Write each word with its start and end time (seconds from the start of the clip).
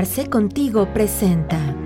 Arce 0.00 0.30
Contigo 0.30 0.94
presenta. 0.94 1.76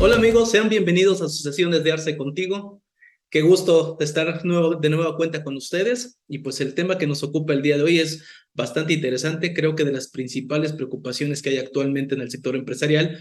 Hola 0.00 0.16
amigos, 0.16 0.50
sean 0.50 0.68
bienvenidos 0.68 1.22
a 1.22 1.28
sus 1.28 1.42
sesiones 1.42 1.84
de 1.84 1.92
Arce 1.92 2.16
Contigo. 2.16 2.82
Qué 3.30 3.42
gusto 3.42 3.96
estar 4.00 4.44
nuevo, 4.44 4.74
de 4.74 4.90
nueva 4.90 5.16
cuenta 5.16 5.44
con 5.44 5.54
ustedes. 5.54 6.18
Y 6.26 6.38
pues 6.38 6.60
el 6.60 6.74
tema 6.74 6.98
que 6.98 7.06
nos 7.06 7.22
ocupa 7.22 7.52
el 7.52 7.62
día 7.62 7.76
de 7.76 7.84
hoy 7.84 8.00
es 8.00 8.24
bastante 8.52 8.92
interesante. 8.92 9.54
Creo 9.54 9.76
que 9.76 9.84
de 9.84 9.92
las 9.92 10.08
principales 10.08 10.72
preocupaciones 10.72 11.42
que 11.42 11.50
hay 11.50 11.58
actualmente 11.58 12.16
en 12.16 12.22
el 12.22 12.30
sector 12.32 12.56
empresarial. 12.56 13.20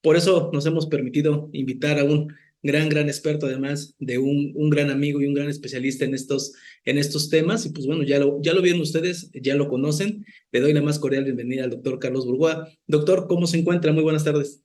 Por 0.00 0.16
eso 0.16 0.48
nos 0.54 0.64
hemos 0.64 0.86
permitido 0.86 1.50
invitar 1.52 1.98
a 1.98 2.04
un 2.04 2.32
gran, 2.62 2.88
gran 2.88 3.08
experto, 3.08 3.46
además 3.46 3.94
de 3.98 4.18
un, 4.18 4.52
un 4.54 4.70
gran 4.70 4.90
amigo 4.90 5.20
y 5.20 5.26
un 5.26 5.34
gran 5.34 5.48
especialista 5.48 6.04
en 6.04 6.14
estos, 6.14 6.54
en 6.84 6.98
estos 6.98 7.28
temas. 7.28 7.66
Y 7.66 7.70
pues 7.70 7.86
bueno, 7.86 8.04
ya 8.04 8.18
lo, 8.18 8.40
ya 8.40 8.54
lo 8.54 8.62
vieron 8.62 8.80
ustedes, 8.80 9.30
ya 9.32 9.54
lo 9.54 9.68
conocen. 9.68 10.24
Le 10.52 10.60
doy 10.60 10.72
la 10.72 10.82
más 10.82 10.98
cordial 10.98 11.24
bienvenida 11.24 11.64
al 11.64 11.70
doctor 11.70 11.98
Carlos 11.98 12.26
Burgoa. 12.26 12.68
Doctor, 12.86 13.26
¿cómo 13.28 13.46
se 13.46 13.58
encuentra? 13.58 13.92
Muy 13.92 14.02
buenas 14.02 14.24
tardes. 14.24 14.62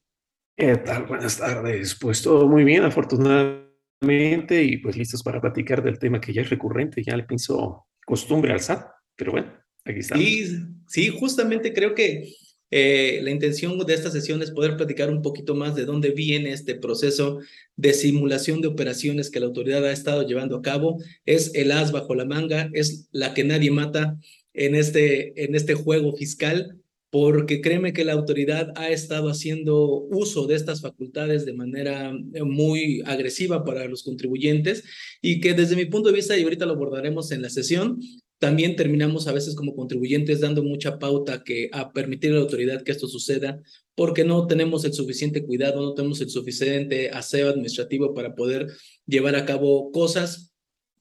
¿Qué 0.55 0.76
tal? 0.78 1.05
Buenas 1.05 1.38
tardes. 1.38 1.96
Pues 2.00 2.22
todo 2.22 2.48
muy 2.48 2.64
bien, 2.64 2.84
afortunadamente, 2.84 4.64
y 4.64 4.77
pues 4.77 4.98
listos 4.98 5.24
para 5.24 5.41
platicar 5.41 5.84
del 5.84 6.00
tema 6.00 6.22
que 6.22 6.34
ya 6.34 6.41
es 6.41 6.50
recurrente, 6.50 7.04
ya 7.04 7.16
le 7.16 7.24
pienso 7.24 7.88
costumbre 8.05 8.54
al 8.54 8.60
SAT, 8.60 8.88
pero 9.16 9.32
bueno, 9.34 9.54
aquí 9.86 10.00
estamos. 10.00 10.24
Sí, 10.24 10.48
sí, 10.88 11.10
justamente 11.10 11.74
creo 11.74 11.94
que 11.94 12.32
eh, 12.70 13.20
la 13.23 13.31
intención 13.31 13.77
de 13.77 13.94
esta 13.94 14.12
sesión 14.12 14.41
es 14.41 14.52
poder 14.52 14.76
platicar 14.76 15.09
un 15.09 15.21
poquito 15.21 15.55
más 15.55 15.76
de 15.76 15.85
dónde 15.85 16.12
viene 16.12 16.52
este 16.52 16.76
proceso 16.76 17.40
de 17.76 17.93
simulación 17.93 18.62
de 18.62 18.67
operaciones 18.67 19.30
que 19.30 19.40
la 19.40 19.45
autoridad 19.45 19.85
ha 19.85 19.91
estado 19.91 20.27
llevando 20.27 20.57
a 20.57 20.62
cabo. 20.62 20.98
Es 21.26 21.53
el 21.55 21.71
as 21.71 21.91
bajo 21.91 22.16
la 22.16 22.26
manga, 22.26 22.70
es 22.73 23.07
la 23.12 23.34
que 23.34 23.43
nadie 23.43 23.71
mata 23.71 24.18
en 24.54 24.76
este, 24.76 25.43
en 25.43 25.55
este 25.55 25.76
juego 25.76 26.15
fiscal, 26.15 26.77
porque 27.09 27.62
créeme 27.62 27.93
que 27.93 28.04
la 28.04 28.13
autoridad 28.13 28.74
ha 28.76 28.90
estado 28.90 29.29
haciendo 29.29 30.02
uso 30.09 30.46
de 30.46 30.55
estas 30.55 30.81
facultades 30.81 31.46
de 31.46 31.54
manera 31.54 32.13
muy 32.43 33.02
agresiva 33.05 33.63
para 33.63 33.85
los 33.85 34.04
contribuyentes 34.04 34.84
y 35.21 35.40
que 35.40 35.54
desde 35.54 35.77
mi 35.77 35.85
punto 35.85 36.09
de 36.09 36.15
vista, 36.15 36.37
y 36.37 36.43
ahorita 36.43 36.65
lo 36.65 36.74
abordaremos 36.74 37.31
en 37.31 37.41
la 37.41 37.49
sesión, 37.49 38.02
también 38.40 38.76
terminamos 38.76 39.27
a 39.27 39.32
veces 39.32 39.55
como 39.55 39.76
contribuyentes 39.76 40.41
dando 40.41 40.63
mucha 40.63 40.99
pauta 40.99 41.43
que 41.43 41.70
a 41.71 41.91
permitir 41.91 42.32
a 42.32 42.35
la 42.35 42.41
autoridad 42.41 42.84
que 42.84 42.91
esto 42.91 43.07
suceda 43.07 43.62
porque 43.96 44.24
no 44.24 44.46
tenemos 44.46 44.85
el 44.85 44.93
suficiente 44.93 45.43
cuidado, 45.43 45.82
no 45.82 45.96
tenemos 45.96 46.21
el 46.21 46.30
suficiente 46.30 47.10
aseo 47.10 47.49
administrativo 47.49 48.13
para 48.13 48.35
poder 48.35 48.68
llevar 49.08 49.35
a 49.35 49.46
cabo 49.46 49.91
cosas 49.91 50.54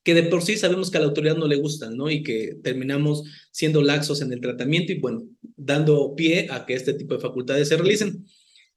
que 0.02 0.14
de 0.14 0.22
por 0.22 0.42
sí 0.42 0.56
sabemos 0.56 0.90
que 0.90 0.98
a 0.98 1.00
la 1.00 1.08
autoridad 1.08 1.36
no 1.36 1.48
le 1.48 1.56
gustan, 1.56 1.96
¿no? 1.96 2.08
Y 2.08 2.22
que 2.22 2.56
terminamos 2.62 3.24
siendo 3.50 3.82
laxos 3.82 4.22
en 4.22 4.32
el 4.32 4.40
tratamiento 4.40 4.92
y 4.92 5.00
bueno, 5.00 5.24
dando 5.56 6.14
pie 6.14 6.46
a 6.48 6.64
que 6.64 6.74
este 6.74 6.94
tipo 6.94 7.14
de 7.14 7.20
facultades 7.20 7.68
se 7.68 7.76
realicen. 7.76 8.24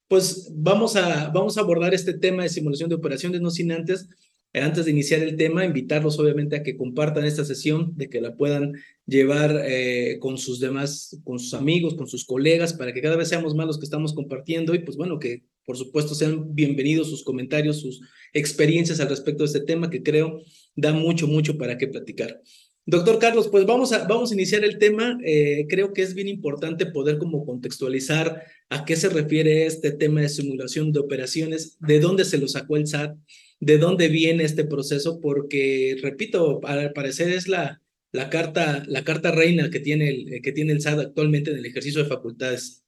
Pues 0.08 0.52
vamos 0.56 0.96
a, 0.96 1.30
vamos 1.30 1.58
a 1.58 1.62
abordar 1.62 1.94
este 1.94 2.14
tema 2.14 2.42
de 2.42 2.50
simulación 2.50 2.90
de 2.90 2.96
operaciones, 2.96 3.42
no 3.42 3.52
sin 3.52 3.72
antes 3.72 4.08
antes 4.54 4.86
de 4.86 4.92
iniciar 4.92 5.22
el 5.22 5.36
tema, 5.36 5.66
invitarlos 5.66 6.18
obviamente 6.20 6.56
a 6.56 6.64
que 6.64 6.76
compartan 6.76 7.26
esta 7.26 7.46
sesión, 7.46 7.94
de 7.96 8.10
que 8.10 8.20
la 8.20 8.36
puedan 8.36 8.74
llevar 9.06 9.62
eh, 9.66 10.18
con 10.20 10.38
sus 10.38 10.60
demás, 10.60 11.20
con 11.24 11.40
sus 11.40 11.54
amigos, 11.54 11.96
con 11.96 12.08
sus 12.08 12.26
colegas, 12.26 12.74
para 12.74 12.94
que 12.94 13.02
cada 13.02 13.16
vez 13.16 13.28
seamos 13.30 13.56
más 13.56 13.68
los 13.68 13.78
que 13.78 13.86
estamos 13.86 14.14
compartiendo 14.14 14.74
y 14.74 14.80
pues 14.80 14.98
bueno, 14.98 15.20
que 15.20 15.44
por 15.66 15.78
supuesto 15.78 16.16
sean 16.16 16.56
bienvenidos 16.56 17.10
sus 17.10 17.24
comentarios, 17.24 17.80
sus 17.80 18.02
experiencias 18.34 19.00
al 19.00 19.10
respecto 19.10 19.44
de 19.44 19.48
este 19.48 19.62
tema 19.62 19.90
que 19.90 20.02
creo 20.02 20.42
da 20.76 20.94
mucho, 20.94 21.28
mucho 21.28 21.58
para 21.58 21.78
qué 21.78 21.88
platicar. 21.88 22.42
Doctor 22.88 23.20
Carlos, 23.20 23.50
pues 23.50 23.68
vamos 23.68 23.94
a, 23.94 24.08
vamos 24.08 24.32
a 24.32 24.34
iniciar 24.34 24.64
el 24.64 24.80
tema. 24.80 25.20
Eh, 25.24 25.68
creo 25.70 25.94
que 25.94 26.02
es 26.02 26.16
bien 26.16 26.28
importante 26.28 26.88
poder 26.88 27.20
como 27.20 27.46
contextualizar 27.46 28.42
a 28.70 28.84
qué 28.84 28.96
se 28.96 29.10
refiere 29.10 29.68
este 29.68 29.92
tema 29.92 30.22
de 30.22 30.30
simulación 30.30 30.92
de 30.92 31.00
operaciones, 31.00 31.78
de 31.80 32.00
dónde 32.00 32.26
se 32.26 32.40
lo 32.40 32.48
sacó 32.48 32.78
el 32.78 32.88
SAT, 32.88 33.16
de 33.60 33.78
dónde 33.78 34.08
viene 34.08 34.44
este 34.44 34.66
proceso, 34.66 35.20
porque, 35.20 35.98
repito, 36.02 36.62
al 36.64 36.94
parecer 36.94 37.30
es 37.30 37.48
la, 37.48 37.82
la, 38.12 38.30
carta, 38.30 38.84
la 38.88 39.04
carta 39.04 39.32
reina 39.32 39.70
que 39.70 39.80
tiene, 39.80 40.10
el, 40.10 40.42
que 40.42 40.52
tiene 40.52 40.74
el 40.74 40.82
SAT 40.82 41.00
actualmente 41.00 41.52
en 41.52 41.58
el 41.58 41.66
ejercicio 41.66 42.04
de 42.04 42.10
facultades. 42.10 42.86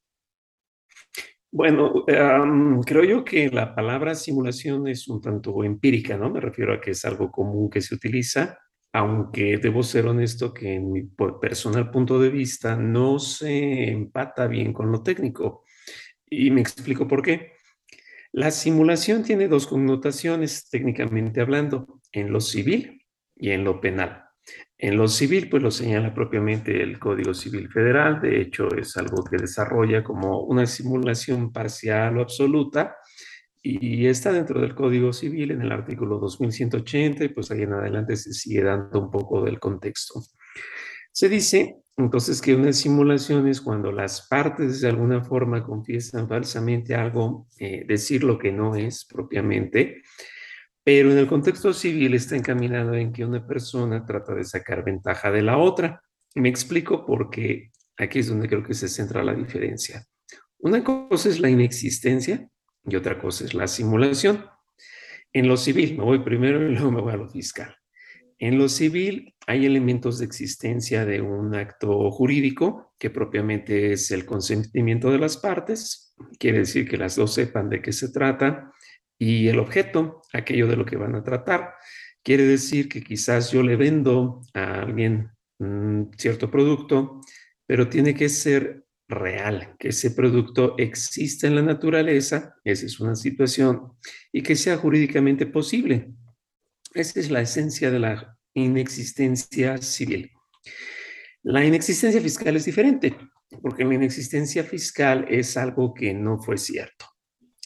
Bueno, 1.54 2.06
creo 2.86 3.04
yo 3.04 3.26
que 3.26 3.50
la 3.50 3.76
palabra 3.76 4.16
simulación 4.16 4.88
es 4.88 5.10
un 5.10 5.20
tanto 5.20 5.66
empírica, 5.66 6.16
¿no? 6.16 6.30
Me 6.30 6.40
refiero 6.40 6.74
a 6.74 6.80
que 6.80 6.92
es 6.92 7.04
algo 7.04 7.30
común 7.30 7.70
que 7.70 7.82
se 7.82 7.94
utiliza, 7.94 8.58
aunque 8.94 9.58
debo 9.58 9.84
ser 9.84 10.08
honesto 10.08 10.54
que 10.54 10.76
en 10.76 10.92
mi 10.94 11.04
personal 11.42 11.92
punto 11.92 12.20
de 12.20 12.30
vista 12.30 12.78
no 12.78 13.20
se 13.20 13.90
empata 13.90 14.48
bien 14.48 14.72
con 14.72 14.94
lo 14.94 15.04
técnico. 15.04 15.66
Y 16.30 16.52
me 16.52 16.62
explico 16.62 17.06
por 17.06 17.22
qué. 17.22 17.52
La 18.34 18.52
simulación 18.52 19.24
tiene 19.24 19.50
dos 19.50 19.68
connotaciones 19.68 20.70
técnicamente 20.70 21.42
hablando, 21.42 22.00
en 22.14 22.32
lo 22.32 22.40
civil 22.40 23.06
y 23.36 23.52
en 23.52 23.66
lo 23.66 23.82
penal. 23.82 24.24
En 24.78 24.98
lo 24.98 25.08
civil, 25.08 25.50
pues 25.50 25.62
lo 25.62 25.70
señala 25.70 26.14
propiamente 26.14 26.82
el 26.82 26.98
Código 26.98 27.34
Civil 27.34 27.70
Federal, 27.70 28.22
de 28.22 28.42
hecho 28.42 28.74
es 28.76 28.96
algo 28.98 29.24
que 29.24 29.38
desarrolla 29.38 30.04
como 30.04 30.44
una 30.44 30.66
simulación 30.66 31.52
parcial 31.52 32.18
o 32.18 32.22
absoluta 32.22 32.96
y 33.62 34.08
está 34.08 34.32
dentro 34.32 34.62
del 34.62 34.74
Código 34.76 35.14
Civil 35.14 35.52
en 35.52 35.62
el 35.62 35.72
artículo 35.72 36.18
2180 36.18 37.26
y 37.26 37.30
pues 37.30 37.52
ahí 37.52 37.62
en 37.62 37.74
adelante 37.74 38.16
se 38.16 38.34
sigue 38.34 38.64
dando 38.64 39.00
un 39.00 39.12
poco 39.12 39.44
del 39.44 39.60
contexto. 39.60 40.24
Se 41.12 41.28
dice 41.30 41.82
entonces 41.98 42.42
que 42.42 42.56
una 42.56 42.74
simulación 42.74 43.48
es 43.48 43.62
cuando 43.62 43.92
las 43.92 44.28
partes 44.28 44.82
de 44.82 44.90
alguna 44.90 45.24
forma 45.24 45.64
confiesan 45.64 46.28
falsamente 46.28 46.96
algo, 46.96 47.48
eh, 47.60 47.84
decir 47.88 48.24
lo 48.24 48.38
que 48.38 48.52
no 48.52 48.76
es 48.76 49.06
propiamente, 49.06 50.02
pero 50.84 51.12
en 51.12 51.18
el 51.18 51.28
contexto 51.28 51.74
civil 51.74 52.16
está 52.16 52.36
encaminado 52.36 52.96
en 52.96 53.12
que 53.12 53.26
una 53.26 53.46
persona 53.46 54.06
trata 54.06 54.34
de 54.34 54.44
sacar 54.46 54.84
ventaja 54.84 55.32
de 55.32 55.44
la 55.44 55.58
otra. 55.58 56.02
Me 56.34 56.50
explico 56.50 57.06
porque 57.06 57.72
aquí 57.98 58.20
es 58.20 58.30
donde 58.30 58.48
creo 58.48 58.64
que 58.64 58.74
se 58.74 58.88
centra 58.88 59.24
la 59.24 59.36
diferencia. 59.36 60.04
Una 60.60 60.84
cosa 60.84 61.30
es 61.30 61.40
la 61.40 61.50
inexistencia 61.50 62.48
y 62.84 62.96
otra 62.96 63.20
cosa 63.20 63.46
es 63.46 63.54
la 63.54 63.68
simulación. 63.68 64.46
En 65.34 65.48
lo 65.48 65.56
civil, 65.56 65.98
me 65.98 66.04
voy 66.04 66.20
primero 66.20 66.68
y 66.68 66.74
luego 66.74 66.92
me 66.92 67.02
voy 67.02 67.14
a 67.14 67.18
lo 67.18 67.30
fiscal. 67.30 67.76
En 68.40 68.58
lo 68.58 68.70
civil 68.70 69.36
hay 69.48 69.66
elementos 69.66 70.20
de 70.20 70.26
existencia 70.26 71.06
de 71.06 71.22
un 71.22 71.56
acto 71.56 72.12
jurídico 72.12 72.94
que 73.00 73.10
propiamente 73.10 73.94
es 73.94 74.12
el 74.12 74.26
consentimiento 74.26 75.12
de 75.12 75.20
las 75.20 75.38
partes, 75.38 76.16
quiere 76.40 76.60
decir 76.60 76.88
que 76.88 76.98
las 76.98 77.16
dos 77.16 77.34
sepan 77.34 77.70
de 77.70 77.82
qué 77.82 77.92
se 77.92 78.10
trata, 78.10 78.72
y 79.18 79.48
el 79.48 79.60
objeto, 79.60 80.22
aquello 80.34 80.68
de 80.68 80.76
lo 80.76 80.86
que 80.86 80.98
van 80.98 81.16
a 81.16 81.24
tratar, 81.24 81.74
quiere 82.24 82.44
decir 82.44 82.88
que 82.88 83.04
quizás 83.04 83.52
yo 83.52 83.64
le 83.64 83.76
vendo 83.76 84.42
a 84.54 84.82
alguien 84.82 85.30
un 85.60 86.12
cierto 86.18 86.50
producto, 86.50 87.22
pero 87.68 87.88
tiene 87.88 88.16
que 88.16 88.30
ser 88.30 88.86
real, 89.08 89.76
que 89.78 89.90
ese 89.90 90.12
producto 90.12 90.76
exista 90.78 91.48
en 91.48 91.56
la 91.56 91.62
naturaleza, 91.62 92.56
esa 92.64 92.86
es 92.86 93.00
una 93.00 93.16
situación, 93.16 93.94
y 94.32 94.42
que 94.42 94.56
sea 94.56 94.78
jurídicamente 94.78 95.46
posible. 95.46 96.14
Esa 96.94 97.20
es 97.20 97.30
la 97.30 97.42
esencia 97.42 97.92
de 97.92 98.00
la 98.00 98.38
inexistencia 98.54 99.78
civil. 99.78 100.32
La 101.44 101.66
inexistencia 101.66 102.22
fiscal 102.22 102.56
es 102.56 102.66
diferente, 102.66 103.16
porque 103.62 103.84
la 103.84 103.96
inexistencia 103.96 104.64
fiscal 104.64 105.26
es 105.30 105.58
algo 105.58 105.94
que 105.94 106.14
no 106.14 106.38
fue 106.38 106.58
cierto. 106.58 107.06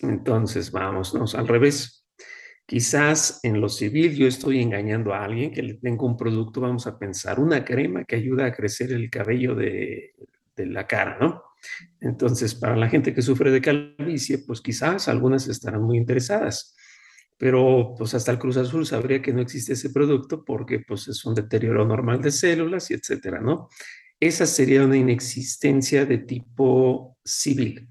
Entonces, 0.02 0.72
vámonos 0.72 1.36
al 1.36 1.48
revés. 1.48 2.08
Quizás 2.66 3.42
en 3.44 3.62
lo 3.62 3.70
civil 3.70 4.16
yo 4.16 4.28
estoy 4.28 4.62
engañando 4.62 5.14
a 5.14 5.24
alguien 5.24 5.52
que 5.52 5.62
le 5.62 5.76
tengo 5.76 6.08
un 6.08 6.18
producto, 6.18 6.62
vamos 6.62 6.88
a 6.88 6.98
pensar, 6.98 7.40
una 7.40 7.64
crema 7.64 8.06
que 8.06 8.16
ayuda 8.16 8.46
a 8.46 8.52
crecer 8.52 8.92
el 8.92 9.10
cabello 9.10 9.54
de, 9.54 10.16
de 10.56 10.66
la 10.66 10.88
cara, 10.88 11.18
¿no? 11.20 11.44
Entonces, 12.00 12.56
para 12.56 12.76
la 12.76 12.90
gente 12.90 13.14
que 13.14 13.22
sufre 13.22 13.52
de 13.52 13.62
calvicie, 13.62 14.40
pues 14.40 14.62
quizás 14.62 15.08
algunas 15.08 15.48
estarán 15.48 15.84
muy 15.84 15.98
interesadas 15.98 16.76
pero 17.38 17.94
pues 17.98 18.14
hasta 18.14 18.32
el 18.32 18.40
Cruz 18.40 18.58
Azul 18.58 18.86
sabría 18.86 19.22
que 19.22 19.34
no 19.34 19.42
existe 19.42 19.74
ese 19.74 19.90
producto 19.90 20.44
porque 20.46 20.80
pues 20.80 21.08
es 21.08 21.26
un 21.26 21.36
deterioro 21.36 21.86
normal 21.86 22.22
de 22.22 22.32
células 22.32 22.90
y 22.92 22.94
etcétera, 22.94 23.42
¿no? 23.42 23.70
Esa 24.20 24.46
sería 24.46 24.86
una 24.86 24.98
inexistencia 24.98 26.06
de 26.06 26.20
tipo 26.20 27.18
civil. 27.24 27.90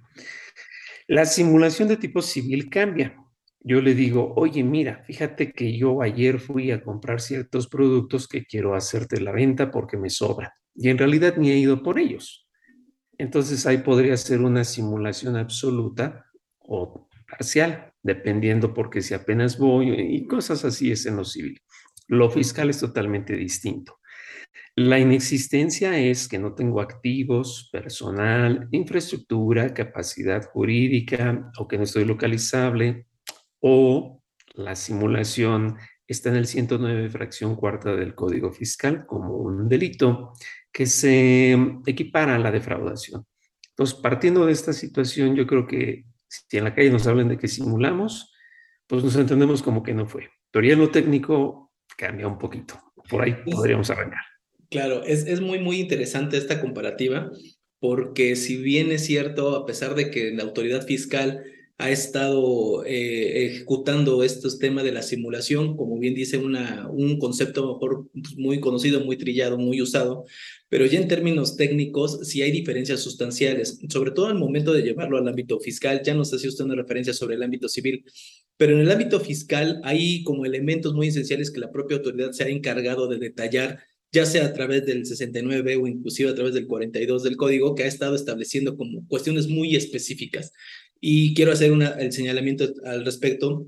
La 1.07 1.27
simulación 1.27 1.89
de 1.89 1.99
tipo 1.99 2.23
civil 2.23 2.71
cambia. 2.71 3.15
Yo 3.61 3.81
le 3.81 3.95
digo, 3.95 4.33
oye, 4.37 4.63
mira, 4.63 5.05
fíjate 5.07 5.53
que 5.53 5.77
yo 5.77 6.01
ayer 6.01 6.39
fui 6.39 6.71
a 6.71 6.83
comprar 6.83 7.21
ciertos 7.21 7.69
productos 7.69 8.27
que 8.27 8.45
quiero 8.45 8.75
hacerte 8.75 9.21
la 9.21 9.33
venta 9.33 9.71
porque 9.71 9.99
me 9.99 10.09
sobra. 10.09 10.55
Y 10.75 10.89
en 10.89 10.99
realidad 10.99 11.37
ni 11.37 11.51
he 11.51 11.59
ido 11.59 11.83
por 11.83 11.99
ellos. 11.99 12.47
Entonces 13.19 13.67
ahí 13.67 13.79
podría 13.79 14.17
ser 14.17 14.41
una 14.41 14.65
simulación 14.65 15.37
absoluta 15.37 16.27
o 16.59 17.09
parcial 17.25 17.93
dependiendo 18.03 18.75
porque 18.75 19.03
si 19.03 19.15
apenas 19.15 19.59
voy 19.59 19.91
y 19.91 20.27
cosas 20.27 20.65
así 20.65 20.93
es 20.93 21.07
en 21.07 21.17
lo 21.17 21.25
civil. 21.25 21.61
Lo 22.07 22.31
fiscal 22.31 22.71
es 22.71 22.81
totalmente 22.81 23.35
distinto. 23.35 23.99
La 24.77 24.99
inexistencia 24.99 25.97
es 25.99 26.27
que 26.27 26.39
no 26.39 26.55
tengo 26.55 26.81
activos, 26.81 27.69
personal, 27.73 28.69
infraestructura, 28.73 29.73
capacidad 29.73 30.45
jurídica 30.45 31.51
o 31.59 31.69
que 31.69 31.79
no 31.79 31.85
estoy 31.85 32.05
localizable 32.05 33.07
o 33.61 34.21
la 34.55 34.75
simulación 34.75 35.77
está 36.07 36.29
en 36.31 36.37
el 36.37 36.47
109 36.47 37.09
fracción 37.09 37.57
cuarta 37.57 37.95
del 37.95 38.15
Código 38.15 38.53
Fiscal 38.53 39.07
como 39.07 39.37
un 39.37 39.69
delito 39.69 40.33
que 40.73 40.87
se 40.87 41.53
equipara 41.87 42.35
a 42.35 42.39
la 42.39 42.51
defraudación. 42.51 43.25
Entonces, 43.71 43.99
partiendo 44.01 44.47
de 44.47 44.53
esta 44.53 44.73
situación, 44.73 45.35
yo 45.35 45.47
creo 45.47 45.67
que 45.67 46.05
si 46.49 46.59
en 46.59 46.65
la 46.65 46.75
calle 46.75 46.91
nos 46.91 47.07
hablan 47.07 47.29
de 47.29 47.39
que 47.39 47.49
simulamos, 47.49 48.33
pues 48.87 49.05
nos 49.05 49.17
entendemos 49.17 49.63
como 49.63 49.83
que 49.83 49.95
no 49.95 50.07
fue. 50.07 50.31
Teoría 50.51 50.77
lo 50.77 50.91
técnico 50.91 51.73
cambia 51.97 52.27
un 52.27 52.39
poquito. 52.39 52.81
Por 53.09 53.23
ahí 53.23 53.37
podríamos 53.45 53.91
arrancar. 53.91 54.23
Claro, 54.71 55.05
es, 55.05 55.27
es 55.27 55.41
muy, 55.41 55.59
muy 55.59 55.81
interesante 55.81 56.37
esta 56.37 56.61
comparativa, 56.61 57.31
porque 57.79 58.35
si 58.37 58.57
bien 58.57 58.91
es 58.93 59.05
cierto, 59.05 59.57
a 59.57 59.67
pesar 59.67 59.95
de 59.95 60.11
que 60.11 60.33
la 60.33 60.43
autoridad 60.43 60.87
fiscal 60.87 61.45
ha 61.79 61.91
estado 61.91 62.85
eh, 62.85 63.47
ejecutando 63.47 64.23
estos 64.23 64.59
temas 64.61 64.85
de 64.85 64.93
la 64.93 65.03
simulación, 65.03 65.77
como 65.77 65.99
bien 65.99 66.15
dice, 66.15 66.39
una, 66.39 66.89
un 66.89 67.19
concepto 67.19 67.67
mejor 67.75 68.09
pues, 68.13 68.37
muy 68.37 68.61
conocido, 68.61 69.01
muy 69.01 69.17
trillado, 69.17 69.59
muy 69.59 69.83
usado, 69.83 70.25
pero 70.69 70.87
ya 70.87 71.01
en 71.01 71.09
términos 71.09 71.57
técnicos 71.57 72.21
sí 72.29 72.43
hay 72.43 72.53
diferencias 72.53 73.01
sustanciales, 73.01 73.81
sobre 73.89 74.13
todo 74.13 74.27
al 74.27 74.39
momento 74.39 74.73
de 74.73 74.83
llevarlo 74.83 75.19
al 75.19 75.27
ámbito 75.27 75.59
fiscal, 75.59 76.03
ya 76.05 76.15
no 76.15 76.25
sé 76.25 76.39
si 76.39 76.47
usted 76.49 76.65
una 76.65 76.77
referencia 76.77 77.13
sobre 77.13 77.35
el 77.35 77.43
ámbito 77.43 77.69
civil, 77.69 78.05
pero 78.57 78.75
en 78.75 78.81
el 78.81 78.91
ámbito 78.91 79.19
fiscal 79.19 79.81
hay 79.83 80.23
como 80.23 80.47
elementos 80.47 80.95
muy 80.95 81.09
esenciales 81.09 81.51
que 81.51 81.61
la 81.61 81.73
propia 81.73 81.97
autoridad 81.97 82.31
se 82.31 82.45
ha 82.45 82.49
encargado 82.49 83.09
de 83.09 83.19
detallar 83.19 83.81
ya 84.15 84.25
sea 84.25 84.47
a 84.47 84.53
través 84.53 84.87
del 84.87 85.05
69 85.05 85.77
o 85.77 85.89
inclusive 85.89 86.31
a 86.31 86.35
través 86.37 86.55
del 86.55 86.69
42 86.69 87.25
del 87.25 87.37
código, 87.37 87.75
que 87.75 87.83
ha 87.83 87.87
estado 87.87 88.15
estableciendo 88.15 88.77
como 88.77 89.05
cuestiones 89.09 89.49
muy 89.49 89.75
específicas. 89.75 90.53
Y 91.07 91.35
quiero 91.35 91.53
hacer 91.53 91.71
una, 91.71 91.91
el 92.01 92.13
señalamiento 92.13 92.67
al 92.87 93.05
respecto 93.05 93.67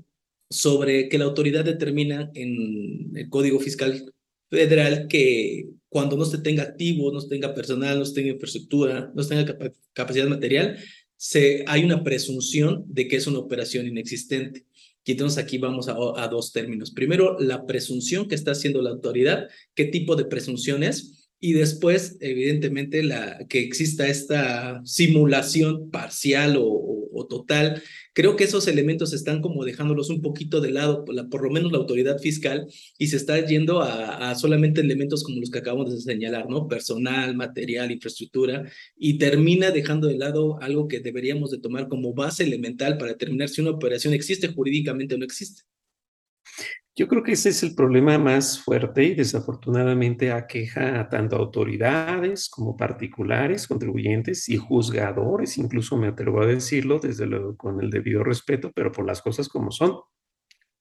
sobre 0.49 1.07
que 1.07 1.19
la 1.19 1.25
autoridad 1.25 1.63
determina 1.63 2.31
en 2.33 3.11
el 3.15 3.29
Código 3.29 3.59
Fiscal 3.59 4.11
Federal 4.49 5.07
que 5.07 5.67
cuando 5.87 6.17
no 6.17 6.25
se 6.25 6.39
tenga 6.39 6.63
activo, 6.63 7.11
no 7.11 7.21
se 7.21 7.29
tenga 7.29 7.53
personal, 7.53 7.99
no 7.99 8.05
se 8.05 8.15
tenga 8.15 8.33
infraestructura, 8.33 9.11
no 9.13 9.21
se 9.21 9.35
tenga 9.35 9.55
capacidad 9.93 10.27
material, 10.27 10.79
se, 11.15 11.63
hay 11.67 11.83
una 11.83 12.03
presunción 12.03 12.83
de 12.87 13.07
que 13.07 13.17
es 13.17 13.27
una 13.27 13.37
operación 13.37 13.85
inexistente. 13.85 14.65
Y 15.05 15.11
entonces 15.11 15.37
aquí 15.37 15.59
vamos 15.59 15.89
a, 15.89 15.95
a, 16.15 16.27
dos 16.29 16.51
términos. 16.51 16.89
Primero, 16.89 17.39
la 17.39 17.67
presunción 17.67 18.27
que 18.27 18.33
está 18.33 18.53
haciendo 18.53 18.81
la 18.81 18.89
autoridad, 18.89 19.47
qué 19.75 19.85
tipo 19.85 20.15
de 20.15 20.25
presunción 20.25 20.81
es, 20.81 21.29
y 21.39 21.53
después, 21.53 22.17
evidentemente, 22.19 23.03
la, 23.03 23.45
que 23.47 23.59
exista 23.59 24.07
esta 24.07 24.81
simulación 24.85 25.91
parcial 25.91 26.57
o, 26.57 26.96
total. 27.25 27.81
Creo 28.13 28.35
que 28.35 28.43
esos 28.43 28.67
elementos 28.67 29.13
están 29.13 29.41
como 29.41 29.65
dejándolos 29.65 30.09
un 30.09 30.21
poquito 30.21 30.61
de 30.61 30.71
lado, 30.71 31.05
por, 31.05 31.15
la, 31.15 31.27
por 31.27 31.43
lo 31.43 31.49
menos 31.49 31.71
la 31.71 31.79
autoridad 31.79 32.19
fiscal, 32.19 32.67
y 32.97 33.07
se 33.07 33.17
está 33.17 33.43
yendo 33.45 33.81
a, 33.81 34.29
a, 34.29 34.35
solamente 34.35 34.81
elementos 34.81 35.23
como 35.23 35.39
los 35.39 35.49
que 35.49 35.59
acabamos 35.59 35.93
de 35.93 36.01
señalar, 36.01 36.49
¿no? 36.49 36.67
Personal, 36.67 37.35
material, 37.35 37.91
infraestructura, 37.91 38.69
y 38.97 39.17
termina 39.17 39.71
dejando 39.71 40.07
de 40.07 40.17
lado 40.17 40.59
algo 40.61 40.87
que 40.87 40.99
deberíamos 40.99 41.51
de 41.51 41.59
tomar 41.59 41.87
como 41.87 42.13
base 42.13 42.43
elemental 42.43 42.97
para 42.97 43.11
determinar 43.13 43.49
si 43.49 43.61
una 43.61 43.71
operación 43.71 44.13
existe 44.13 44.49
jurídicamente 44.49 45.15
o 45.15 45.17
no 45.17 45.25
existe. 45.25 45.63
Yo 46.99 47.07
creo 47.07 47.21
que 47.21 47.33
ese 47.33 47.49
es 47.49 47.61
el 47.61 47.75
problema 47.75 48.17
más 48.17 48.59
fuerte 48.59 49.03
y 49.03 49.13
desafortunadamente 49.13 50.31
aqueja 50.31 50.99
a 50.99 51.07
tanto 51.09 51.35
autoridades 51.35 52.49
como 52.49 52.75
particulares, 52.75 53.67
contribuyentes 53.67 54.49
y 54.49 54.57
juzgadores, 54.57 55.59
incluso 55.59 55.95
me 55.95 56.07
atrevo 56.07 56.41
a 56.41 56.47
decirlo, 56.47 56.97
desde 56.97 57.27
luego 57.27 57.55
con 57.55 57.79
el 57.83 57.91
debido 57.91 58.23
respeto, 58.23 58.71
pero 58.73 58.91
por 58.91 59.05
las 59.05 59.21
cosas 59.21 59.47
como 59.47 59.69
son. 59.69 59.99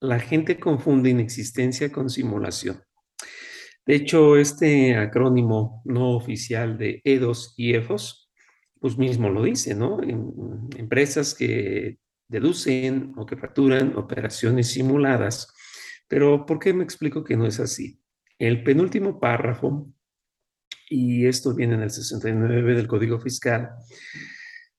La 0.00 0.18
gente 0.18 0.58
confunde 0.58 1.10
inexistencia 1.10 1.92
con 1.92 2.08
simulación. 2.08 2.82
De 3.84 3.96
hecho, 3.96 4.38
este 4.38 4.96
acrónimo 4.96 5.82
no 5.84 6.12
oficial 6.12 6.78
de 6.78 7.02
EDOS 7.04 7.52
y 7.58 7.74
EFOS, 7.74 8.30
pues 8.80 8.96
mismo 8.96 9.28
lo 9.28 9.42
dice, 9.42 9.74
¿no? 9.74 10.02
En, 10.02 10.32
empresas 10.78 11.34
que 11.34 11.98
deducen 12.26 13.12
o 13.18 13.26
que 13.26 13.36
facturan 13.36 13.98
operaciones 13.98 14.68
simuladas 14.68 15.52
pero 16.08 16.46
¿por 16.46 16.58
qué 16.58 16.72
me 16.72 16.84
explico 16.84 17.24
que 17.24 17.36
no 17.36 17.46
es 17.46 17.60
así? 17.60 18.00
El 18.38 18.62
penúltimo 18.62 19.18
párrafo, 19.18 19.92
y 20.88 21.26
esto 21.26 21.54
viene 21.54 21.74
en 21.74 21.82
el 21.82 21.90
69 21.90 22.74
del 22.74 22.86
Código 22.86 23.18
Fiscal, 23.18 23.70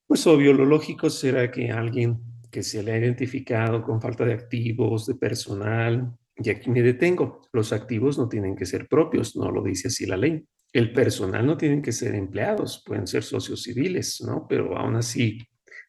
pues 0.05 0.25
obvio, 0.25 0.53
lo 0.53 0.65
lógico 0.65 1.09
será 1.09 1.51
que 1.51 1.69
alguien 1.69 2.21
que 2.49 2.63
se 2.63 2.81
le 2.81 2.93
ha 2.93 2.97
identificado 2.97 3.83
con 3.83 4.01
falta 4.01 4.23
de 4.23 4.33
activos, 4.33 5.05
de 5.05 5.15
personal, 5.15 6.17
y 6.37 6.49
aquí 6.49 6.69
me 6.69 6.81
detengo, 6.81 7.41
los 7.51 7.73
activos 7.73 8.17
no 8.17 8.29
tienen 8.29 8.55
que 8.55 8.65
ser 8.65 8.87
propios, 8.87 9.35
no 9.35 9.51
lo 9.51 9.63
dice 9.63 9.87
así 9.87 10.05
la 10.05 10.17
ley. 10.17 10.45
El 10.71 10.93
personal 10.93 11.45
no 11.45 11.57
tienen 11.57 11.81
que 11.81 11.91
ser 11.91 12.13
empleados, 12.15 12.83
pueden 12.85 13.07
ser 13.07 13.23
socios 13.23 13.63
civiles, 13.63 14.21
¿no? 14.25 14.45
Pero 14.47 14.77
aún 14.77 14.95
así, 14.95 15.39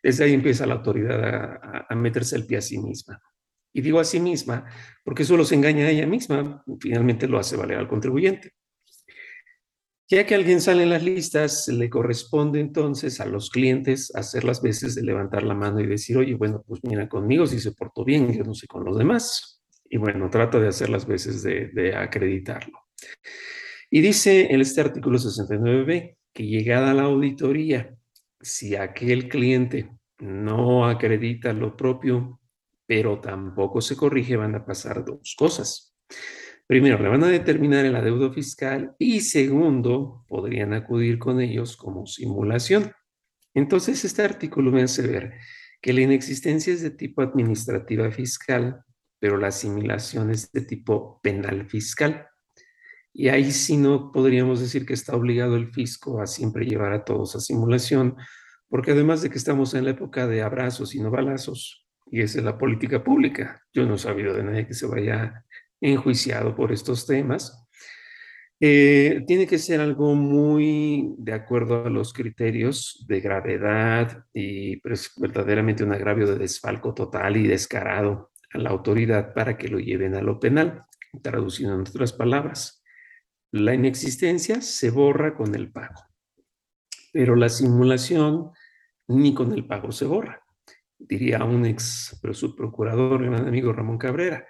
desde 0.02 0.24
ahí 0.24 0.32
empieza 0.32 0.66
la 0.66 0.74
autoridad 0.74 1.22
a, 1.22 1.86
a 1.88 1.94
meterse 1.94 2.36
el 2.36 2.46
pie 2.46 2.58
a 2.58 2.62
sí 2.62 2.78
misma. 2.78 3.20
Y 3.72 3.80
digo 3.80 4.00
a 4.00 4.04
sí 4.04 4.18
misma 4.20 4.64
porque 5.04 5.22
eso 5.22 5.36
los 5.36 5.52
engaña 5.52 5.86
a 5.86 5.90
ella 5.90 6.06
misma, 6.06 6.62
finalmente 6.80 7.26
lo 7.28 7.38
hace 7.38 7.56
valer 7.56 7.78
al 7.78 7.88
contribuyente. 7.88 8.52
Ya 10.10 10.26
que 10.26 10.34
alguien 10.34 10.60
sale 10.60 10.82
en 10.84 10.90
las 10.90 11.02
listas, 11.02 11.68
le 11.68 11.90
corresponde 11.90 12.60
entonces 12.60 13.20
a 13.20 13.26
los 13.26 13.50
clientes 13.50 14.14
hacer 14.14 14.44
las 14.44 14.62
veces 14.62 14.94
de 14.94 15.02
levantar 15.02 15.42
la 15.42 15.54
mano 15.54 15.80
y 15.80 15.86
decir, 15.86 16.16
oye, 16.16 16.34
bueno, 16.34 16.64
pues 16.66 16.80
mira, 16.82 17.08
conmigo 17.08 17.46
si 17.46 17.58
se 17.58 17.72
portó 17.72 18.04
bien, 18.04 18.32
yo 18.32 18.42
no 18.44 18.54
sé 18.54 18.66
con 18.66 18.84
los 18.84 18.96
demás. 18.96 19.62
Y 19.88 19.98
bueno, 19.98 20.28
trata 20.30 20.58
de 20.58 20.68
hacer 20.68 20.88
las 20.88 21.06
veces 21.06 21.42
de, 21.42 21.68
de 21.68 21.94
acreditarlo. 21.94 22.78
Y 23.90 24.00
dice 24.00 24.52
en 24.52 24.60
este 24.60 24.80
artículo 24.80 25.18
69b 25.18 26.16
que 26.34 26.46
llegada 26.46 26.94
la 26.94 27.04
auditoría, 27.04 27.94
si 28.40 28.76
aquel 28.76 29.28
cliente 29.28 29.90
no 30.18 30.86
acredita 30.86 31.52
lo 31.52 31.76
propio 31.76 32.37
pero 32.88 33.20
tampoco 33.20 33.82
se 33.82 33.96
corrige, 33.96 34.36
van 34.36 34.54
a 34.54 34.64
pasar 34.64 35.04
dos 35.04 35.36
cosas. 35.38 35.94
Primero, 36.66 36.98
le 36.98 37.10
van 37.10 37.22
a 37.22 37.28
determinar 37.28 37.84
el 37.84 37.94
adeudo 37.94 38.32
fiscal 38.32 38.96
y 38.98 39.20
segundo, 39.20 40.24
podrían 40.26 40.72
acudir 40.72 41.18
con 41.18 41.38
ellos 41.42 41.76
como 41.76 42.06
simulación. 42.06 42.92
Entonces, 43.52 44.06
este 44.06 44.22
artículo 44.22 44.72
me 44.72 44.82
hace 44.82 45.06
ver 45.06 45.34
que 45.82 45.92
la 45.92 46.00
inexistencia 46.00 46.72
es 46.72 46.80
de 46.80 46.90
tipo 46.90 47.20
administrativa 47.20 48.10
fiscal, 48.10 48.82
pero 49.18 49.36
la 49.36 49.48
asimilación 49.48 50.30
es 50.30 50.50
de 50.50 50.62
tipo 50.62 51.20
penal 51.22 51.68
fiscal. 51.68 52.26
Y 53.12 53.28
ahí 53.28 53.52
sí 53.52 53.76
no 53.76 54.12
podríamos 54.12 54.60
decir 54.60 54.86
que 54.86 54.94
está 54.94 55.14
obligado 55.14 55.56
el 55.56 55.72
fisco 55.72 56.22
a 56.22 56.26
siempre 56.26 56.64
llevar 56.64 56.94
a 56.94 57.04
todos 57.04 57.36
a 57.36 57.40
simulación, 57.40 58.16
porque 58.70 58.92
además 58.92 59.20
de 59.20 59.28
que 59.28 59.38
estamos 59.38 59.74
en 59.74 59.84
la 59.84 59.90
época 59.90 60.26
de 60.26 60.40
abrazos 60.40 60.94
y 60.94 61.00
no 61.00 61.10
balazos, 61.10 61.87
y 62.10 62.22
esa 62.22 62.38
es 62.38 62.44
la 62.44 62.58
política 62.58 63.02
pública. 63.02 63.62
Yo 63.72 63.86
no 63.86 63.94
he 63.94 63.98
sabido 63.98 64.34
de 64.34 64.42
nadie 64.42 64.66
que 64.66 64.74
se 64.74 64.86
vaya 64.86 65.44
enjuiciado 65.80 66.54
por 66.54 66.72
estos 66.72 67.06
temas. 67.06 67.66
Eh, 68.60 69.22
tiene 69.26 69.46
que 69.46 69.58
ser 69.58 69.80
algo 69.80 70.14
muy 70.14 71.14
de 71.18 71.32
acuerdo 71.32 71.84
a 71.84 71.90
los 71.90 72.12
criterios 72.12 73.04
de 73.06 73.20
gravedad 73.20 74.24
y 74.32 74.78
pues, 74.78 75.12
verdaderamente 75.16 75.84
un 75.84 75.92
agravio 75.92 76.26
de 76.26 76.38
desfalco 76.38 76.92
total 76.92 77.36
y 77.36 77.46
descarado 77.46 78.32
a 78.52 78.58
la 78.58 78.70
autoridad 78.70 79.32
para 79.32 79.56
que 79.56 79.68
lo 79.68 79.78
lleven 79.78 80.14
a 80.14 80.22
lo 80.22 80.40
penal. 80.40 80.84
Traduciendo 81.22 81.74
en 81.74 81.82
otras 81.82 82.12
palabras, 82.12 82.82
la 83.52 83.74
inexistencia 83.74 84.60
se 84.60 84.90
borra 84.90 85.34
con 85.34 85.54
el 85.54 85.70
pago, 85.72 86.02
pero 87.12 87.34
la 87.34 87.48
simulación 87.48 88.50
ni 89.06 89.32
con 89.32 89.52
el 89.52 89.66
pago 89.66 89.90
se 89.90 90.04
borra 90.04 90.42
diría 90.98 91.44
un 91.44 91.64
ex 91.66 92.18
procurador, 92.56 93.24
gran 93.24 93.46
amigo 93.46 93.72
Ramón 93.72 93.98
Cabrera, 93.98 94.46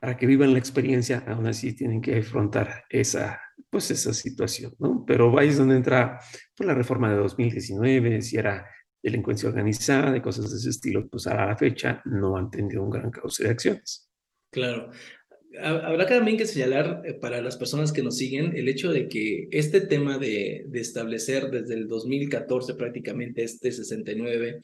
para 0.00 0.16
que 0.16 0.26
vivan 0.26 0.52
la 0.52 0.58
experiencia, 0.58 1.24
aún 1.26 1.46
así 1.46 1.74
tienen 1.74 2.00
que 2.00 2.18
afrontar 2.18 2.84
esa, 2.88 3.40
pues 3.70 3.90
esa 3.90 4.12
situación, 4.12 4.74
¿no? 4.78 5.04
Pero 5.06 5.38
ahí 5.38 5.48
es 5.48 5.58
donde 5.58 5.76
entra 5.76 6.20
pues, 6.56 6.66
la 6.66 6.74
reforma 6.74 7.10
de 7.10 7.16
2019, 7.16 8.22
si 8.22 8.36
era 8.36 8.66
delincuencia 9.02 9.48
organizada 9.48 10.16
y 10.16 10.20
cosas 10.20 10.50
de 10.50 10.56
ese 10.56 10.70
estilo, 10.70 11.08
pues 11.08 11.26
a 11.26 11.34
la 11.34 11.56
fecha 11.56 12.02
no 12.04 12.36
han 12.36 12.50
tenido 12.50 12.82
un 12.82 12.90
gran 12.90 13.10
cauce 13.10 13.44
de 13.44 13.50
acciones. 13.50 14.10
Claro. 14.50 14.90
Habrá 15.60 16.06
también 16.06 16.36
que 16.36 16.46
señalar 16.46 17.02
eh, 17.04 17.14
para 17.14 17.40
las 17.40 17.56
personas 17.56 17.90
que 17.90 18.02
nos 18.02 18.18
siguen 18.18 18.54
el 18.56 18.68
hecho 18.68 18.92
de 18.92 19.08
que 19.08 19.48
este 19.50 19.80
tema 19.80 20.18
de, 20.18 20.64
de 20.68 20.80
establecer 20.80 21.50
desde 21.50 21.74
el 21.74 21.88
2014 21.88 22.74
prácticamente 22.74 23.42
este 23.42 23.72
69 23.72 24.60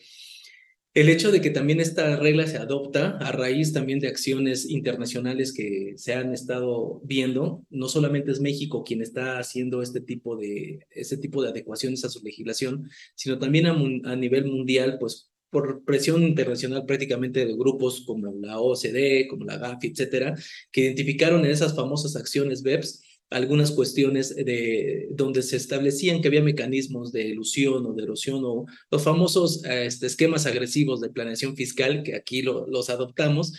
el 0.94 1.08
hecho 1.08 1.32
de 1.32 1.40
que 1.40 1.50
también 1.50 1.80
esta 1.80 2.16
regla 2.16 2.46
se 2.46 2.56
adopta 2.56 3.18
a 3.18 3.32
raíz 3.32 3.72
también 3.72 3.98
de 3.98 4.06
acciones 4.06 4.70
internacionales 4.70 5.52
que 5.52 5.94
se 5.96 6.14
han 6.14 6.32
estado 6.32 7.00
viendo, 7.04 7.64
no 7.68 7.88
solamente 7.88 8.30
es 8.30 8.40
México 8.40 8.84
quien 8.84 9.02
está 9.02 9.38
haciendo 9.38 9.82
este 9.82 10.00
tipo 10.00 10.36
de, 10.36 10.86
este 10.90 11.16
tipo 11.16 11.42
de 11.42 11.48
adecuaciones 11.48 12.04
a 12.04 12.10
su 12.10 12.22
legislación, 12.22 12.88
sino 13.16 13.38
también 13.40 13.66
a, 13.66 13.72
a 13.72 14.16
nivel 14.16 14.46
mundial, 14.46 14.98
pues 15.00 15.32
por 15.50 15.84
presión 15.84 16.22
internacional 16.24 16.84
prácticamente 16.84 17.46
de 17.46 17.54
grupos 17.54 18.02
como 18.04 18.32
la 18.40 18.58
OCDE, 18.60 19.28
como 19.28 19.44
la 19.44 19.56
GAFI, 19.56 19.88
etcétera, 19.88 20.34
que 20.72 20.80
identificaron 20.80 21.44
en 21.44 21.52
esas 21.52 21.76
famosas 21.76 22.16
acciones 22.16 22.62
BEPS 22.62 23.03
algunas 23.34 23.72
cuestiones 23.72 24.34
de 24.34 25.08
donde 25.10 25.42
se 25.42 25.56
establecían 25.56 26.22
que 26.22 26.28
había 26.28 26.42
mecanismos 26.42 27.12
de 27.12 27.26
ilusión 27.26 27.84
o 27.84 27.92
de 27.92 28.04
erosión 28.04 28.42
o 28.44 28.66
los 28.90 29.02
famosos 29.02 29.64
este, 29.64 30.06
esquemas 30.06 30.46
agresivos 30.46 31.00
de 31.00 31.10
planeación 31.10 31.56
fiscal 31.56 32.02
que 32.04 32.14
aquí 32.14 32.42
los 32.42 32.90
adoptamos 32.90 33.52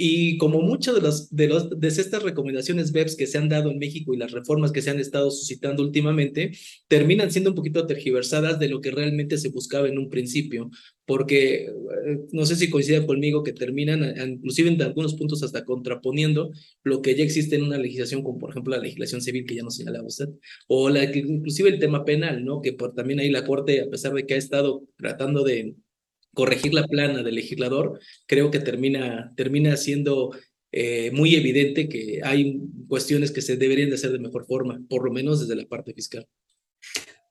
y 0.00 0.38
como 0.38 0.62
muchas 0.62 0.94
de, 0.94 1.02
las, 1.02 1.34
de, 1.34 1.48
los, 1.48 1.68
de 1.70 1.88
estas 1.88 2.22
recomendaciones 2.22 2.92
BEPS 2.92 3.16
que 3.16 3.26
se 3.26 3.36
han 3.36 3.48
dado 3.48 3.68
en 3.72 3.80
México 3.80 4.14
y 4.14 4.16
las 4.16 4.30
reformas 4.30 4.70
que 4.70 4.80
se 4.80 4.90
han 4.90 5.00
estado 5.00 5.28
suscitando 5.32 5.82
últimamente, 5.82 6.52
terminan 6.86 7.32
siendo 7.32 7.50
un 7.50 7.56
poquito 7.56 7.84
tergiversadas 7.84 8.60
de 8.60 8.68
lo 8.68 8.80
que 8.80 8.92
realmente 8.92 9.36
se 9.38 9.48
buscaba 9.48 9.88
en 9.88 9.98
un 9.98 10.08
principio, 10.08 10.70
porque 11.04 11.64
eh, 11.64 12.20
no 12.30 12.46
sé 12.46 12.54
si 12.54 12.70
coincide 12.70 13.04
conmigo 13.04 13.42
que 13.42 13.52
terminan, 13.52 14.14
inclusive 14.34 14.70
en 14.70 14.80
algunos 14.80 15.14
puntos 15.14 15.42
hasta 15.42 15.64
contraponiendo 15.64 16.52
lo 16.84 17.02
que 17.02 17.16
ya 17.16 17.24
existe 17.24 17.56
en 17.56 17.64
una 17.64 17.76
legislación, 17.76 18.22
como 18.22 18.38
por 18.38 18.50
ejemplo 18.50 18.76
la 18.76 18.82
legislación 18.82 19.20
civil 19.20 19.46
que 19.46 19.56
ya 19.56 19.64
nos 19.64 19.74
señalaba 19.74 20.06
usted, 20.06 20.28
o 20.68 20.90
la, 20.90 21.02
inclusive 21.04 21.70
el 21.70 21.80
tema 21.80 22.04
penal, 22.04 22.44
¿no? 22.44 22.62
Que 22.62 22.72
por, 22.72 22.94
también 22.94 23.18
ahí 23.18 23.30
la 23.30 23.44
Corte, 23.44 23.80
a 23.80 23.90
pesar 23.90 24.12
de 24.14 24.26
que 24.26 24.34
ha 24.34 24.36
estado 24.36 24.84
tratando 24.96 25.42
de 25.42 25.74
corregir 26.34 26.74
la 26.74 26.86
plana 26.86 27.22
del 27.22 27.34
legislador, 27.34 27.98
creo 28.26 28.50
que 28.50 28.60
termina, 28.60 29.32
termina 29.36 29.76
siendo 29.76 30.30
eh, 30.70 31.10
muy 31.12 31.34
evidente 31.34 31.88
que 31.88 32.20
hay 32.22 32.60
cuestiones 32.86 33.32
que 33.32 33.42
se 33.42 33.56
deberían 33.56 33.88
de 33.88 33.96
hacer 33.96 34.12
de 34.12 34.18
mejor 34.18 34.46
forma, 34.46 34.80
por 34.88 35.04
lo 35.04 35.12
menos 35.12 35.40
desde 35.40 35.60
la 35.60 35.66
parte 35.66 35.94
fiscal. 35.94 36.26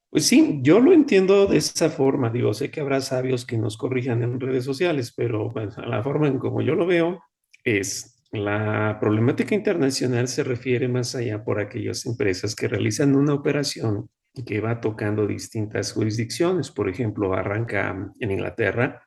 Pues 0.10 0.25
sí, 0.25 0.60
yo 0.62 0.80
lo 0.80 0.94
entiendo 0.94 1.48
de 1.48 1.58
esa 1.58 1.89
forma. 1.89 2.30
Digo, 2.30 2.54
sé 2.54 2.72
que 2.72 2.80
habrá 2.80 3.01
sabios 3.01 3.46
que 3.46 3.58
nos 3.58 3.77
corrijan 3.77 4.24
en 4.24 4.39
redes 4.39 4.63
sociales, 4.63 5.13
pero 5.16 5.51
bueno, 5.51 5.74
la 5.86 6.01
forma 6.01 6.27
en 6.27 6.39
como 6.39 6.62
yo 6.62 6.75
lo 6.75 6.88
veo 6.88 7.22
es 7.63 8.18
la 8.32 8.98
problemática 9.00 9.56
internacional 9.56 10.27
se 10.27 10.44
refiere 10.44 10.88
más 10.88 11.16
allá 11.16 11.44
por 11.44 11.60
aquellas 11.60 12.06
empresas 12.06 12.56
que 12.56 12.68
realizan 12.68 13.16
una 13.16 13.34
operación 13.34 14.10
que 14.44 14.60
va 14.60 14.82
tocando 14.82 15.27
distintas 15.27 15.91
jurisdicciones. 15.94 16.72
Por 16.72 16.89
ejemplo, 16.89 17.34
arranca 17.34 18.12
en 18.20 18.32
Inglaterra, 18.32 19.03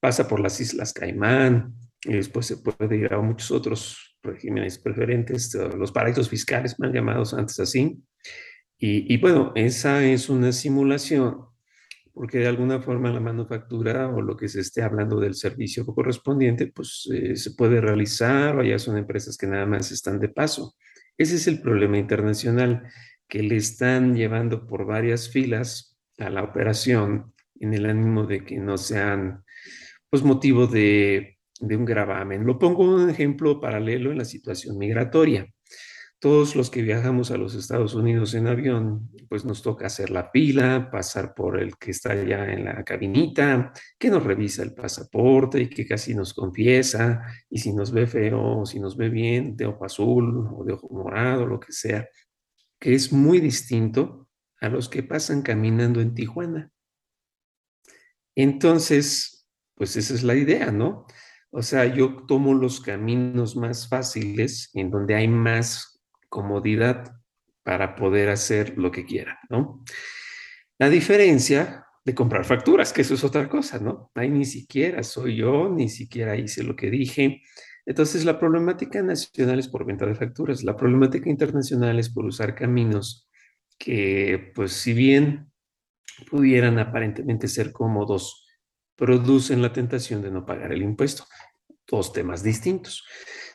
pasa 0.00 0.28
por 0.28 0.40
las 0.40 0.60
Islas 0.60 0.92
Caimán, 0.92 1.74
y 2.04 2.12
después 2.12 2.46
se 2.46 2.58
puede 2.58 2.96
ir 2.96 3.12
a 3.12 3.20
muchos 3.20 3.50
otros 3.50 4.16
regímenes 4.22 4.78
preferentes, 4.78 5.54
los 5.54 5.92
paraísos 5.92 6.28
fiscales, 6.28 6.78
mal 6.78 6.92
llamados 6.92 7.34
antes 7.34 7.58
así. 7.60 8.00
Y, 8.80 9.16
bueno, 9.18 9.52
esa 9.56 10.04
es 10.04 10.28
una 10.28 10.52
simulación, 10.52 11.46
porque 12.12 12.38
de 12.38 12.46
alguna 12.46 12.80
forma 12.80 13.10
la 13.10 13.18
manufactura 13.18 14.08
o 14.08 14.22
lo 14.22 14.36
que 14.36 14.48
se 14.48 14.60
esté 14.60 14.82
hablando 14.82 15.18
del 15.18 15.34
servicio 15.34 15.84
correspondiente, 15.84 16.68
pues 16.68 17.08
eh, 17.12 17.34
se 17.34 17.52
puede 17.52 17.80
realizar 17.80 18.56
o 18.56 18.62
ya 18.62 18.78
son 18.78 18.96
empresas 18.96 19.36
que 19.36 19.48
nada 19.48 19.66
más 19.66 19.90
están 19.90 20.20
de 20.20 20.28
paso. 20.28 20.76
Ese 21.16 21.34
es 21.34 21.48
el 21.48 21.60
problema 21.60 21.98
internacional 21.98 22.84
que 23.28 23.42
le 23.42 23.56
están 23.56 24.14
llevando 24.16 24.66
por 24.66 24.86
varias 24.86 25.28
filas 25.28 25.98
a 26.18 26.30
la 26.30 26.42
operación 26.42 27.34
en 27.60 27.74
el 27.74 27.86
ánimo 27.86 28.26
de 28.26 28.44
que 28.44 28.58
no 28.58 28.78
sean 28.78 29.44
pues 30.10 30.22
motivo 30.22 30.66
de, 30.66 31.38
de 31.60 31.76
un 31.76 31.84
gravamen. 31.84 32.46
Lo 32.46 32.58
pongo 32.58 32.84
un 32.84 33.10
ejemplo 33.10 33.60
paralelo 33.60 34.10
en 34.10 34.18
la 34.18 34.24
situación 34.24 34.78
migratoria. 34.78 35.46
Todos 36.20 36.56
los 36.56 36.68
que 36.68 36.82
viajamos 36.82 37.30
a 37.30 37.36
los 37.36 37.54
Estados 37.54 37.94
Unidos 37.94 38.34
en 38.34 38.48
avión, 38.48 39.08
pues 39.28 39.44
nos 39.44 39.62
toca 39.62 39.86
hacer 39.86 40.10
la 40.10 40.32
pila, 40.32 40.90
pasar 40.90 41.32
por 41.32 41.60
el 41.60 41.76
que 41.78 41.92
está 41.92 42.10
allá 42.10 42.52
en 42.52 42.64
la 42.64 42.82
cabinita, 42.82 43.72
que 43.96 44.10
nos 44.10 44.24
revisa 44.24 44.64
el 44.64 44.74
pasaporte 44.74 45.60
y 45.60 45.68
que 45.68 45.86
casi 45.86 46.16
nos 46.16 46.34
confiesa, 46.34 47.22
y 47.48 47.58
si 47.58 47.72
nos 47.72 47.92
ve 47.92 48.08
feo 48.08 48.62
o 48.62 48.66
si 48.66 48.80
nos 48.80 48.96
ve 48.96 49.10
bien, 49.10 49.56
de 49.56 49.66
ojo 49.66 49.84
azul 49.84 50.48
o 50.56 50.64
de 50.64 50.72
ojo 50.72 50.88
morado, 50.90 51.46
lo 51.46 51.60
que 51.60 51.70
sea, 51.70 52.08
que 52.78 52.94
es 52.94 53.12
muy 53.12 53.40
distinto 53.40 54.28
a 54.60 54.68
los 54.68 54.88
que 54.88 55.02
pasan 55.02 55.42
caminando 55.42 56.00
en 56.00 56.14
Tijuana. 56.14 56.70
Entonces, 58.34 59.48
pues 59.74 59.96
esa 59.96 60.14
es 60.14 60.22
la 60.22 60.34
idea, 60.34 60.70
¿no? 60.70 61.06
O 61.50 61.62
sea, 61.62 61.86
yo 61.86 62.24
tomo 62.26 62.54
los 62.54 62.80
caminos 62.80 63.56
más 63.56 63.88
fáciles 63.88 64.70
en 64.74 64.90
donde 64.90 65.14
hay 65.14 65.28
más 65.28 66.00
comodidad 66.28 67.14
para 67.62 67.96
poder 67.96 68.28
hacer 68.28 68.76
lo 68.76 68.90
que 68.90 69.04
quiera, 69.04 69.40
¿no? 69.48 69.82
La 70.78 70.88
diferencia 70.88 71.86
de 72.04 72.14
comprar 72.14 72.44
facturas, 72.44 72.92
que 72.92 73.02
eso 73.02 73.14
es 73.14 73.24
otra 73.24 73.48
cosa, 73.48 73.78
¿no? 73.78 74.10
Ahí 74.14 74.30
ni 74.30 74.44
siquiera 74.44 75.02
soy 75.02 75.36
yo, 75.36 75.68
ni 75.68 75.88
siquiera 75.88 76.36
hice 76.36 76.62
lo 76.62 76.76
que 76.76 76.90
dije, 76.90 77.42
entonces, 77.88 78.26
la 78.26 78.38
problemática 78.38 79.02
nacional 79.02 79.58
es 79.58 79.66
por 79.66 79.86
venta 79.86 80.04
de 80.04 80.14
facturas, 80.14 80.62
la 80.62 80.76
problemática 80.76 81.30
internacional 81.30 81.98
es 81.98 82.10
por 82.10 82.26
usar 82.26 82.54
caminos 82.54 83.26
que, 83.78 84.52
pues, 84.54 84.72
si 84.72 84.92
bien 84.92 85.50
pudieran 86.30 86.78
aparentemente 86.78 87.48
ser 87.48 87.72
cómodos, 87.72 88.46
producen 88.94 89.62
la 89.62 89.72
tentación 89.72 90.20
de 90.20 90.30
no 90.30 90.44
pagar 90.44 90.70
el 90.72 90.82
impuesto. 90.82 91.24
Dos 91.86 92.12
temas 92.12 92.42
distintos. 92.42 93.06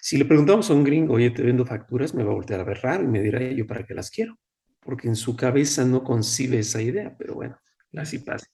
Si 0.01 0.17
le 0.17 0.25
preguntamos 0.25 0.67
a 0.71 0.73
un 0.73 0.83
gringo, 0.83 1.13
oye, 1.13 1.29
te 1.29 1.43
vendo 1.43 1.63
facturas, 1.63 2.15
me 2.15 2.23
va 2.23 2.31
a 2.31 2.35
voltear 2.35 2.59
a 2.59 2.63
ver 2.63 2.79
raro 2.81 3.03
y 3.03 3.07
me 3.07 3.21
dirá, 3.21 3.39
yo 3.51 3.67
para 3.67 3.85
qué 3.85 3.93
las 3.93 4.09
quiero, 4.09 4.39
porque 4.79 5.07
en 5.09 5.15
su 5.15 5.35
cabeza 5.35 5.85
no 5.85 6.03
concibe 6.03 6.57
esa 6.57 6.81
idea, 6.81 7.15
pero 7.19 7.35
bueno, 7.35 7.59
así 7.95 8.17
pasa. 8.17 8.47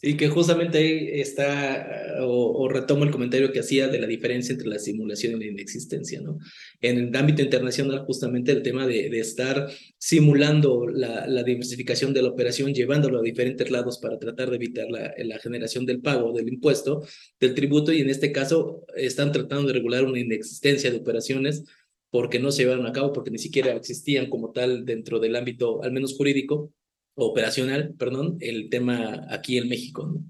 Y 0.00 0.16
que 0.16 0.28
justamente 0.28 0.78
ahí 0.78 1.20
está, 1.20 2.16
o, 2.20 2.68
retomo 2.68 3.04
el 3.04 3.10
comentario 3.10 3.50
que 3.50 3.60
hacía 3.60 3.88
de 3.88 3.98
la 3.98 4.06
diferencia 4.06 4.52
entre 4.52 4.68
la 4.68 4.78
simulación 4.78 5.32
y 5.32 5.44
la 5.44 5.50
inexistencia, 5.50 6.20
¿no? 6.20 6.38
En 6.80 6.98
el 6.98 7.16
ámbito 7.16 7.42
internacional, 7.42 8.04
justamente 8.06 8.52
el 8.52 8.62
tema 8.62 8.86
de, 8.86 9.08
estar 9.18 9.68
simulando 9.98 10.86
la, 10.86 11.42
diversificación 11.42 12.14
de 12.14 12.22
la 12.22 12.28
operación, 12.28 12.72
llevándolo 12.74 13.18
a 13.18 13.22
diferentes 13.22 13.70
lados 13.70 13.98
para 13.98 14.18
tratar 14.18 14.50
de 14.50 14.56
evitar 14.56 14.86
la 14.88 15.38
generación 15.40 15.84
del 15.84 16.00
pago 16.00 16.32
del 16.32 16.48
impuesto, 16.48 17.02
del 17.40 17.54
tributo, 17.54 17.92
y 17.92 18.00
en 18.00 18.10
este 18.10 18.30
caso 18.30 18.84
están 18.96 19.32
tratando 19.32 19.68
de 19.68 19.72
regular 19.74 20.04
una 20.04 20.20
inexistencia 20.20 20.90
de 20.90 20.98
operaciones 20.98 21.64
porque 22.10 22.38
no 22.38 22.50
se 22.50 22.62
llevaron 22.62 22.86
a 22.86 22.92
cabo, 22.92 23.12
porque 23.12 23.30
ni 23.30 23.38
siquiera 23.38 23.74
existían 23.74 24.30
como 24.30 24.52
tal 24.52 24.84
dentro 24.84 25.18
del 25.20 25.36
ámbito, 25.36 25.82
al 25.82 25.92
menos 25.92 26.16
jurídico, 26.16 26.72
operacional, 27.18 27.94
perdón, 27.98 28.36
el 28.40 28.68
tema 28.70 29.26
aquí 29.30 29.58
en 29.58 29.68
México. 29.68 30.22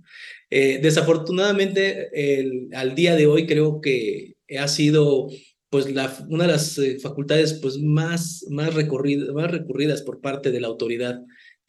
Eh, 0.50 0.80
desafortunadamente, 0.83 2.68
al 2.75 2.95
día 2.95 3.14
de 3.16 3.26
hoy 3.26 3.47
creo 3.47 3.80
que 3.80 4.35
ha 4.59 4.68
sido 4.68 5.28
pues 5.71 5.87
una 6.28 6.45
de 6.47 6.52
las 6.52 6.78
eh, 6.78 6.99
facultades 6.99 7.54
pues 7.54 7.78
más, 7.78 8.47
más, 8.49 8.75
recurridas, 8.75 9.28
más 9.35 9.50
recurridas 9.50 10.02
por 10.02 10.21
parte 10.21 10.50
de 10.50 10.61
la 10.61 10.68
autoridad. 10.68 11.21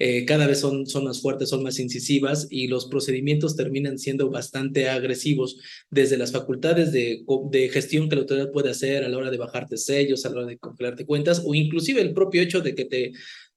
Eh, 0.01 0.23
cada 0.23 0.47
vez 0.47 0.61
son, 0.61 0.85
son 0.85 1.03
más 1.03 1.21
fuertes, 1.21 1.49
son 1.49 1.61
más 1.61 1.77
incisivas 1.77 2.47
y 2.49 2.67
los 2.67 2.87
procedimientos 2.87 3.57
terminan 3.57 3.99
siendo 3.99 4.29
bastante 4.29 4.87
agresivos 4.87 5.57
desde 5.89 6.17
las 6.17 6.31
facultades 6.31 6.93
de, 6.93 7.25
de 7.51 7.67
gestión 7.67 8.07
que 8.07 8.15
la 8.15 8.21
autoridad 8.21 8.51
puede 8.51 8.69
hacer 8.69 9.03
a 9.03 9.09
la 9.09 9.17
hora 9.17 9.29
de 9.29 9.37
bajarte 9.37 9.75
sellos, 9.75 10.25
a 10.25 10.29
la 10.29 10.37
hora 10.37 10.45
de 10.45 10.57
congelarte 10.57 11.05
cuentas 11.05 11.43
o 11.45 11.53
inclusive 11.53 11.99
el 11.99 12.13
propio 12.13 12.41
hecho 12.41 12.61
de 12.61 12.75
que 12.75 12.85
te 12.85 13.11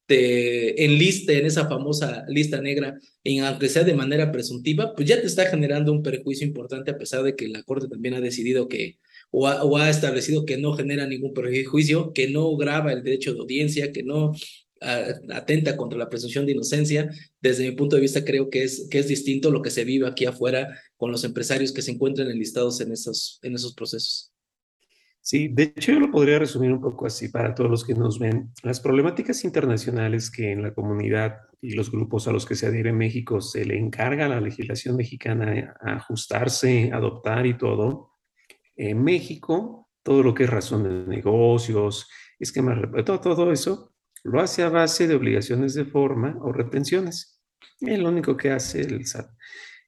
te 0.07 0.85
enliste 0.85 1.39
en 1.39 1.47
esa 1.47 1.69
famosa 1.69 2.25
lista 2.29 2.61
negra, 2.61 2.99
en, 3.25 3.45
aunque 3.45 3.69
sea 3.69 3.85
de 3.85 3.95
manera 3.95 4.33
presuntiva, 4.33 4.95
pues 4.95 5.09
ya 5.09 5.21
te 5.21 5.27
está 5.27 5.47
generando 5.47 5.93
un 5.93 6.03
perjuicio 6.03 6.47
importante 6.47 6.91
a 6.91 6.99
pesar 6.99 7.23
de 7.23 7.37
que 7.37 7.49
la 7.49 7.63
Corte 7.63 7.89
también 7.89 8.15
ha 8.15 8.21
decidido 8.21 8.69
que, 8.69 8.99
o 9.31 9.49
ha, 9.49 9.65
o 9.65 9.77
ha 9.77 9.89
establecido 9.91 10.45
que 10.45 10.59
no 10.59 10.75
genera 10.75 11.07
ningún 11.07 11.33
perjuicio, 11.33 12.13
que 12.13 12.29
no 12.29 12.57
graba 12.57 12.93
el 12.93 13.03
derecho 13.03 13.33
de 13.33 13.41
audiencia, 13.41 13.93
que 13.93 14.03
no 14.03 14.33
atenta 15.31 15.77
contra 15.77 15.99
la 15.99 16.09
presunción 16.09 16.47
de 16.47 16.53
inocencia. 16.53 17.11
Desde 17.41 17.69
mi 17.69 17.77
punto 17.77 17.97
de 17.97 18.03
vista 18.03 18.25
creo 18.25 18.51
que 18.51 18.65
es, 18.65 18.89
que 18.91 18.99
es 18.99 19.09
distinto 19.09 19.51
lo 19.51 19.63
que 19.63 19.71
se 19.71 19.85
vive 19.85 20.07
aquí 20.07 20.25
afuera 20.25 20.79
con 20.97 21.11
los 21.11 21.25
empresarios 21.25 21.73
que 21.73 21.83
se 21.83 21.93
encuentran 21.93 22.31
enlistados 22.31 22.81
en 22.81 22.93
esos, 22.93 23.39
en 23.43 23.55
esos 23.55 23.75
procesos. 23.75 24.32
Sí, 25.25 25.47
de 25.47 25.73
hecho 25.77 25.93
yo 25.93 26.01
lo 26.01 26.11
podría 26.11 26.41
resumir 26.41 26.73
un 26.73 26.81
poco 26.81 27.07
así 27.07 27.29
para 27.29 27.55
todos 27.55 27.71
los 27.71 27.85
que 27.85 27.95
nos 27.95 28.19
ven. 28.19 28.53
Las 28.65 28.81
problemáticas 28.81 29.45
internacionales 29.45 30.33
que 30.33 30.51
en 30.51 30.63
la 30.63 30.75
comunidad 30.75 31.43
y 31.61 31.75
los 31.75 31.93
grupos 31.93 32.27
a 32.27 32.33
los 32.33 32.45
que 32.45 32.57
se 32.57 32.67
adhiere 32.67 32.93
México 32.93 33.41
se 33.41 33.65
le 33.65 33.79
encarga 33.79 34.27
a 34.27 34.29
la 34.29 34.41
legislación 34.41 34.97
mexicana 34.97 35.77
a 35.81 35.95
ajustarse, 35.95 36.91
adoptar 36.93 37.47
y 37.47 37.57
todo. 37.57 38.11
En 38.75 39.05
México, 39.05 39.89
todo 40.03 40.25
lo 40.25 40.35
que 40.35 40.43
es 40.43 40.51
razón 40.51 40.83
de 40.83 41.17
negocios, 41.17 42.11
esquemas, 42.41 42.81
todo, 43.05 43.21
todo 43.21 43.53
eso, 43.53 43.95
lo 44.25 44.41
hace 44.41 44.65
a 44.65 44.71
base 44.71 45.07
de 45.07 45.15
obligaciones 45.15 45.75
de 45.75 45.85
forma 45.85 46.37
o 46.41 46.53
retenciones. 46.53 47.41
Es 47.81 47.99
lo 48.01 48.09
único 48.09 48.37
que 48.37 48.51
hace 48.51 48.81
el 48.81 49.07
SAT. 49.07 49.31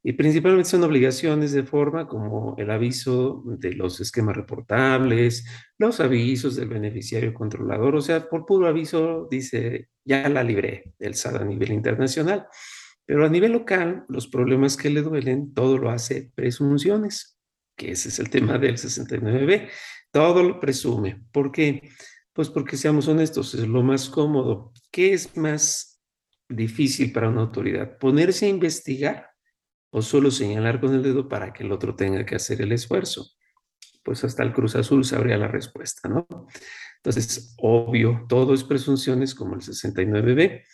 Y 0.06 0.12
principalmente 0.12 0.68
son 0.68 0.84
obligaciones 0.84 1.52
de 1.52 1.64
forma 1.64 2.06
como 2.06 2.54
el 2.58 2.70
aviso 2.70 3.42
de 3.46 3.72
los 3.72 4.00
esquemas 4.00 4.36
reportables, 4.36 5.46
los 5.78 5.98
avisos 5.98 6.56
del 6.56 6.68
beneficiario 6.68 7.32
controlador, 7.32 7.96
o 7.96 8.02
sea, 8.02 8.28
por 8.28 8.44
puro 8.44 8.68
aviso 8.68 9.26
dice, 9.30 9.88
ya 10.04 10.28
la 10.28 10.44
libré 10.44 10.92
del 10.98 11.14
SAT 11.14 11.36
a 11.36 11.44
nivel 11.44 11.72
internacional. 11.72 12.46
Pero 13.06 13.24
a 13.24 13.30
nivel 13.30 13.52
local, 13.52 14.04
los 14.08 14.28
problemas 14.28 14.76
que 14.76 14.90
le 14.90 15.00
duelen, 15.00 15.54
todo 15.54 15.78
lo 15.78 15.88
hace 15.88 16.30
presunciones, 16.34 17.38
que 17.74 17.92
ese 17.92 18.10
es 18.10 18.18
el 18.18 18.28
tema 18.28 18.58
del 18.58 18.76
69B. 18.76 19.70
Todo 20.10 20.42
lo 20.42 20.60
presume. 20.60 21.22
¿Por 21.32 21.50
qué? 21.50 21.90
Pues 22.34 22.50
porque 22.50 22.76
seamos 22.76 23.08
honestos, 23.08 23.54
es 23.54 23.66
lo 23.66 23.82
más 23.82 24.10
cómodo. 24.10 24.72
¿Qué 24.90 25.14
es 25.14 25.34
más 25.34 26.02
difícil 26.46 27.10
para 27.10 27.30
una 27.30 27.40
autoridad? 27.40 27.96
Ponerse 27.96 28.46
a 28.46 28.50
investigar 28.50 29.33
o 29.96 30.02
solo 30.02 30.32
señalar 30.32 30.80
con 30.80 30.92
el 30.92 31.04
dedo 31.04 31.28
para 31.28 31.52
que 31.52 31.62
el 31.62 31.70
otro 31.70 31.94
tenga 31.94 32.26
que 32.26 32.34
hacer 32.34 32.60
el 32.60 32.72
esfuerzo? 32.72 33.30
Pues 34.02 34.24
hasta 34.24 34.42
el 34.42 34.52
Cruz 34.52 34.74
Azul 34.74 35.04
sabría 35.04 35.38
la 35.38 35.46
respuesta, 35.46 36.08
¿no? 36.08 36.26
Entonces, 36.96 37.54
obvio, 37.58 38.26
todo 38.28 38.54
es 38.54 38.64
presunciones 38.64 39.36
como 39.36 39.54
el 39.54 39.60
69B. 39.60 40.64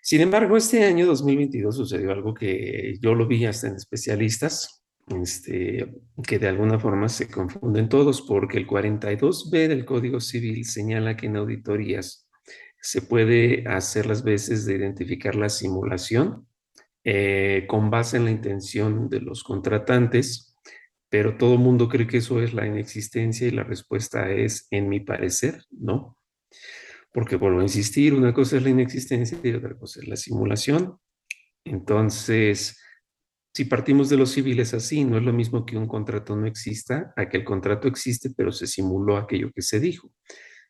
Sin 0.00 0.20
embargo, 0.20 0.56
este 0.56 0.84
año 0.84 1.06
2022 1.06 1.76
sucedió 1.76 2.12
algo 2.12 2.34
que 2.34 2.96
yo 3.02 3.16
lo 3.16 3.26
vi 3.26 3.46
hasta 3.46 3.66
en 3.66 3.74
especialistas, 3.74 4.84
este, 5.08 5.92
que 6.24 6.38
de 6.38 6.46
alguna 6.46 6.78
forma 6.78 7.08
se 7.08 7.28
confunden 7.28 7.88
todos, 7.88 8.22
porque 8.22 8.58
el 8.58 8.68
42B 8.68 9.66
del 9.66 9.84
Código 9.84 10.20
Civil 10.20 10.64
señala 10.64 11.16
que 11.16 11.26
en 11.26 11.36
auditorías 11.36 12.28
se 12.80 13.02
puede 13.02 13.66
hacer 13.66 14.06
las 14.06 14.22
veces 14.22 14.66
de 14.66 14.76
identificar 14.76 15.34
la 15.34 15.48
simulación 15.48 16.46
eh, 17.08 17.66
con 17.68 17.88
base 17.88 18.16
en 18.16 18.24
la 18.24 18.32
intención 18.32 19.08
de 19.08 19.20
los 19.20 19.44
contratantes, 19.44 20.56
pero 21.08 21.36
todo 21.36 21.52
el 21.52 21.60
mundo 21.60 21.88
cree 21.88 22.08
que 22.08 22.16
eso 22.16 22.42
es 22.42 22.52
la 22.52 22.66
inexistencia 22.66 23.46
y 23.46 23.52
la 23.52 23.62
respuesta 23.62 24.32
es, 24.32 24.66
en 24.72 24.88
mi 24.88 24.98
parecer, 24.98 25.62
no. 25.70 26.18
Porque 27.12 27.36
vuelvo 27.36 27.60
a 27.60 27.62
insistir, 27.62 28.12
una 28.12 28.34
cosa 28.34 28.56
es 28.56 28.64
la 28.64 28.70
inexistencia 28.70 29.38
y 29.40 29.52
otra 29.52 29.78
cosa 29.78 30.00
es 30.00 30.08
la 30.08 30.16
simulación. 30.16 30.98
Entonces, 31.64 32.76
si 33.54 33.66
partimos 33.66 34.08
de 34.08 34.16
los 34.16 34.32
civiles 34.32 34.74
así, 34.74 35.04
no 35.04 35.16
es 35.16 35.22
lo 35.22 35.32
mismo 35.32 35.64
que 35.64 35.76
un 35.76 35.86
contrato 35.86 36.34
no 36.34 36.48
exista, 36.48 37.14
a 37.16 37.28
que 37.28 37.36
el 37.36 37.44
contrato 37.44 37.86
existe, 37.86 38.30
pero 38.36 38.50
se 38.50 38.66
simuló 38.66 39.16
aquello 39.16 39.52
que 39.54 39.62
se 39.62 39.78
dijo. 39.78 40.10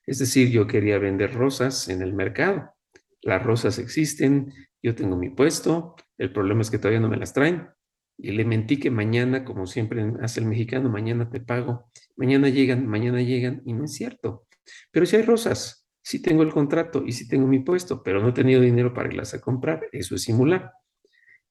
Es 0.04 0.18
decir, 0.18 0.50
yo 0.50 0.66
quería 0.66 0.98
vender 0.98 1.32
rosas 1.32 1.88
en 1.88 2.02
el 2.02 2.12
mercado. 2.12 2.74
Las 3.22 3.42
rosas 3.42 3.78
existen, 3.78 4.52
yo 4.82 4.94
tengo 4.94 5.16
mi 5.16 5.30
puesto, 5.30 5.96
el 6.18 6.32
problema 6.32 6.62
es 6.62 6.70
que 6.70 6.78
todavía 6.78 7.00
no 7.00 7.08
me 7.08 7.16
las 7.16 7.32
traen. 7.32 7.68
Y 8.18 8.32
le 8.32 8.44
mentí 8.44 8.78
que 8.78 8.90
mañana, 8.90 9.44
como 9.44 9.66
siempre 9.66 10.04
hace 10.22 10.40
el 10.40 10.46
mexicano, 10.46 10.88
mañana 10.88 11.28
te 11.28 11.40
pago. 11.40 11.90
Mañana 12.16 12.48
llegan, 12.48 12.86
mañana 12.86 13.20
llegan, 13.20 13.62
y 13.66 13.74
no 13.74 13.84
es 13.84 13.92
cierto. 13.92 14.46
Pero 14.90 15.04
si 15.04 15.16
hay 15.16 15.22
rosas, 15.22 15.86
si 16.02 16.22
tengo 16.22 16.42
el 16.42 16.52
contrato 16.52 17.02
y 17.04 17.12
si 17.12 17.28
tengo 17.28 17.46
mi 17.46 17.58
puesto, 17.58 18.02
pero 18.02 18.22
no 18.22 18.28
he 18.28 18.32
tenido 18.32 18.60
dinero 18.60 18.94
para 18.94 19.08
irlas 19.08 19.34
a 19.34 19.40
comprar, 19.40 19.86
eso 19.92 20.14
es 20.14 20.22
simular. 20.22 20.72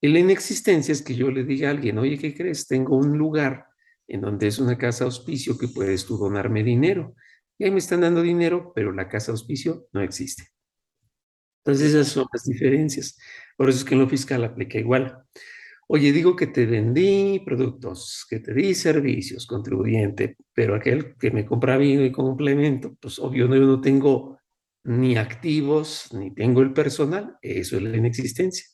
Y 0.01 0.07
la 0.07 0.19
inexistencia 0.19 0.91
es 0.91 1.01
que 1.01 1.15
yo 1.15 1.29
le 1.29 1.43
diga 1.43 1.67
a 1.67 1.71
alguien, 1.71 1.97
oye, 1.97 2.17
¿qué 2.17 2.33
crees? 2.33 2.67
Tengo 2.67 2.97
un 2.97 3.17
lugar 3.17 3.65
en 4.07 4.21
donde 4.21 4.47
es 4.47 4.59
una 4.59 4.77
casa 4.77 5.05
auspicio 5.05 5.57
que 5.57 5.67
puedes 5.67 6.05
tú 6.05 6.17
donarme 6.17 6.63
dinero. 6.63 7.15
Y 7.57 7.65
ahí 7.65 7.71
me 7.71 7.79
están 7.79 8.01
dando 8.01 8.21
dinero, 8.21 8.71
pero 8.75 8.91
la 8.91 9.07
casa 9.07 9.31
auspicio 9.31 9.87
no 9.93 10.01
existe. 10.01 10.54
Entonces 11.65 11.93
esas 11.95 12.09
son 12.09 12.27
las 12.31 12.43
diferencias. 12.43 13.17
Por 13.57 13.69
eso 13.69 13.79
es 13.79 13.85
que 13.85 13.95
en 13.95 14.01
lo 14.01 14.07
fiscal 14.07 14.43
aplica 14.43 14.77
igual. 14.77 15.17
Oye, 15.87 16.11
digo 16.11 16.35
que 16.35 16.47
te 16.47 16.65
vendí 16.65 17.41
productos, 17.45 18.25
que 18.29 18.39
te 18.39 18.53
di 18.53 18.75
servicios, 18.75 19.47
contribuyente, 19.47 20.37
pero 20.53 20.75
aquel 20.75 21.15
que 21.17 21.31
me 21.31 21.45
compra 21.45 21.77
vino 21.77 22.03
y 22.03 22.11
complemento, 22.11 22.95
pues 22.99 23.19
obvio 23.19 23.47
no, 23.47 23.55
yo 23.55 23.63
no 23.65 23.81
tengo 23.81 24.39
ni 24.83 25.17
activos, 25.17 26.09
ni 26.13 26.33
tengo 26.33 26.61
el 26.61 26.73
personal, 26.73 27.37
eso 27.41 27.77
es 27.77 27.83
la 27.83 27.97
inexistencia. 27.97 28.65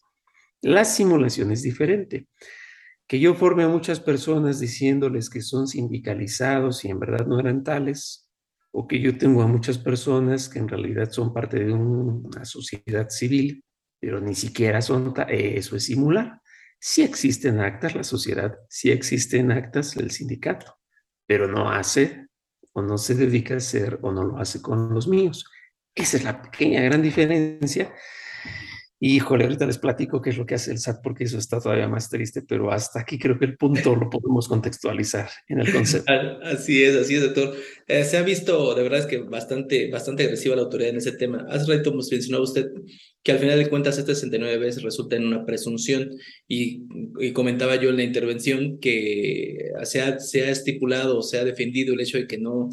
La 0.61 0.85
simulación 0.85 1.51
es 1.51 1.63
diferente. 1.63 2.27
Que 3.07 3.19
yo 3.19 3.35
forme 3.35 3.63
a 3.63 3.67
muchas 3.69 3.99
personas 3.99 4.59
diciéndoles 4.59 5.29
que 5.29 5.41
son 5.41 5.67
sindicalizados 5.67 6.85
y 6.85 6.89
en 6.89 6.99
verdad 6.99 7.25
no 7.27 7.39
eran 7.39 7.63
tales, 7.63 8.30
o 8.73 8.87
que 8.87 8.99
yo 8.99 9.17
tengo 9.17 9.41
a 9.41 9.47
muchas 9.47 9.77
personas 9.77 10.47
que 10.49 10.59
en 10.59 10.67
realidad 10.67 11.11
son 11.11 11.33
parte 11.33 11.63
de 11.63 11.73
una 11.73 12.45
sociedad 12.45 13.09
civil, 13.09 13.63
pero 13.99 14.19
ni 14.19 14.33
siquiera 14.33 14.81
son, 14.81 15.13
eso 15.27 15.75
es 15.75 15.85
simular. 15.85 16.41
Sí 16.79 17.03
existen 17.03 17.59
actas 17.59 17.95
la 17.95 18.03
sociedad, 18.03 18.57
sí 18.69 18.91
existen 18.91 19.51
actas 19.51 19.95
el 19.97 20.09
sindicato, 20.11 20.79
pero 21.27 21.47
no 21.47 21.69
hace 21.69 22.27
o 22.73 22.81
no 22.81 22.97
se 22.97 23.15
dedica 23.15 23.53
a 23.53 23.57
hacer 23.57 23.99
o 24.01 24.11
no 24.11 24.23
lo 24.23 24.37
hace 24.37 24.61
con 24.61 24.93
los 24.93 25.07
míos. 25.07 25.45
Esa 25.93 26.17
es 26.17 26.23
la 26.23 26.41
pequeña 26.41 26.81
gran 26.81 27.01
diferencia 27.01 27.93
híjole, 29.03 29.45
ahorita 29.45 29.65
les 29.65 29.79
platico 29.79 30.21
qué 30.21 30.29
es 30.29 30.37
lo 30.37 30.45
que 30.45 30.53
hace 30.53 30.71
el 30.71 30.77
SAT 30.77 31.01
porque 31.01 31.23
eso 31.23 31.39
está 31.39 31.59
todavía 31.59 31.87
más 31.87 32.07
triste, 32.07 32.43
pero 32.47 32.71
hasta 32.71 32.99
aquí 32.99 33.17
creo 33.17 33.37
que 33.37 33.45
el 33.45 33.57
punto 33.57 33.95
lo 33.95 34.11
podemos 34.11 34.47
contextualizar 34.47 35.27
en 35.47 35.59
el 35.59 35.71
concepto. 35.71 36.13
Así 36.43 36.83
es, 36.83 36.95
así 36.95 37.15
es, 37.15 37.21
doctor. 37.21 37.55
Eh, 37.87 38.03
se 38.03 38.17
ha 38.17 38.21
visto, 38.21 38.75
de 38.75 38.83
verdad 38.83 38.99
es 38.99 39.05
que 39.07 39.17
bastante, 39.17 39.89
bastante 39.89 40.23
agresiva 40.23 40.55
la 40.55 40.61
autoridad 40.61 40.91
en 40.91 40.97
ese 40.97 41.13
tema. 41.13 41.45
Hace 41.49 41.75
rato 41.75 41.93
mencionó 41.93 42.41
usted 42.41 42.67
que 43.23 43.31
al 43.31 43.39
final 43.39 43.57
de 43.57 43.69
cuentas 43.69 43.97
este 43.97 44.13
69 44.13 44.57
veces 44.59 44.83
resulta 44.83 45.15
en 45.15 45.25
una 45.25 45.45
presunción 45.45 46.11
y, 46.47 46.83
y, 47.19 47.31
comentaba 47.33 47.75
yo 47.77 47.89
en 47.89 47.97
la 47.97 48.03
intervención 48.03 48.79
que 48.79 49.71
se 49.83 50.01
ha, 50.01 50.19
se 50.19 50.43
ha 50.43 50.49
estipulado 50.49 51.21
se 51.21 51.37
ha 51.37 51.45
defendido 51.45 51.93
el 51.93 52.01
hecho 52.01 52.17
de 52.17 52.27
que 52.27 52.37
no, 52.37 52.69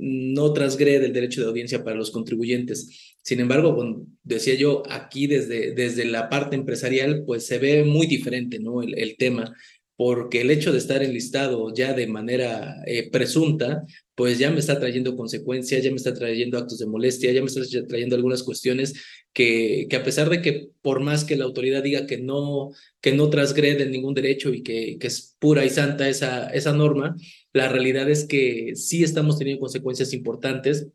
no 0.00 0.52
transgrede 0.52 1.06
el 1.06 1.12
derecho 1.12 1.40
de 1.40 1.48
audiencia 1.48 1.84
para 1.84 1.96
los 1.96 2.10
contribuyentes. 2.10 3.16
Sin 3.22 3.40
embargo, 3.40 4.06
decía 4.22 4.54
yo, 4.54 4.82
aquí 4.88 5.26
desde, 5.26 5.72
desde 5.72 6.04
la 6.04 6.28
parte 6.28 6.56
empresarial, 6.56 7.24
pues 7.26 7.46
se 7.46 7.58
ve 7.58 7.84
muy 7.84 8.06
diferente, 8.06 8.58
¿no? 8.58 8.82
El, 8.82 8.98
el 8.98 9.16
tema, 9.16 9.54
porque 9.98 10.42
el 10.42 10.52
hecho 10.52 10.70
de 10.70 10.78
estar 10.78 11.02
enlistado 11.02 11.74
ya 11.74 11.92
de 11.92 12.06
manera 12.06 12.76
eh, 12.86 13.10
presunta, 13.10 13.84
pues 14.14 14.38
ya 14.38 14.48
me 14.48 14.60
está 14.60 14.78
trayendo 14.78 15.16
consecuencias, 15.16 15.82
ya 15.82 15.90
me 15.90 15.96
está 15.96 16.14
trayendo 16.14 16.56
actos 16.56 16.78
de 16.78 16.86
molestia, 16.86 17.32
ya 17.32 17.40
me 17.40 17.48
está 17.48 17.62
trayendo 17.84 18.14
algunas 18.14 18.44
cuestiones 18.44 18.94
que, 19.32 19.88
que 19.90 19.96
a 19.96 20.04
pesar 20.04 20.30
de 20.30 20.40
que 20.40 20.68
por 20.82 21.00
más 21.00 21.24
que 21.24 21.34
la 21.34 21.46
autoridad 21.46 21.82
diga 21.82 22.06
que 22.06 22.18
no, 22.18 22.70
que 23.00 23.12
no 23.12 23.28
transgrede 23.28 23.86
ningún 23.86 24.14
derecho 24.14 24.54
y 24.54 24.62
que, 24.62 24.98
que 25.00 25.08
es 25.08 25.34
pura 25.40 25.64
y 25.64 25.70
santa 25.70 26.08
esa, 26.08 26.48
esa 26.50 26.72
norma, 26.72 27.16
la 27.52 27.68
realidad 27.68 28.08
es 28.08 28.24
que 28.24 28.76
sí 28.76 29.02
estamos 29.02 29.36
teniendo 29.36 29.62
consecuencias 29.62 30.12
importantes 30.12 30.86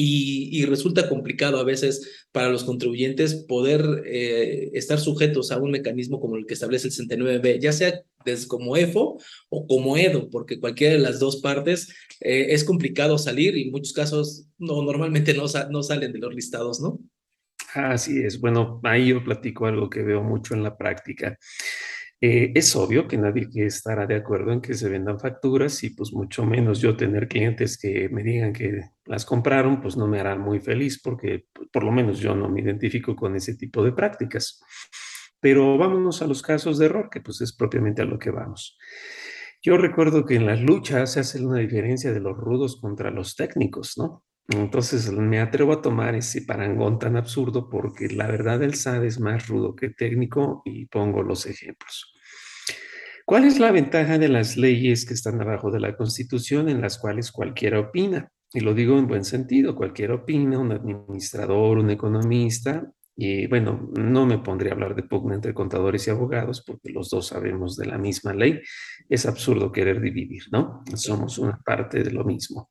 y, 0.00 0.64
resulta 0.66 1.08
complicado 1.08 1.58
a 1.58 1.64
veces 1.64 2.26
para 2.30 2.50
los 2.50 2.64
contribuyentes 2.64 3.34
poder 3.34 4.02
eh, 4.06 4.70
estar 4.74 5.00
sujetos 5.00 5.50
a 5.50 5.58
un 5.58 5.70
mecanismo 5.70 6.20
como 6.20 6.36
el 6.36 6.46
que 6.46 6.54
establece 6.54 6.88
el 6.88 6.94
69B, 6.94 7.58
ya 7.58 7.72
sea 7.72 8.00
desde 8.24 8.46
como 8.46 8.76
EFO 8.76 9.18
o 9.48 9.66
como 9.66 9.96
EDO, 9.96 10.30
porque 10.30 10.60
cualquiera 10.60 10.94
de 10.94 11.00
las 11.00 11.18
dos 11.18 11.40
partes 11.40 11.88
eh, 12.20 12.48
es 12.50 12.64
complicado 12.64 13.18
salir 13.18 13.56
y 13.56 13.62
en 13.64 13.72
muchos 13.72 13.92
casos 13.92 14.46
no, 14.58 14.82
normalmente 14.82 15.34
no, 15.34 15.44
no 15.70 15.82
salen 15.82 16.12
de 16.12 16.18
los 16.18 16.34
listados, 16.34 16.80
¿no? 16.80 17.00
Así 17.74 18.20
es. 18.20 18.40
Bueno, 18.40 18.80
ahí 18.84 19.08
yo 19.08 19.22
platico 19.22 19.66
algo 19.66 19.90
que 19.90 20.02
veo 20.02 20.22
mucho 20.22 20.54
en 20.54 20.62
la 20.62 20.76
práctica. 20.76 21.38
Eh, 22.20 22.52
es 22.56 22.74
obvio 22.74 23.06
que 23.06 23.16
nadie 23.16 23.48
estará 23.64 24.04
de 24.04 24.16
acuerdo 24.16 24.50
en 24.52 24.60
que 24.60 24.74
se 24.74 24.88
vendan 24.88 25.20
facturas 25.20 25.84
y 25.84 25.90
pues 25.90 26.12
mucho 26.12 26.44
menos 26.44 26.80
yo 26.80 26.96
tener 26.96 27.28
clientes 27.28 27.78
que 27.78 28.08
me 28.08 28.24
digan 28.24 28.52
que 28.52 28.80
las 29.04 29.24
compraron, 29.24 29.80
pues 29.80 29.96
no 29.96 30.08
me 30.08 30.18
harán 30.18 30.40
muy 30.40 30.58
feliz 30.58 31.00
porque 31.00 31.46
pues, 31.52 31.68
por 31.70 31.84
lo 31.84 31.92
menos 31.92 32.18
yo 32.18 32.34
no 32.34 32.48
me 32.48 32.60
identifico 32.60 33.14
con 33.14 33.36
ese 33.36 33.56
tipo 33.56 33.84
de 33.84 33.92
prácticas. 33.92 34.60
Pero 35.40 35.78
vámonos 35.78 36.20
a 36.20 36.26
los 36.26 36.42
casos 36.42 36.78
de 36.78 36.86
error, 36.86 37.08
que 37.10 37.20
pues 37.20 37.40
es 37.40 37.54
propiamente 37.54 38.02
a 38.02 38.04
lo 38.04 38.18
que 38.18 38.30
vamos. 38.30 38.76
Yo 39.62 39.76
recuerdo 39.76 40.24
que 40.24 40.34
en 40.34 40.46
las 40.46 40.60
luchas 40.60 41.12
se 41.12 41.20
hace 41.20 41.44
una 41.44 41.58
diferencia 41.58 42.12
de 42.12 42.20
los 42.20 42.36
rudos 42.36 42.80
contra 42.80 43.10
los 43.10 43.36
técnicos, 43.36 43.96
¿no? 43.96 44.24
Entonces 44.48 45.10
me 45.12 45.40
atrevo 45.40 45.74
a 45.74 45.82
tomar 45.82 46.14
ese 46.14 46.42
parangón 46.42 46.98
tan 46.98 47.16
absurdo 47.16 47.68
porque 47.68 48.08
la 48.08 48.26
verdad 48.26 48.62
el 48.62 48.74
SAD 48.74 49.04
es 49.04 49.20
más 49.20 49.46
rudo 49.46 49.76
que 49.76 49.90
técnico 49.90 50.62
y 50.64 50.86
pongo 50.86 51.22
los 51.22 51.46
ejemplos. 51.46 52.14
¿Cuál 53.26 53.44
es 53.44 53.58
la 53.58 53.70
ventaja 53.72 54.16
de 54.16 54.28
las 54.28 54.56
leyes 54.56 55.04
que 55.04 55.12
están 55.12 55.38
abajo 55.40 55.70
de 55.70 55.80
la 55.80 55.94
Constitución 55.96 56.70
en 56.70 56.80
las 56.80 56.98
cuales 56.98 57.30
cualquiera 57.30 57.78
opina? 57.78 58.32
Y 58.54 58.60
lo 58.60 58.72
digo 58.72 58.98
en 58.98 59.06
buen 59.06 59.24
sentido, 59.24 59.76
cualquiera 59.76 60.14
opina, 60.14 60.58
un 60.58 60.72
administrador, 60.72 61.76
un 61.76 61.90
economista, 61.90 62.90
y 63.20 63.48
bueno, 63.48 63.90
no 63.98 64.26
me 64.26 64.38
pondré 64.38 64.70
a 64.70 64.74
hablar 64.74 64.94
de 64.94 65.02
pugna 65.02 65.34
entre 65.34 65.52
contadores 65.52 66.06
y 66.06 66.10
abogados 66.10 66.62
porque 66.64 66.90
los 66.90 67.10
dos 67.10 67.26
sabemos 67.26 67.76
de 67.76 67.86
la 67.86 67.98
misma 67.98 68.32
ley. 68.32 68.60
Es 69.08 69.26
absurdo 69.26 69.72
querer 69.72 70.00
dividir, 70.00 70.44
¿no? 70.52 70.84
Somos 70.94 71.36
una 71.38 71.60
parte 71.60 72.04
de 72.04 72.12
lo 72.12 72.24
mismo. 72.24 72.68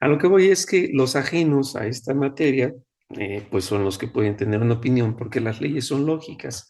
A 0.00 0.08
lo 0.08 0.18
que 0.18 0.26
voy 0.26 0.48
es 0.48 0.66
que 0.66 0.90
los 0.92 1.16
ajenos 1.16 1.76
a 1.76 1.86
esta 1.86 2.14
materia, 2.14 2.74
eh, 3.18 3.46
pues 3.50 3.64
son 3.64 3.84
los 3.84 3.98
que 3.98 4.06
pueden 4.06 4.36
tener 4.36 4.60
una 4.60 4.74
opinión, 4.74 5.16
porque 5.16 5.40
las 5.40 5.60
leyes 5.60 5.86
son 5.86 6.06
lógicas. 6.06 6.68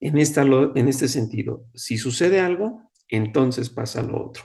En, 0.00 0.18
esta, 0.18 0.42
en 0.42 0.88
este 0.88 1.08
sentido, 1.08 1.66
si 1.74 1.98
sucede 1.98 2.40
algo, 2.40 2.90
entonces 3.08 3.70
pasa 3.70 4.02
lo 4.02 4.26
otro. 4.26 4.44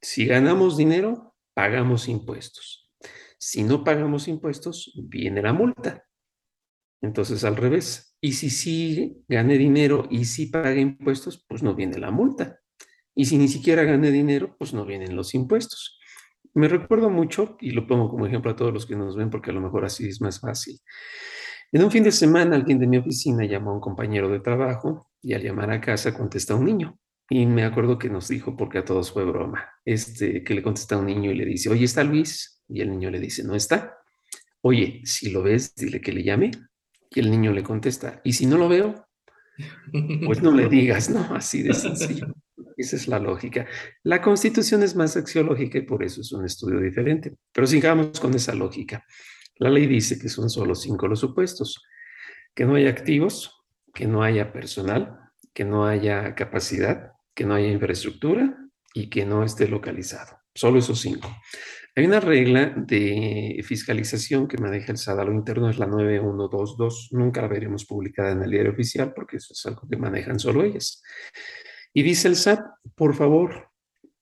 Si 0.00 0.26
ganamos 0.26 0.76
dinero, 0.76 1.34
pagamos 1.54 2.08
impuestos. 2.08 2.90
Si 3.38 3.62
no 3.62 3.84
pagamos 3.84 4.28
impuestos, 4.28 4.92
viene 4.96 5.42
la 5.42 5.52
multa. 5.52 6.04
Entonces, 7.00 7.44
al 7.44 7.56
revés. 7.56 8.16
Y 8.20 8.32
si 8.32 8.50
sí 8.50 9.24
gané 9.28 9.58
dinero 9.58 10.08
y 10.10 10.24
sí 10.24 10.46
pagué 10.46 10.80
impuestos, 10.80 11.44
pues 11.48 11.62
no 11.62 11.74
viene 11.74 11.98
la 11.98 12.10
multa. 12.10 12.60
Y 13.14 13.26
si 13.26 13.38
ni 13.38 13.48
siquiera 13.48 13.84
gané 13.84 14.10
dinero, 14.10 14.56
pues 14.58 14.72
no 14.72 14.84
vienen 14.84 15.14
los 15.14 15.34
impuestos. 15.34 15.97
Me 16.54 16.68
recuerdo 16.68 17.10
mucho, 17.10 17.56
y 17.60 17.70
lo 17.70 17.86
pongo 17.86 18.08
como 18.08 18.26
ejemplo 18.26 18.50
a 18.50 18.56
todos 18.56 18.72
los 18.72 18.86
que 18.86 18.96
nos 18.96 19.16
ven, 19.16 19.30
porque 19.30 19.50
a 19.50 19.54
lo 19.54 19.60
mejor 19.60 19.84
así 19.84 20.08
es 20.08 20.20
más 20.20 20.40
fácil. 20.40 20.78
En 21.70 21.84
un 21.84 21.90
fin 21.90 22.02
de 22.02 22.12
semana, 22.12 22.56
alguien 22.56 22.78
de 22.78 22.86
mi 22.86 22.96
oficina 22.96 23.44
llamó 23.44 23.70
a 23.70 23.74
un 23.74 23.80
compañero 23.80 24.28
de 24.30 24.40
trabajo 24.40 25.10
y 25.20 25.34
al 25.34 25.42
llamar 25.42 25.70
a 25.70 25.80
casa 25.80 26.14
contesta 26.14 26.54
un 26.54 26.64
niño. 26.64 26.98
Y 27.28 27.44
me 27.44 27.64
acuerdo 27.64 27.98
que 27.98 28.08
nos 28.08 28.28
dijo, 28.28 28.56
porque 28.56 28.78
a 28.78 28.84
todos 28.84 29.12
fue 29.12 29.24
broma, 29.24 29.68
este, 29.84 30.42
que 30.42 30.54
le 30.54 30.62
contesta 30.62 30.94
a 30.94 30.98
un 30.98 31.06
niño 31.06 31.30
y 31.30 31.34
le 31.34 31.44
dice, 31.44 31.68
oye, 31.68 31.84
¿está 31.84 32.02
Luis? 32.02 32.62
Y 32.68 32.80
el 32.80 32.90
niño 32.90 33.10
le 33.10 33.20
dice, 33.20 33.44
no 33.44 33.54
está. 33.54 33.98
Oye, 34.62 35.02
si 35.04 35.30
lo 35.30 35.42
ves, 35.42 35.74
dile 35.74 36.00
que 36.00 36.12
le 36.12 36.22
llame. 36.22 36.50
Y 37.10 37.20
el 37.20 37.30
niño 37.30 37.52
le 37.52 37.62
contesta, 37.62 38.20
¿y 38.24 38.32
si 38.32 38.46
no 38.46 38.56
lo 38.56 38.68
veo? 38.68 39.06
Pues 40.24 40.40
no 40.40 40.52
le 40.52 40.68
digas, 40.68 41.10
no, 41.10 41.34
así 41.34 41.62
de 41.62 41.74
sencillo. 41.74 42.32
Esa 42.78 42.94
es 42.94 43.08
la 43.08 43.18
lógica. 43.18 43.66
La 44.04 44.22
constitución 44.22 44.84
es 44.84 44.94
más 44.94 45.16
axiológica 45.16 45.78
y 45.78 45.82
por 45.82 46.04
eso 46.04 46.20
es 46.20 46.30
un 46.30 46.44
estudio 46.44 46.80
diferente. 46.80 47.34
Pero 47.52 47.66
sigamos 47.66 48.20
con 48.20 48.32
esa 48.34 48.54
lógica. 48.54 49.04
La 49.56 49.68
ley 49.68 49.88
dice 49.88 50.16
que 50.16 50.28
son 50.28 50.48
solo 50.48 50.76
cinco 50.76 51.08
los 51.08 51.18
supuestos. 51.18 51.82
Que 52.54 52.64
no 52.64 52.76
haya 52.76 52.88
activos, 52.88 53.64
que 53.92 54.06
no 54.06 54.22
haya 54.22 54.52
personal, 54.52 55.18
que 55.52 55.64
no 55.64 55.86
haya 55.86 56.36
capacidad, 56.36 57.14
que 57.34 57.44
no 57.44 57.54
haya 57.54 57.66
infraestructura 57.66 58.56
y 58.94 59.10
que 59.10 59.26
no 59.26 59.42
esté 59.42 59.66
localizado. 59.66 60.38
Solo 60.54 60.78
esos 60.78 61.00
cinco. 61.00 61.28
Hay 61.96 62.06
una 62.06 62.20
regla 62.20 62.72
de 62.76 63.60
fiscalización 63.66 64.46
que 64.46 64.56
maneja 64.56 64.92
el 64.92 64.98
SAT 64.98 65.18
a 65.18 65.24
lo 65.24 65.32
interno, 65.32 65.68
es 65.68 65.80
la 65.80 65.88
9122. 65.88 67.08
Nunca 67.10 67.42
la 67.42 67.48
veremos 67.48 67.84
publicada 67.86 68.30
en 68.30 68.42
el 68.44 68.52
diario 68.52 68.70
oficial 68.70 69.12
porque 69.12 69.38
eso 69.38 69.52
es 69.52 69.66
algo 69.66 69.82
que 69.90 69.96
manejan 69.96 70.38
solo 70.38 70.62
ellas. 70.62 71.02
Y 71.92 72.02
dice 72.02 72.28
el 72.28 72.36
SAT, 72.36 72.60
por 72.94 73.14
favor, 73.14 73.68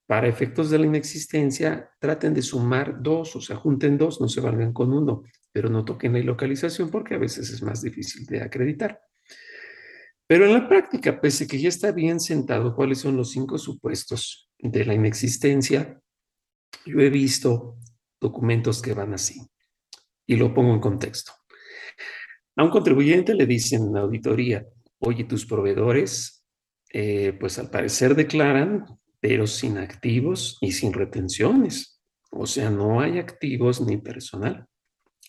para 0.06 0.28
efectos 0.28 0.70
de 0.70 0.78
la 0.78 0.86
inexistencia, 0.86 1.90
traten 1.98 2.32
de 2.32 2.42
sumar 2.42 3.02
dos, 3.02 3.34
o 3.36 3.40
sea, 3.40 3.56
junten 3.56 3.98
dos, 3.98 4.20
no 4.20 4.28
se 4.28 4.40
valgan 4.40 4.72
con 4.72 4.92
uno, 4.92 5.24
pero 5.52 5.68
no 5.68 5.84
toquen 5.84 6.12
la 6.12 6.20
localización 6.20 6.90
porque 6.90 7.14
a 7.14 7.18
veces 7.18 7.50
es 7.50 7.62
más 7.62 7.82
difícil 7.82 8.24
de 8.26 8.42
acreditar. 8.42 9.00
Pero 10.28 10.46
en 10.46 10.52
la 10.52 10.68
práctica, 10.68 11.20
pese 11.20 11.46
que 11.46 11.58
ya 11.58 11.68
está 11.68 11.92
bien 11.92 12.20
sentado 12.20 12.74
cuáles 12.74 12.98
son 12.98 13.16
los 13.16 13.30
cinco 13.30 13.58
supuestos 13.58 14.50
de 14.58 14.84
la 14.84 14.94
inexistencia, 14.94 16.00
yo 16.84 17.00
he 17.00 17.10
visto 17.10 17.78
documentos 18.20 18.82
que 18.82 18.94
van 18.94 19.14
así. 19.14 19.40
Y 20.26 20.36
lo 20.36 20.52
pongo 20.52 20.74
en 20.74 20.80
contexto. 20.80 21.32
A 22.56 22.64
un 22.64 22.70
contribuyente 22.70 23.34
le 23.34 23.46
dicen 23.46 23.84
en 23.84 23.94
la 23.94 24.00
auditoría, 24.00 24.66
oye, 24.98 25.24
tus 25.24 25.46
proveedores, 25.46 26.35
eh, 26.98 27.34
pues 27.38 27.58
al 27.58 27.68
parecer 27.68 28.14
declaran 28.14 28.86
pero 29.20 29.46
sin 29.46 29.76
activos 29.76 30.56
y 30.62 30.72
sin 30.72 30.94
retenciones. 30.94 32.00
O 32.30 32.46
sea, 32.46 32.70
no 32.70 33.00
hay 33.00 33.18
activos 33.18 33.82
ni 33.82 33.98
personal. 33.98 34.66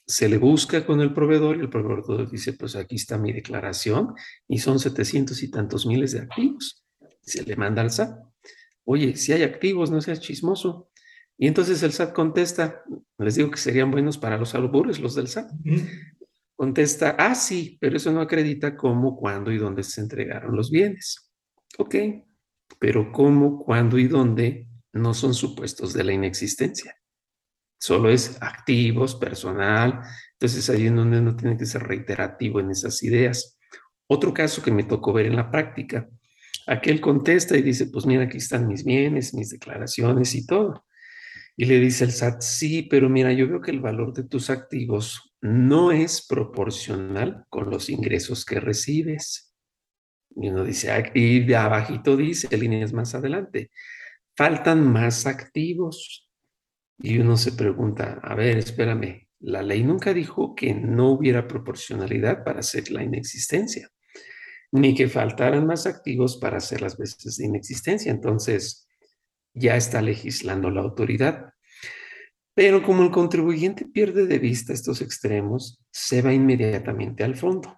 Se 0.05 0.29
le 0.29 0.37
busca 0.37 0.85
con 0.85 1.01
el 1.01 1.13
proveedor 1.13 1.57
y 1.57 1.61
el 1.61 1.69
proveedor 1.69 2.31
dice, 2.31 2.53
pues 2.53 2.77
aquí 2.77 2.95
está 2.95 3.17
mi 3.17 3.33
declaración 3.33 4.13
y 4.47 4.59
son 4.59 4.79
setecientos 4.79 5.43
y 5.43 5.51
tantos 5.51 5.85
miles 5.85 6.13
de 6.13 6.19
activos. 6.19 6.85
Se 7.21 7.43
le 7.43 7.57
manda 7.57 7.81
al 7.81 7.91
SAT. 7.91 8.17
Oye, 8.85 9.17
si 9.17 9.33
hay 9.33 9.43
activos, 9.43 9.91
no 9.91 9.99
seas 9.99 10.21
chismoso. 10.21 10.89
Y 11.37 11.47
entonces 11.47 11.83
el 11.83 11.91
SAT 11.91 12.13
contesta, 12.13 12.83
les 13.17 13.35
digo 13.35 13.51
que 13.51 13.57
serían 13.57 13.91
buenos 13.91 14.17
para 14.17 14.37
los 14.37 14.55
albures, 14.55 14.99
los 14.99 15.15
del 15.15 15.27
SAT. 15.27 15.51
Contesta, 16.55 17.15
ah, 17.19 17.35
sí, 17.35 17.77
pero 17.81 17.97
eso 17.97 18.11
no 18.13 18.21
acredita 18.21 18.77
cómo, 18.77 19.17
cuándo 19.17 19.51
y 19.51 19.57
dónde 19.57 19.83
se 19.83 19.99
entregaron 19.99 20.55
los 20.55 20.71
bienes. 20.71 21.26
Ok, 21.77 21.95
pero 22.79 23.11
cómo, 23.11 23.63
cuándo 23.63 23.97
y 23.97 24.07
dónde 24.07 24.67
no 24.93 25.13
son 25.13 25.33
supuestos 25.33 25.93
de 25.93 26.03
la 26.03 26.13
inexistencia. 26.13 26.95
Solo 27.79 28.09
es 28.09 28.37
activos, 28.41 29.15
personal. 29.15 30.01
Entonces 30.33 30.69
ahí 30.69 30.87
en 30.87 30.95
donde 30.95 31.21
no 31.21 31.35
tiene 31.35 31.57
que 31.57 31.65
ser 31.65 31.83
reiterativo 31.83 32.59
en 32.59 32.71
esas 32.71 33.01
ideas. 33.03 33.57
Otro 34.07 34.33
caso 34.33 34.61
que 34.61 34.71
me 34.71 34.83
tocó 34.83 35.13
ver 35.13 35.27
en 35.27 35.35
la 35.35 35.51
práctica, 35.51 36.09
aquel 36.65 37.01
contesta 37.01 37.57
y 37.57 37.61
dice, 37.61 37.87
pues 37.87 38.05
mira, 38.05 38.23
aquí 38.23 38.37
están 38.37 38.67
mis 38.67 38.83
bienes, 38.83 39.33
mis 39.33 39.49
declaraciones 39.49 40.33
y 40.35 40.45
todo. 40.45 40.85
Y 41.55 41.65
le 41.65 41.79
dice 41.79 42.03
el 42.05 42.11
SAT, 42.11 42.41
sí, 42.41 42.83
pero 42.83 43.09
mira, 43.09 43.33
yo 43.33 43.47
veo 43.47 43.61
que 43.61 43.71
el 43.71 43.79
valor 43.79 44.13
de 44.13 44.23
tus 44.23 44.49
activos 44.49 45.35
no 45.41 45.91
es 45.91 46.25
proporcional 46.25 47.45
con 47.49 47.69
los 47.69 47.89
ingresos 47.89 48.45
que 48.45 48.59
recibes. 48.59 49.46
Y 50.39 50.49
uno 50.49 50.63
dice, 50.63 51.11
y 51.15 51.39
de 51.39 51.55
abajito 51.55 52.15
dice, 52.15 52.55
líneas 52.55 52.93
más 52.93 53.15
adelante, 53.15 53.71
faltan 54.35 54.87
más 54.87 55.25
activos. 55.25 56.29
Y 56.99 57.17
uno 57.17 57.37
se 57.37 57.53
pregunta, 57.53 58.19
a 58.21 58.35
ver, 58.35 58.57
espérame, 58.57 59.27
la 59.39 59.63
ley 59.63 59.83
nunca 59.83 60.13
dijo 60.13 60.53
que 60.53 60.75
no 60.75 61.11
hubiera 61.11 61.47
proporcionalidad 61.47 62.43
para 62.43 62.59
hacer 62.59 62.91
la 62.91 63.03
inexistencia, 63.03 63.89
ni 64.71 64.93
que 64.93 65.07
faltaran 65.07 65.65
más 65.65 65.87
activos 65.87 66.37
para 66.37 66.57
hacer 66.57 66.81
las 66.81 66.97
veces 66.97 67.37
de 67.37 67.45
inexistencia. 67.45 68.11
Entonces, 68.11 68.87
ya 69.53 69.75
está 69.75 70.03
legislando 70.03 70.69
la 70.69 70.81
autoridad. 70.81 71.53
Pero 72.53 72.83
como 72.83 73.03
el 73.03 73.11
contribuyente 73.11 73.85
pierde 73.85 74.27
de 74.27 74.37
vista 74.37 74.71
estos 74.71 75.01
extremos, 75.01 75.83
se 75.91 76.21
va 76.21 76.31
inmediatamente 76.31 77.23
al 77.23 77.35
fondo 77.35 77.75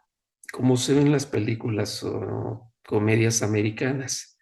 como 0.52 0.78
se 0.78 0.94
ven 0.94 1.12
las 1.12 1.26
películas 1.26 2.04
o 2.04 2.72
comedias 2.86 3.42
americanas. 3.44 4.38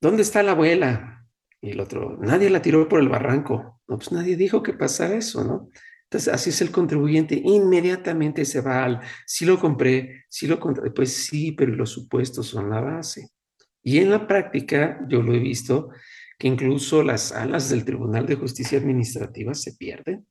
¿Dónde 0.00 0.22
está 0.22 0.42
la 0.42 0.52
abuela? 0.52 1.26
Y 1.60 1.70
el 1.70 1.80
otro, 1.80 2.18
nadie 2.20 2.50
la 2.50 2.60
tiró 2.60 2.88
por 2.88 3.00
el 3.00 3.08
barranco. 3.08 3.80
No, 3.86 3.96
pues 3.96 4.10
nadie 4.10 4.36
dijo 4.36 4.62
que 4.62 4.72
pasara 4.72 5.14
eso, 5.14 5.44
¿no? 5.44 5.68
Entonces, 6.04 6.34
así 6.34 6.50
es 6.50 6.60
el 6.60 6.70
contribuyente, 6.70 7.40
inmediatamente 7.42 8.44
se 8.44 8.60
va 8.60 8.84
al, 8.84 9.00
si 9.26 9.46
lo 9.46 9.58
compré, 9.58 10.24
si 10.28 10.46
lo 10.46 10.60
compré, 10.60 10.90
pues 10.90 11.10
sí, 11.10 11.52
pero 11.52 11.74
los 11.74 11.90
supuestos 11.90 12.48
son 12.48 12.68
la 12.68 12.80
base. 12.80 13.30
Y 13.82 13.98
en 13.98 14.10
la 14.10 14.26
práctica, 14.26 15.00
yo 15.08 15.22
lo 15.22 15.32
he 15.32 15.38
visto, 15.38 15.88
que 16.38 16.48
incluso 16.48 17.02
las 17.02 17.28
salas 17.28 17.70
del 17.70 17.84
Tribunal 17.84 18.26
de 18.26 18.34
Justicia 18.34 18.76
Administrativa 18.76 19.54
se 19.54 19.74
pierden 19.74 20.26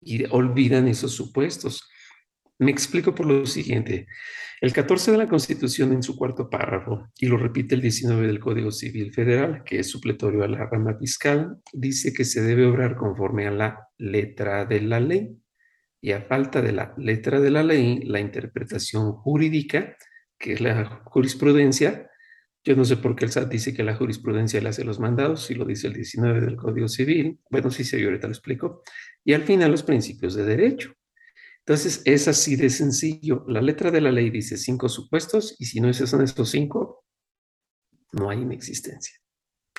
y 0.00 0.24
olvidan 0.24 0.88
esos 0.88 1.12
supuestos. 1.12 1.88
Me 2.58 2.70
explico 2.70 3.14
por 3.14 3.26
lo 3.26 3.44
siguiente. 3.46 4.06
El 4.60 4.72
14 4.72 5.12
de 5.12 5.18
la 5.18 5.28
Constitución 5.28 5.92
en 5.92 6.02
su 6.02 6.16
cuarto 6.16 6.48
párrafo, 6.48 7.08
y 7.18 7.26
lo 7.26 7.36
repite 7.36 7.74
el 7.74 7.82
19 7.82 8.26
del 8.26 8.40
Código 8.40 8.72
Civil 8.72 9.12
Federal, 9.12 9.62
que 9.64 9.80
es 9.80 9.90
supletorio 9.90 10.42
a 10.42 10.48
la 10.48 10.64
rama 10.66 10.96
fiscal, 10.98 11.58
dice 11.72 12.14
que 12.14 12.24
se 12.24 12.40
debe 12.40 12.64
obrar 12.64 12.96
conforme 12.96 13.46
a 13.46 13.50
la 13.50 13.88
letra 13.98 14.64
de 14.64 14.80
la 14.80 15.00
ley. 15.00 15.36
Y 16.00 16.12
a 16.12 16.22
falta 16.22 16.62
de 16.62 16.72
la 16.72 16.94
letra 16.96 17.40
de 17.40 17.50
la 17.50 17.62
ley, 17.62 18.00
la 18.04 18.20
interpretación 18.20 19.12
jurídica, 19.12 19.96
que 20.38 20.54
es 20.54 20.60
la 20.60 21.02
jurisprudencia, 21.04 22.08
yo 22.66 22.74
no 22.74 22.84
sé 22.84 22.96
por 22.96 23.14
qué 23.14 23.26
el 23.26 23.30
SAT 23.30 23.48
dice 23.48 23.72
que 23.72 23.84
la 23.84 23.94
jurisprudencia 23.94 24.60
le 24.60 24.70
hace 24.70 24.82
los 24.82 24.98
mandados, 24.98 25.46
si 25.46 25.54
lo 25.54 25.64
dice 25.64 25.86
el 25.86 25.92
19 25.92 26.40
del 26.40 26.56
Código 26.56 26.88
Civil. 26.88 27.38
Bueno, 27.48 27.70
sí, 27.70 27.84
sí, 27.84 28.02
ahorita 28.02 28.26
lo 28.26 28.32
explico. 28.32 28.82
Y 29.24 29.34
al 29.34 29.44
final 29.44 29.70
los 29.70 29.84
principios 29.84 30.34
de 30.34 30.44
derecho. 30.44 30.95
Entonces, 31.66 32.00
es 32.04 32.28
así 32.28 32.54
de 32.54 32.70
sencillo. 32.70 33.44
La 33.48 33.60
letra 33.60 33.90
de 33.90 34.00
la 34.00 34.12
ley 34.12 34.30
dice 34.30 34.56
cinco 34.56 34.88
supuestos 34.88 35.56
y 35.58 35.64
si 35.64 35.80
no 35.80 35.92
son 35.92 36.22
estos 36.22 36.50
cinco, 36.50 37.04
no 38.12 38.30
hay 38.30 38.38
inexistencia. 38.38 39.16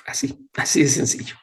Así, 0.04 0.48
así 0.54 0.82
de 0.82 0.88
sencillo. 0.88 1.34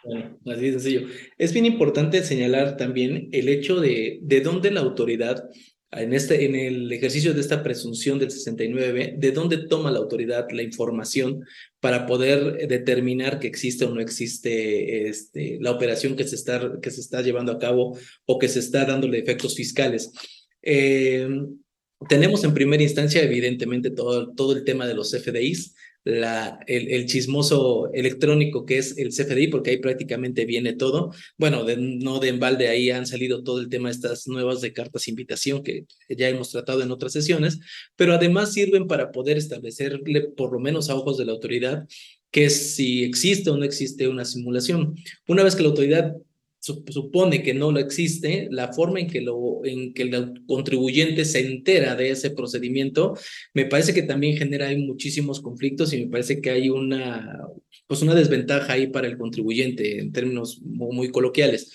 así 0.45 0.61
de 0.61 0.71
sencillo. 0.73 1.07
Es 1.39 1.51
bien 1.51 1.65
importante 1.65 2.23
señalar 2.23 2.77
también 2.77 3.27
el 3.31 3.49
hecho 3.49 3.79
de, 3.79 4.19
de 4.21 4.41
dónde 4.41 4.69
la 4.69 4.81
autoridad, 4.81 5.49
en, 5.97 6.13
este, 6.13 6.45
en 6.45 6.55
el 6.55 6.91
ejercicio 6.91 7.33
de 7.33 7.41
esta 7.41 7.63
presunción 7.63 8.19
del 8.19 8.31
69, 8.31 9.15
de 9.17 9.31
dónde 9.31 9.67
toma 9.67 9.91
la 9.91 9.99
autoridad 9.99 10.47
la 10.51 10.63
información 10.63 11.45
para 11.79 12.05
poder 12.05 12.67
determinar 12.67 13.39
que 13.39 13.47
existe 13.47 13.85
o 13.85 13.93
no 13.93 14.01
existe 14.01 15.07
este, 15.07 15.57
la 15.61 15.71
operación 15.71 16.15
que 16.15 16.27
se, 16.27 16.35
está, 16.35 16.79
que 16.81 16.91
se 16.91 17.01
está 17.01 17.21
llevando 17.21 17.51
a 17.51 17.59
cabo 17.59 17.97
o 18.25 18.39
que 18.39 18.47
se 18.47 18.59
está 18.59 18.85
dándole 18.85 19.19
efectos 19.19 19.55
fiscales. 19.55 20.11
Eh, 20.61 21.27
tenemos 22.09 22.43
en 22.43 22.53
primera 22.53 22.83
instancia, 22.83 23.21
evidentemente, 23.23 23.91
todo, 23.91 24.33
todo 24.33 24.53
el 24.53 24.63
tema 24.63 24.87
de 24.87 24.95
los 24.95 25.11
FDIs, 25.11 25.74
la, 26.05 26.59
el, 26.67 27.05
chismoso 27.07 27.91
electrónico 27.91 28.63
que 28.65 28.77
es 28.77 28.97
el 28.97 29.09
CFDI, 29.09 29.47
porque 29.47 29.71
ahí 29.71 29.77
prácticamente 29.77 30.45
viene 30.45 30.73
todo. 30.73 31.11
Bueno, 31.37 31.65
de, 31.65 31.77
no 31.77 32.19
de 32.19 32.29
embalde 32.29 32.67
ahí 32.67 32.91
han 32.91 33.07
salido 33.07 33.43
todo 33.43 33.59
el 33.59 33.69
tema 33.69 33.89
de 33.89 33.95
estas 33.95 34.27
nuevas 34.27 34.61
de 34.61 34.71
cartas 34.71 35.07
invitación 35.07 35.63
que 35.63 35.85
ya 36.09 36.29
hemos 36.29 36.51
tratado 36.51 36.83
en 36.83 36.91
otras 36.91 37.11
sesiones, 37.11 37.59
pero 37.95 38.13
además 38.13 38.53
sirven 38.53 38.87
para 38.87 39.11
poder 39.11 39.37
establecerle, 39.37 40.21
por 40.21 40.53
lo 40.53 40.59
menos 40.59 40.89
a 40.89 40.95
ojos 40.95 41.17
de 41.17 41.25
la 41.25 41.31
autoridad, 41.31 41.87
que 42.29 42.51
si 42.51 43.03
existe 43.03 43.49
o 43.49 43.57
no 43.57 43.65
existe 43.65 44.07
una 44.07 44.25
simulación. 44.25 44.95
Una 45.27 45.43
vez 45.43 45.55
que 45.55 45.63
la 45.63 45.69
autoridad 45.69 46.15
supone 46.89 47.43
que 47.43 47.53
no 47.53 47.71
lo 47.71 47.79
existe, 47.79 48.47
la 48.49 48.73
forma 48.73 48.99
en 48.99 49.07
que, 49.07 49.21
lo, 49.21 49.61
en 49.63 49.93
que 49.93 50.03
el 50.03 50.41
contribuyente 50.47 51.25
se 51.25 51.45
entera 51.45 51.95
de 51.95 52.09
ese 52.09 52.31
procedimiento, 52.31 53.15
me 53.53 53.65
parece 53.65 53.93
que 53.93 54.01
también 54.01 54.37
genera 54.37 54.69
muchísimos 54.77 55.41
conflictos 55.41 55.93
y 55.93 56.05
me 56.05 56.11
parece 56.11 56.41
que 56.41 56.49
hay 56.49 56.69
una, 56.69 57.39
pues 57.87 58.01
una 58.01 58.15
desventaja 58.15 58.73
ahí 58.73 58.87
para 58.87 59.07
el 59.07 59.17
contribuyente 59.17 59.99
en 59.99 60.11
términos 60.11 60.59
muy 60.61 61.09
coloquiales. 61.09 61.71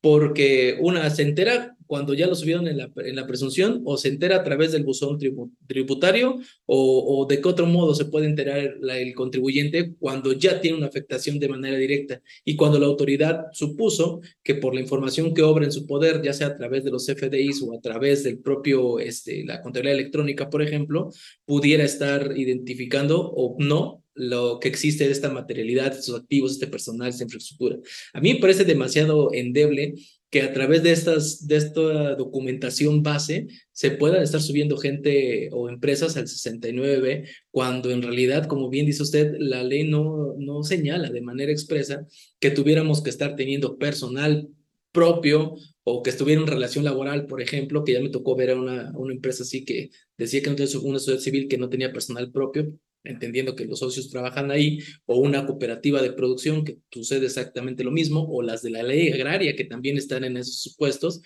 Porque 0.00 0.78
una 0.80 1.08
se 1.10 1.22
entera 1.22 1.76
cuando 1.92 2.14
ya 2.14 2.26
lo 2.26 2.34
subieron 2.34 2.66
en 2.68 2.78
la, 2.78 3.26
presunción 3.26 3.82
o 3.84 3.98
se 3.98 4.08
entera 4.08 4.36
a 4.36 4.42
través 4.42 4.72
del 4.72 4.82
buzón 4.82 5.18
tributario 5.66 6.40
o, 6.64 7.26
de 7.28 7.38
qué 7.38 7.46
otro 7.46 7.66
modo 7.66 7.94
se 7.94 8.06
puede 8.06 8.24
enterar 8.24 8.78
el 8.80 9.14
contribuyente 9.14 9.92
cuando 9.98 10.32
ya 10.32 10.58
tiene 10.58 10.78
una 10.78 10.86
afectación 10.86 11.38
de 11.38 11.50
manera 11.50 11.76
directa 11.76 12.22
y 12.46 12.56
cuando 12.56 12.78
la 12.78 12.86
autoridad 12.86 13.44
supuso 13.52 14.22
que 14.42 14.54
por 14.54 14.74
la 14.74 14.80
información 14.80 15.34
que 15.34 15.42
obra 15.42 15.66
en 15.66 15.72
su 15.72 15.86
poder, 15.86 16.22
ya 16.22 16.32
sea 16.32 16.46
a 16.46 16.56
través 16.56 16.82
de 16.82 16.92
los 16.92 17.04
FDIs 17.04 17.60
o 17.60 17.76
a 17.76 17.80
través 17.82 18.24
del 18.24 18.38
propio, 18.38 18.98
este, 18.98 19.44
la 19.44 19.60
contabilidad 19.60 19.98
electrónica, 19.98 20.48
por 20.48 20.62
ejemplo, 20.62 21.10
pudiera 21.44 21.84
estar 21.84 22.32
identificando 22.38 23.20
o 23.36 23.54
no 23.58 24.02
lo 24.14 24.58
que 24.60 24.68
existe 24.68 25.04
de 25.04 25.12
esta 25.12 25.30
materialidad, 25.30 25.92
estos 25.92 26.18
activos, 26.18 26.52
este 26.52 26.68
personal, 26.68 27.08
esta 27.08 27.24
infraestructura. 27.24 27.76
A 28.14 28.20
mí 28.22 28.32
me 28.32 28.40
parece 28.40 28.64
demasiado 28.64 29.32
endeble 29.34 29.94
que 30.32 30.40
a 30.40 30.50
través 30.54 30.82
de, 30.82 30.92
estas, 30.92 31.46
de 31.46 31.56
esta 31.56 32.14
documentación 32.14 33.02
base 33.02 33.48
se 33.70 33.90
puedan 33.90 34.22
estar 34.22 34.40
subiendo 34.40 34.78
gente 34.78 35.50
o 35.52 35.68
empresas 35.68 36.16
al 36.16 36.24
69B, 36.24 37.28
cuando 37.50 37.90
en 37.90 38.00
realidad, 38.00 38.46
como 38.46 38.70
bien 38.70 38.86
dice 38.86 39.02
usted, 39.02 39.34
la 39.38 39.62
ley 39.62 39.86
no, 39.86 40.34
no 40.38 40.62
señala 40.62 41.10
de 41.10 41.20
manera 41.20 41.52
expresa 41.52 42.06
que 42.40 42.50
tuviéramos 42.50 43.02
que 43.02 43.10
estar 43.10 43.36
teniendo 43.36 43.76
personal 43.76 44.48
propio 44.90 45.54
o 45.84 46.02
que 46.02 46.08
estuviera 46.08 46.40
en 46.40 46.46
relación 46.46 46.86
laboral, 46.86 47.26
por 47.26 47.42
ejemplo, 47.42 47.84
que 47.84 47.92
ya 47.92 48.00
me 48.00 48.08
tocó 48.08 48.34
ver 48.34 48.52
a 48.52 48.56
una, 48.56 48.90
una 48.96 49.12
empresa 49.12 49.42
así 49.42 49.66
que 49.66 49.90
decía 50.16 50.40
que 50.40 50.48
no 50.48 50.56
tenía 50.56 50.78
una 50.80 50.98
sociedad 50.98 51.20
civil 51.20 51.46
que 51.46 51.58
no 51.58 51.68
tenía 51.68 51.92
personal 51.92 52.32
propio, 52.32 52.72
entendiendo 53.04 53.56
que 53.56 53.66
los 53.66 53.80
socios 53.80 54.10
trabajan 54.10 54.50
ahí, 54.50 54.78
o 55.06 55.18
una 55.18 55.46
cooperativa 55.46 56.02
de 56.02 56.12
producción 56.12 56.64
que 56.64 56.78
sucede 56.90 57.26
exactamente 57.26 57.84
lo 57.84 57.90
mismo, 57.90 58.26
o 58.30 58.42
las 58.42 58.62
de 58.62 58.70
la 58.70 58.82
ley 58.82 59.10
agraria 59.10 59.56
que 59.56 59.64
también 59.64 59.96
están 59.96 60.24
en 60.24 60.36
esos 60.36 60.60
supuestos, 60.60 61.22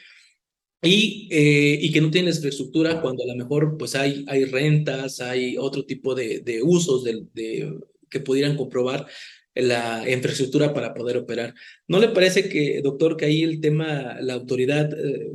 y, 0.83 1.29
eh, 1.31 1.79
y 1.81 1.91
que 1.93 2.01
no 2.01 2.11
tienen 2.11 2.35
infraestructura 2.35 3.01
cuando 3.01 3.25
a 3.25 3.27
lo 3.27 3.35
mejor 3.35 3.77
pues 3.79 3.95
hay, 3.95 4.25
hay 4.29 4.45
rentas, 4.45 5.21
hay 5.21 5.57
otro 5.59 5.85
tipo 5.85 6.15
de, 6.15 6.41
de 6.41 6.63
usos 6.63 7.03
de, 7.03 7.25
de, 7.33 7.75
que 8.11 8.21
pudieran 8.21 8.57
comprobar 8.57 9.07
la 9.55 10.05
infraestructura 10.09 10.75
para 10.75 10.95
poder 10.95 11.17
operar. 11.17 11.55
¿No 11.89 11.99
le 11.99 12.09
parece 12.09 12.49
que, 12.49 12.81
doctor, 12.83 13.17
que 13.17 13.25
ahí 13.25 13.43
el 13.43 13.61
tema, 13.61 14.19
la 14.21 14.35
autoridad 14.35 14.93
eh, 14.93 15.33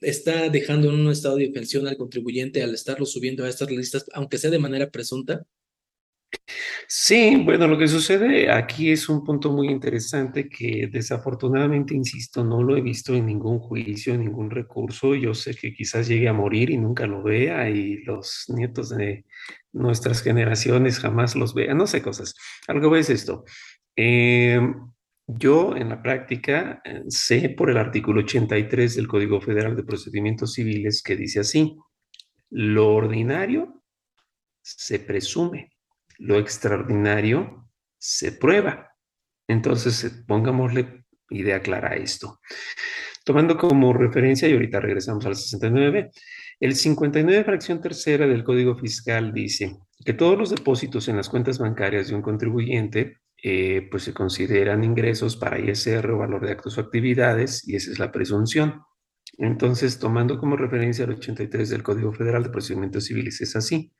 está 0.00 0.48
dejando 0.48 0.88
en 0.88 1.00
un 1.00 1.10
estado 1.10 1.36
de 1.36 1.48
defensión 1.48 1.86
al 1.88 1.96
contribuyente 1.96 2.62
al 2.62 2.72
estarlo 2.72 3.04
subiendo 3.04 3.44
a 3.44 3.48
estas 3.48 3.70
listas, 3.70 4.06
aunque 4.12 4.38
sea 4.38 4.50
de 4.50 4.58
manera 4.58 4.90
presunta? 4.90 5.44
Sí, 6.88 7.42
bueno, 7.44 7.66
lo 7.66 7.78
que 7.78 7.88
sucede 7.88 8.50
aquí 8.50 8.90
es 8.90 9.08
un 9.08 9.24
punto 9.24 9.50
muy 9.52 9.68
interesante 9.68 10.48
que 10.48 10.88
desafortunadamente, 10.90 11.94
insisto, 11.94 12.44
no 12.44 12.62
lo 12.62 12.76
he 12.76 12.80
visto 12.82 13.14
en 13.14 13.26
ningún 13.26 13.58
juicio, 13.58 14.14
en 14.14 14.20
ningún 14.20 14.50
recurso. 14.50 15.14
Yo 15.14 15.34
sé 15.34 15.54
que 15.54 15.72
quizás 15.72 16.06
llegue 16.08 16.28
a 16.28 16.32
morir 16.32 16.70
y 16.70 16.78
nunca 16.78 17.06
lo 17.06 17.22
vea 17.22 17.68
y 17.70 18.02
los 18.04 18.44
nietos 18.48 18.90
de 18.90 19.24
nuestras 19.72 20.22
generaciones 20.22 20.98
jamás 21.00 21.34
los 21.36 21.54
vean, 21.54 21.78
no 21.78 21.86
sé 21.86 22.02
cosas. 22.02 22.34
Algo 22.68 22.94
es 22.96 23.10
esto. 23.10 23.44
Eh, 23.96 24.60
yo 25.26 25.74
en 25.76 25.88
la 25.88 26.02
práctica 26.02 26.82
eh, 26.84 27.02
sé 27.08 27.48
por 27.50 27.70
el 27.70 27.78
artículo 27.78 28.20
83 28.20 28.96
del 28.96 29.08
Código 29.08 29.40
Federal 29.40 29.74
de 29.76 29.84
Procedimientos 29.84 30.52
Civiles 30.52 31.02
que 31.02 31.16
dice 31.16 31.40
así, 31.40 31.76
lo 32.50 32.94
ordinario 32.94 33.82
se 34.62 35.00
presume 35.00 35.73
lo 36.18 36.38
extraordinario 36.38 37.68
se 37.98 38.32
prueba. 38.32 38.92
Entonces, 39.48 40.04
eh, 40.04 40.24
pongámosle 40.26 41.04
idea 41.30 41.60
clara 41.60 41.92
a 41.92 41.96
esto. 41.96 42.40
Tomando 43.24 43.56
como 43.56 43.92
referencia, 43.92 44.48
y 44.48 44.52
ahorita 44.52 44.80
regresamos 44.80 45.24
al 45.26 45.36
69, 45.36 46.10
el 46.60 46.74
59 46.74 47.44
fracción 47.44 47.80
tercera 47.80 48.26
del 48.26 48.44
Código 48.44 48.76
Fiscal 48.76 49.32
dice 49.32 49.76
que 50.04 50.12
todos 50.12 50.38
los 50.38 50.50
depósitos 50.50 51.08
en 51.08 51.16
las 51.16 51.28
cuentas 51.28 51.58
bancarias 51.58 52.08
de 52.08 52.14
un 52.14 52.22
contribuyente 52.22 53.18
eh, 53.42 53.88
pues 53.90 54.04
se 54.04 54.14
consideran 54.14 54.84
ingresos 54.84 55.36
para 55.36 55.58
ISR 55.58 56.10
o 56.10 56.18
valor 56.18 56.46
de 56.46 56.52
actos 56.52 56.78
o 56.78 56.80
actividades 56.80 57.66
y 57.68 57.76
esa 57.76 57.90
es 57.90 57.98
la 57.98 58.12
presunción. 58.12 58.82
Entonces, 59.36 59.98
tomando 59.98 60.38
como 60.38 60.56
referencia 60.56 61.04
el 61.04 61.12
83 61.12 61.68
del 61.68 61.82
Código 61.82 62.12
Federal 62.12 62.42
de 62.42 62.50
Procedimientos 62.50 63.04
Civiles, 63.04 63.40
es 63.40 63.56
así. 63.56 63.92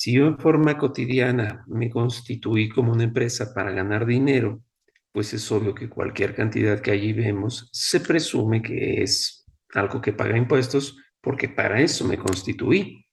Si 0.00 0.12
yo 0.12 0.28
en 0.28 0.38
forma 0.38 0.78
cotidiana 0.78 1.64
me 1.66 1.90
constituí 1.90 2.68
como 2.68 2.92
una 2.92 3.02
empresa 3.02 3.52
para 3.52 3.72
ganar 3.72 4.06
dinero, 4.06 4.62
pues 5.10 5.34
es 5.34 5.50
obvio 5.50 5.74
que 5.74 5.88
cualquier 5.88 6.36
cantidad 6.36 6.80
que 6.80 6.92
allí 6.92 7.12
vemos 7.12 7.68
se 7.72 7.98
presume 7.98 8.62
que 8.62 9.02
es 9.02 9.44
algo 9.74 10.00
que 10.00 10.12
paga 10.12 10.38
impuestos 10.38 10.96
porque 11.20 11.48
para 11.48 11.80
eso 11.80 12.04
me 12.04 12.16
constituí. 12.16 13.06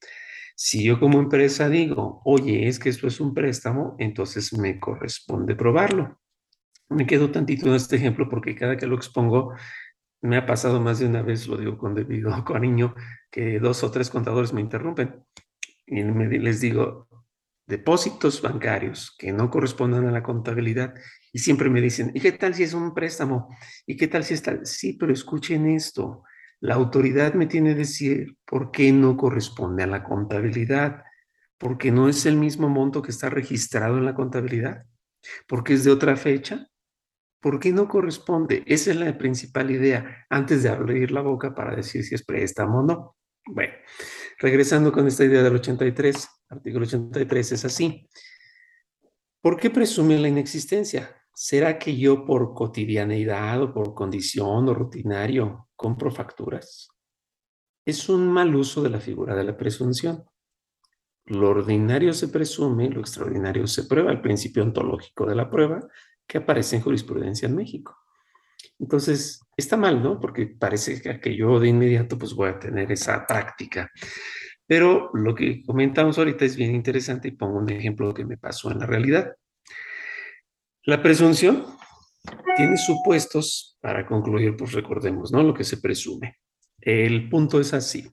Si 0.55 0.83
yo 0.83 0.99
como 0.99 1.17
empresa 1.17 1.69
digo, 1.69 2.21
oye, 2.23 2.67
es 2.67 2.77
que 2.77 2.89
esto 2.89 3.07
es 3.07 3.19
un 3.19 3.33
préstamo, 3.33 3.95
entonces 3.97 4.53
me 4.53 4.79
corresponde 4.79 5.55
probarlo. 5.55 6.21
Me 6.89 7.07
quedo 7.07 7.31
tantito 7.31 7.65
en 7.65 7.73
este 7.73 7.95
ejemplo 7.95 8.29
porque 8.29 8.53
cada 8.53 8.77
que 8.77 8.85
lo 8.85 8.95
expongo 8.95 9.55
me 10.21 10.37
ha 10.37 10.45
pasado 10.45 10.79
más 10.79 10.99
de 10.99 11.07
una 11.07 11.23
vez, 11.23 11.47
lo 11.47 11.57
digo 11.57 11.79
con 11.79 11.95
debido 11.95 12.29
cariño, 12.45 12.93
que 13.31 13.59
dos 13.59 13.83
o 13.83 13.89
tres 13.89 14.11
contadores 14.11 14.53
me 14.53 14.61
interrumpen 14.61 15.25
y 15.87 16.03
les 16.03 16.61
digo, 16.61 17.07
depósitos 17.67 18.41
bancarios 18.41 19.15
que 19.17 19.31
no 19.31 19.49
correspondan 19.49 20.07
a 20.07 20.11
la 20.11 20.23
contabilidad 20.23 20.93
y 21.33 21.39
siempre 21.39 21.69
me 21.69 21.81
dicen, 21.81 22.11
¿y 22.13 22.19
qué 22.19 22.31
tal 22.31 22.53
si 22.53 22.63
es 22.63 22.73
un 22.73 22.93
préstamo? 22.93 23.49
¿Y 23.85 23.97
qué 23.97 24.07
tal 24.07 24.23
si 24.23 24.35
está? 24.35 24.63
Sí, 24.65 24.93
pero 24.93 25.11
escuchen 25.11 25.67
esto. 25.67 26.23
La 26.61 26.75
autoridad 26.75 27.33
me 27.33 27.47
tiene 27.47 27.71
que 27.71 27.79
decir 27.79 28.37
por 28.45 28.71
qué 28.71 28.91
no 28.91 29.17
corresponde 29.17 29.83
a 29.83 29.87
la 29.87 30.03
contabilidad, 30.03 31.03
porque 31.57 31.91
no 31.91 32.07
es 32.07 32.25
el 32.25 32.37
mismo 32.37 32.69
monto 32.69 33.01
que 33.01 33.11
está 33.11 33.29
registrado 33.29 33.97
en 33.97 34.05
la 34.05 34.15
contabilidad, 34.15 34.85
porque 35.47 35.73
es 35.73 35.83
de 35.83 35.91
otra 35.91 36.15
fecha. 36.15 36.67
¿Por 37.41 37.59
qué 37.59 37.71
no 37.71 37.87
corresponde? 37.87 38.63
Esa 38.65 38.91
es 38.91 38.97
la 38.97 39.17
principal 39.17 39.69
idea 39.69 40.25
antes 40.29 40.63
de 40.63 40.69
abrir 40.69 41.11
la 41.11 41.21
boca 41.21 41.53
para 41.53 41.75
decir 41.75 42.03
si 42.03 42.15
es 42.15 42.25
préstamo 42.25 42.79
o 42.79 42.83
no. 42.83 43.15
Bueno, 43.45 43.73
regresando 44.39 44.91
con 44.91 45.07
esta 45.07 45.25
idea 45.25 45.43
del 45.43 45.55
83, 45.55 46.27
artículo 46.49 46.85
83 46.85 47.51
es 47.51 47.65
así. 47.65 48.09
¿Por 49.41 49.57
qué 49.57 49.69
presume 49.69 50.17
la 50.19 50.27
inexistencia? 50.27 51.15
¿Será 51.33 51.77
que 51.77 51.97
yo 51.97 52.25
por 52.25 52.53
cotidianeidad 52.53 53.61
o 53.61 53.73
por 53.73 53.93
condición 53.93 54.69
o 54.69 54.73
rutinario 54.73 55.69
compro 55.75 56.09
facturas? 56.11 56.89
Es 57.85 58.09
un 58.09 58.31
mal 58.31 58.55
uso 58.55 58.81
de 58.81 58.89
la 58.89 58.99
figura 58.99 59.35
de 59.35 59.43
la 59.43 59.57
presunción. 59.57 60.23
Lo 61.25 61.49
ordinario 61.49 62.13
se 62.13 62.29
presume, 62.29 62.89
lo 62.89 63.01
extraordinario 63.01 63.67
se 63.67 63.83
prueba, 63.83 64.11
el 64.11 64.21
principio 64.21 64.63
ontológico 64.63 65.25
de 65.25 65.35
la 65.35 65.49
prueba 65.49 65.87
que 66.27 66.39
aparece 66.39 66.77
en 66.77 66.81
jurisprudencia 66.81 67.47
en 67.47 67.55
México. 67.55 68.04
Entonces, 68.79 69.41
está 69.55 69.77
mal, 69.77 70.03
¿no? 70.03 70.19
Porque 70.19 70.47
parece 70.47 71.01
que 71.19 71.35
yo 71.35 71.59
de 71.59 71.69
inmediato 71.69 72.17
pues 72.17 72.33
voy 72.33 72.49
a 72.49 72.59
tener 72.59 72.91
esa 72.91 73.25
práctica. 73.25 73.89
Pero 74.67 75.11
lo 75.13 75.35
que 75.35 75.63
comentamos 75.63 76.17
ahorita 76.17 76.45
es 76.45 76.55
bien 76.55 76.73
interesante 76.75 77.27
y 77.27 77.31
pongo 77.31 77.59
un 77.59 77.69
ejemplo 77.69 78.13
que 78.13 78.25
me 78.25 78.37
pasó 78.37 78.71
en 78.71 78.79
la 78.79 78.85
realidad. 78.85 79.35
La 80.83 81.01
presunción 81.01 81.65
tiene 82.55 82.77
supuestos 82.77 83.77
para 83.79 84.05
concluir, 84.05 84.55
pues 84.57 84.71
recordemos, 84.71 85.31
¿no? 85.31 85.43
Lo 85.43 85.53
que 85.53 85.63
se 85.63 85.77
presume. 85.77 86.37
El 86.79 87.29
punto 87.29 87.59
es 87.59 87.73
así. 87.73 88.09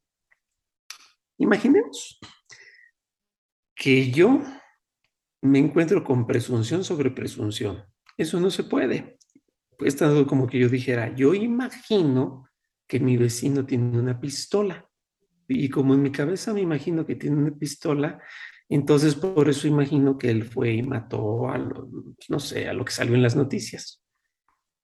Imaginemos 1.38 2.20
que 3.75 4.11
yo 4.11 4.42
me 5.40 5.59
encuentro 5.59 6.05
con 6.05 6.27
presunción 6.27 6.85
sobre 6.85 7.11
presunción. 7.11 7.85
Eso 8.16 8.38
no 8.38 8.51
se 8.51 8.64
puede 8.64 9.18
es 9.81 9.97
tanto 9.97 10.27
como 10.27 10.47
que 10.47 10.59
yo 10.59 10.69
dijera, 10.69 11.15
yo 11.15 11.35
imagino 11.35 12.49
que 12.87 13.01
mi 13.01 13.17
vecino 13.17 13.65
tiene 13.65 13.99
una 13.99 14.21
pistola. 14.21 14.89
Y 15.49 15.69
como 15.69 15.95
en 15.95 16.03
mi 16.03 16.13
cabeza 16.13 16.55
me 16.55 16.61
imagino 16.61 17.07
que 17.07 17.17
tiene 17.17 17.37
una 17.37 17.57
pistola, 17.57 18.21
Entonces, 18.69 19.15
por 19.15 19.51
eso 19.51 19.69
imagino 19.69 20.17
que 20.17 20.31
él 20.31 20.45
fue 20.45 20.73
y 20.73 20.83
mató 20.83 21.49
a 21.51 21.59
lo, 21.59 21.91
no 22.29 22.39
sé, 22.41 22.69
a 22.69 22.73
lo 22.73 22.85
que 22.85 22.93
salió 22.93 23.15
en 23.15 23.23
las 23.23 23.37
noticias. 23.37 24.03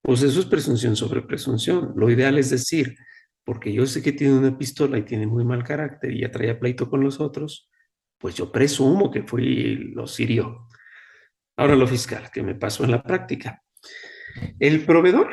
Pues 0.03 0.22
eso 0.22 0.40
es 0.40 0.46
presunción 0.46 0.94
sobre 0.94 1.22
presunción. 1.22 1.94
Lo 1.96 2.11
ideal 2.11 2.38
es 2.38 2.51
decir, 2.51 2.96
porque 3.44 3.72
yo 3.72 3.87
sé 3.87 4.03
que 4.03 4.12
tiene 4.12 4.38
una 4.38 4.59
pistola 4.59 4.98
y 4.98 5.05
tiene 5.05 5.27
muy 5.27 5.44
mal 5.44 5.64
carácter 5.64 6.12
y 6.12 6.20
ya 6.20 6.31
traía 6.31 6.61
pleito 6.61 6.90
con 6.90 7.03
los 7.03 7.18
otros, 7.18 7.70
pues 8.18 8.35
yo 8.35 8.53
presumo 8.53 9.11
que 9.11 9.22
fue 9.22 9.42
y 9.42 9.74
lo 9.77 10.07
sirió. 10.07 10.66
Ahora 11.57 11.74
lo 11.74 11.87
fiscal, 11.87 12.31
que 12.31 12.42
me 12.42 12.55
pasó 12.55 12.85
en 12.85 12.90
la 12.90 13.03
práctica. 13.03 13.62
El 14.59 14.85
proveedor 14.85 15.31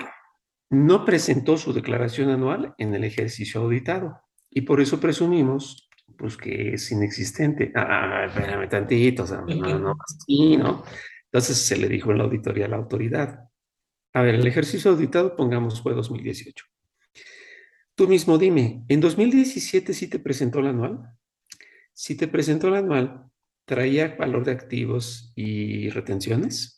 no 0.69 1.05
presentó 1.05 1.57
su 1.57 1.73
declaración 1.73 2.29
anual 2.29 2.73
en 2.77 2.93
el 2.95 3.03
ejercicio 3.03 3.61
auditado 3.61 4.21
y 4.49 4.61
por 4.61 4.81
eso 4.81 4.99
presumimos 4.99 5.89
pues 6.17 6.37
que 6.37 6.73
es 6.73 6.91
inexistente. 6.91 7.71
Ah, 7.75 8.25
espérame 8.25 8.69
tantito, 8.69 9.23
o 9.23 9.27
sea, 9.27 9.41
no, 9.41 9.79
no, 9.79 9.95
así, 10.03 10.57
¿no? 10.57 10.83
Entonces 11.25 11.57
se 11.57 11.77
le 11.77 11.89
dijo 11.89 12.11
en 12.11 12.19
la 12.19 12.23
auditoría 12.23 12.65
a 12.65 12.69
la 12.69 12.77
autoridad. 12.77 13.49
A 14.13 14.21
ver, 14.21 14.35
el 14.35 14.47
ejercicio 14.47 14.91
auditado, 14.91 15.35
pongamos, 15.35 15.81
fue 15.81 15.93
2018. 15.93 16.65
Tú 17.95 18.07
mismo 18.07 18.37
dime, 18.37 18.85
¿en 18.87 19.01
2017 19.01 19.93
sí 19.93 20.09
te 20.09 20.19
presentó 20.19 20.59
el 20.59 20.67
anual? 20.67 21.11
Si 21.93 22.15
te 22.15 22.27
presentó 22.27 22.67
el 22.69 22.75
anual, 22.75 23.29
¿traía 23.65 24.15
valor 24.17 24.45
de 24.45 24.51
activos 24.51 25.33
y 25.35 25.89
retenciones? 25.89 26.74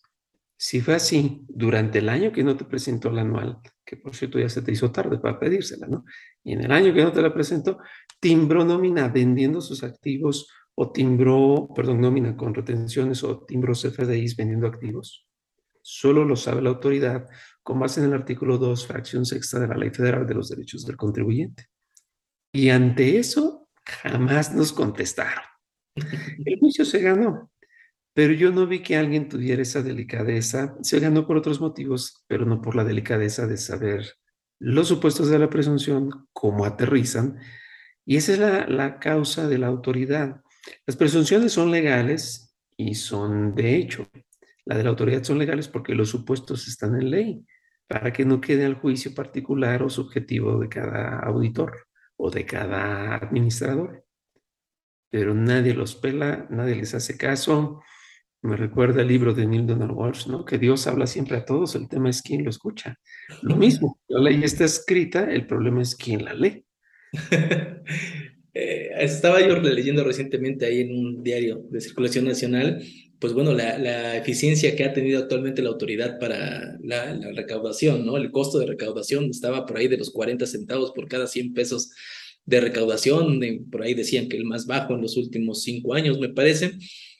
Si 0.59 0.81
fue 0.81 0.95
así, 0.95 1.45
durante 1.47 1.99
el 1.99 2.09
año 2.09 2.31
que 2.31 2.43
no 2.43 2.57
te 2.57 2.65
presentó 2.65 3.09
el 3.09 3.19
anual, 3.19 3.59
que 3.85 3.95
por 3.95 4.15
cierto 4.15 4.39
ya 4.39 4.49
se 4.49 4.63
te 4.63 4.71
hizo 4.71 4.91
tarde 4.91 5.19
para 5.19 5.39
pedírsela, 5.39 5.85
¿no? 5.87 6.03
Y 6.43 6.53
en 6.53 6.63
el 6.63 6.71
año 6.71 6.93
que 6.93 7.03
no 7.03 7.11
te 7.11 7.21
la 7.21 7.31
presentó, 7.31 7.77
timbró 8.19 8.65
nómina 8.65 9.07
vendiendo 9.07 9.61
sus 9.61 9.83
activos 9.83 10.51
o 10.73 10.91
timbró, 10.91 11.69
perdón, 11.75 12.01
nómina 12.01 12.35
con 12.35 12.55
retenciones 12.55 13.23
o 13.23 13.45
timbró 13.45 13.73
CFDIs 13.73 14.35
vendiendo 14.35 14.67
activos. 14.67 15.27
Solo 15.81 16.25
lo 16.25 16.35
sabe 16.35 16.61
la 16.61 16.69
autoridad 16.69 17.27
con 17.61 17.79
base 17.79 17.99
en 17.99 18.07
el 18.07 18.13
artículo 18.13 18.57
2, 18.57 18.87
fracción 18.87 19.25
sexta 19.25 19.59
de 19.59 19.67
la 19.67 19.77
Ley 19.77 19.91
Federal 19.91 20.25
de 20.25 20.33
los 20.33 20.49
Derechos 20.49 20.85
del 20.85 20.97
Contribuyente. 20.97 21.67
Y 22.51 22.69
ante 22.69 23.19
eso, 23.19 23.69
jamás 23.85 24.53
nos 24.53 24.73
contestaron. 24.73 25.43
El 26.45 26.59
juicio 26.59 26.83
se 26.83 26.99
ganó, 26.99 27.51
pero 28.17 28.33
yo 28.33 28.51
no 28.51 28.65
vi 28.65 28.81
que 28.81 28.97
alguien 28.97 29.29
tuviera 29.29 29.61
esa 29.61 29.83
delicadeza. 29.83 30.75
Se 30.81 30.99
ganó 30.99 31.27
por 31.27 31.37
otros 31.37 31.61
motivos, 31.61 32.25
pero 32.25 32.47
no 32.47 32.63
por 32.63 32.75
la 32.75 32.83
delicadeza 32.83 33.45
de 33.45 33.57
saber 33.57 34.15
los 34.57 34.87
supuestos 34.87 35.29
de 35.29 35.37
la 35.37 35.51
presunción, 35.51 36.27
cómo 36.33 36.65
aterrizan. 36.65 37.37
Y 38.07 38.17
esa 38.17 38.33
es 38.33 38.39
la, 38.39 38.67
la 38.67 38.97
causa 38.97 39.47
de 39.47 39.59
la 39.59 39.67
autoridad. 39.67 40.41
Las 40.87 40.95
presunciones 40.95 41.51
son 41.51 41.69
legales 41.69 42.57
y 42.75 42.95
son 42.95 43.53
de 43.53 43.75
hecho. 43.75 44.09
La 44.65 44.75
de 44.75 44.83
la 44.83 44.89
autoridad 44.89 45.21
son 45.21 45.37
legales 45.37 45.67
porque 45.67 45.93
los 45.93 46.09
supuestos 46.09 46.67
están 46.67 46.99
en 46.99 47.11
ley, 47.11 47.45
para 47.87 48.11
que 48.11 48.25
no 48.25 48.41
quede 48.41 48.65
al 48.65 48.79
juicio 48.79 49.13
particular 49.13 49.83
o 49.83 49.91
subjetivo 49.91 50.57
de 50.57 50.69
cada 50.69 51.19
auditor 51.19 51.85
o 52.15 52.31
de 52.31 52.47
cada 52.47 53.17
administrador. 53.17 54.07
Pero 55.11 55.35
nadie 55.35 55.75
los 55.75 55.95
pela, 55.95 56.47
nadie 56.49 56.77
les 56.77 56.95
hace 56.95 57.15
caso 57.15 57.79
me 58.41 58.55
recuerda 58.55 59.01
el 59.01 59.07
libro 59.07 59.33
de 59.33 59.45
Neil 59.45 59.65
Donald 59.65 59.91
Walsh, 59.91 60.27
¿no? 60.27 60.45
Que 60.45 60.57
Dios 60.57 60.87
habla 60.87 61.07
siempre 61.07 61.37
a 61.37 61.45
todos, 61.45 61.75
el 61.75 61.87
tema 61.87 62.09
es 62.09 62.21
quién 62.21 62.43
lo 62.43 62.49
escucha. 62.49 62.97
Lo 63.41 63.55
mismo, 63.55 63.99
la 64.07 64.21
ley 64.21 64.41
está 64.43 64.65
escrita, 64.65 65.31
el 65.31 65.47
problema 65.47 65.81
es 65.81 65.95
quién 65.95 66.25
la 66.25 66.33
lee. 66.33 66.63
Eh, 68.59 68.89
estaba 69.01 69.39
yo 69.39 69.59
leyendo 69.59 70.03
recientemente 70.03 70.65
ahí 70.65 70.81
en 70.81 70.91
un 70.91 71.21
diario 71.21 71.61
de 71.69 71.79
circulación 71.79 72.25
nacional, 72.25 72.83
pues 73.19 73.33
bueno, 73.33 73.53
la, 73.53 73.77
la 73.77 74.17
eficiencia 74.17 74.75
que 74.75 74.83
ha 74.83 74.93
tenido 74.93 75.19
actualmente 75.19 75.61
la 75.61 75.69
autoridad 75.69 76.17
para 76.17 76.75
la, 76.81 77.13
la, 77.13 77.31
recaudación, 77.33 78.03
¿no? 78.03 78.17
El 78.17 78.31
costo 78.31 78.57
de 78.57 78.65
recaudación 78.65 79.25
estaba 79.25 79.67
por 79.67 79.77
ahí 79.77 79.87
de 79.87 79.97
los 79.97 80.09
40 80.09 80.47
centavos 80.47 80.91
por 80.95 81.07
cada 81.07 81.27
100 81.27 81.53
pesos 81.53 81.91
de 82.45 82.61
recaudación, 82.61 83.39
por 83.71 83.83
ahí 83.83 83.93
decían 83.93 84.27
que 84.27 84.37
el 84.37 84.45
más 84.45 84.65
bajo 84.65 84.95
en 84.95 85.01
los 85.01 85.17
últimos 85.17 85.61
cinco 85.61 85.93
años, 85.93 86.17
me 86.17 86.29
parece. 86.29 86.79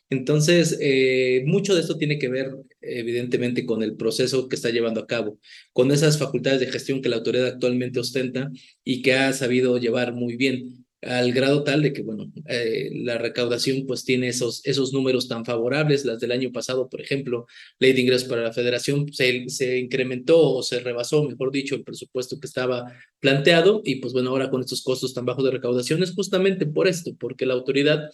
Entonces, 0.10 0.78
eh, 0.80 1.44
mucho 1.46 1.76
de 1.76 1.82
esto 1.82 1.98
tiene 1.98 2.18
que 2.18 2.30
ver, 2.30 2.52
evidentemente, 2.82 3.66
con 3.66 3.84
el 3.84 3.96
proceso 3.96 4.48
que 4.48 4.56
está 4.56 4.70
llevando 4.70 5.02
a 5.02 5.08
cabo, 5.08 5.40
con 5.74 5.92
esas 5.92 6.18
facultades 6.18 6.62
de 6.62 6.68
gestión 6.68 7.02
que 7.02 7.10
la 7.10 7.18
autoridad 7.18 7.48
actualmente 7.48 8.00
ostenta 8.00 8.50
y 8.84 9.02
que 9.02 9.14
ha 9.14 9.34
sabido 9.34 9.78
llevar 9.78 10.14
muy 10.14 10.38
bien, 10.38 10.86
al 11.02 11.32
grado 11.32 11.64
tal 11.64 11.84
de 11.84 11.94
que, 11.94 12.02
bueno, 12.02 12.32
eh, 12.48 12.90
la 12.94 13.18
recaudación 13.18 13.86
pues 13.86 14.04
tiene 14.04 14.30
esos, 14.30 14.66
esos 14.66 14.94
números 14.94 15.28
tan 15.28 15.46
favorables. 15.46 16.06
Las 16.06 16.20
del 16.20 16.32
año 16.32 16.52
pasado, 16.52 16.90
por 16.90 17.02
ejemplo, 17.02 17.46
ley 17.80 17.94
de 17.94 18.02
ingresos 18.02 18.28
para 18.28 18.42
la 18.42 18.54
federación, 18.54 19.12
se, 19.14 19.48
se 19.48 19.78
incrementó 19.78 20.42
o 20.42 20.64
se 20.64 20.80
rebasó, 20.80 21.24
mejor 21.24 21.52
dicho, 21.52 21.76
el 21.76 21.84
presupuesto 21.84 22.40
que 22.40 22.48
estaba 22.48 22.92
planteado 23.20 23.82
y 23.86 23.98
pues 23.98 24.14
bueno, 24.14 24.32
ahora 24.32 24.50
con 24.50 24.62
estos 24.62 24.82
costos 24.84 25.14
tan 25.14 25.26
bajos 25.26 25.44
de 25.44 25.52
recaudación 25.52 26.02
es 26.02 26.14
justamente 26.14 26.66
por 26.66 26.88
esto, 26.88 27.16
porque 27.20 27.46
la 27.46 27.54
autoridad 27.54 28.10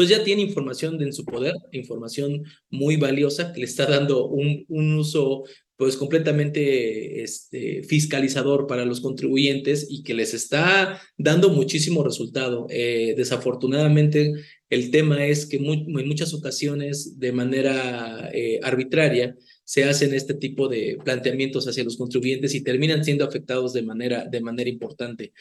pues 0.00 0.08
ya 0.08 0.24
tiene 0.24 0.40
información 0.40 1.02
en 1.02 1.12
su 1.12 1.26
poder, 1.26 1.52
información 1.72 2.42
muy 2.70 2.96
valiosa 2.96 3.52
que 3.52 3.60
le 3.60 3.66
está 3.66 3.84
dando 3.84 4.28
un, 4.28 4.64
un 4.68 4.94
uso 4.94 5.44
pues 5.76 5.98
completamente 5.98 7.22
este, 7.22 7.82
fiscalizador 7.82 8.66
para 8.66 8.86
los 8.86 9.02
contribuyentes 9.02 9.86
y 9.90 10.02
que 10.02 10.14
les 10.14 10.32
está 10.32 10.98
dando 11.18 11.50
muchísimo 11.50 12.02
resultado. 12.02 12.66
Eh, 12.70 13.12
desafortunadamente, 13.14 14.32
el 14.70 14.90
tema 14.90 15.26
es 15.26 15.44
que 15.44 15.58
en 15.58 16.08
muchas 16.08 16.32
ocasiones, 16.32 17.18
de 17.18 17.32
manera 17.32 18.30
eh, 18.32 18.58
arbitraria, 18.62 19.36
se 19.64 19.84
hacen 19.84 20.14
este 20.14 20.32
tipo 20.32 20.66
de 20.68 20.96
planteamientos 21.04 21.68
hacia 21.68 21.84
los 21.84 21.98
contribuyentes 21.98 22.54
y 22.54 22.64
terminan 22.64 23.04
siendo 23.04 23.26
afectados 23.26 23.74
de 23.74 23.82
manera, 23.82 24.24
de 24.24 24.40
manera 24.40 24.70
importante. 24.70 25.34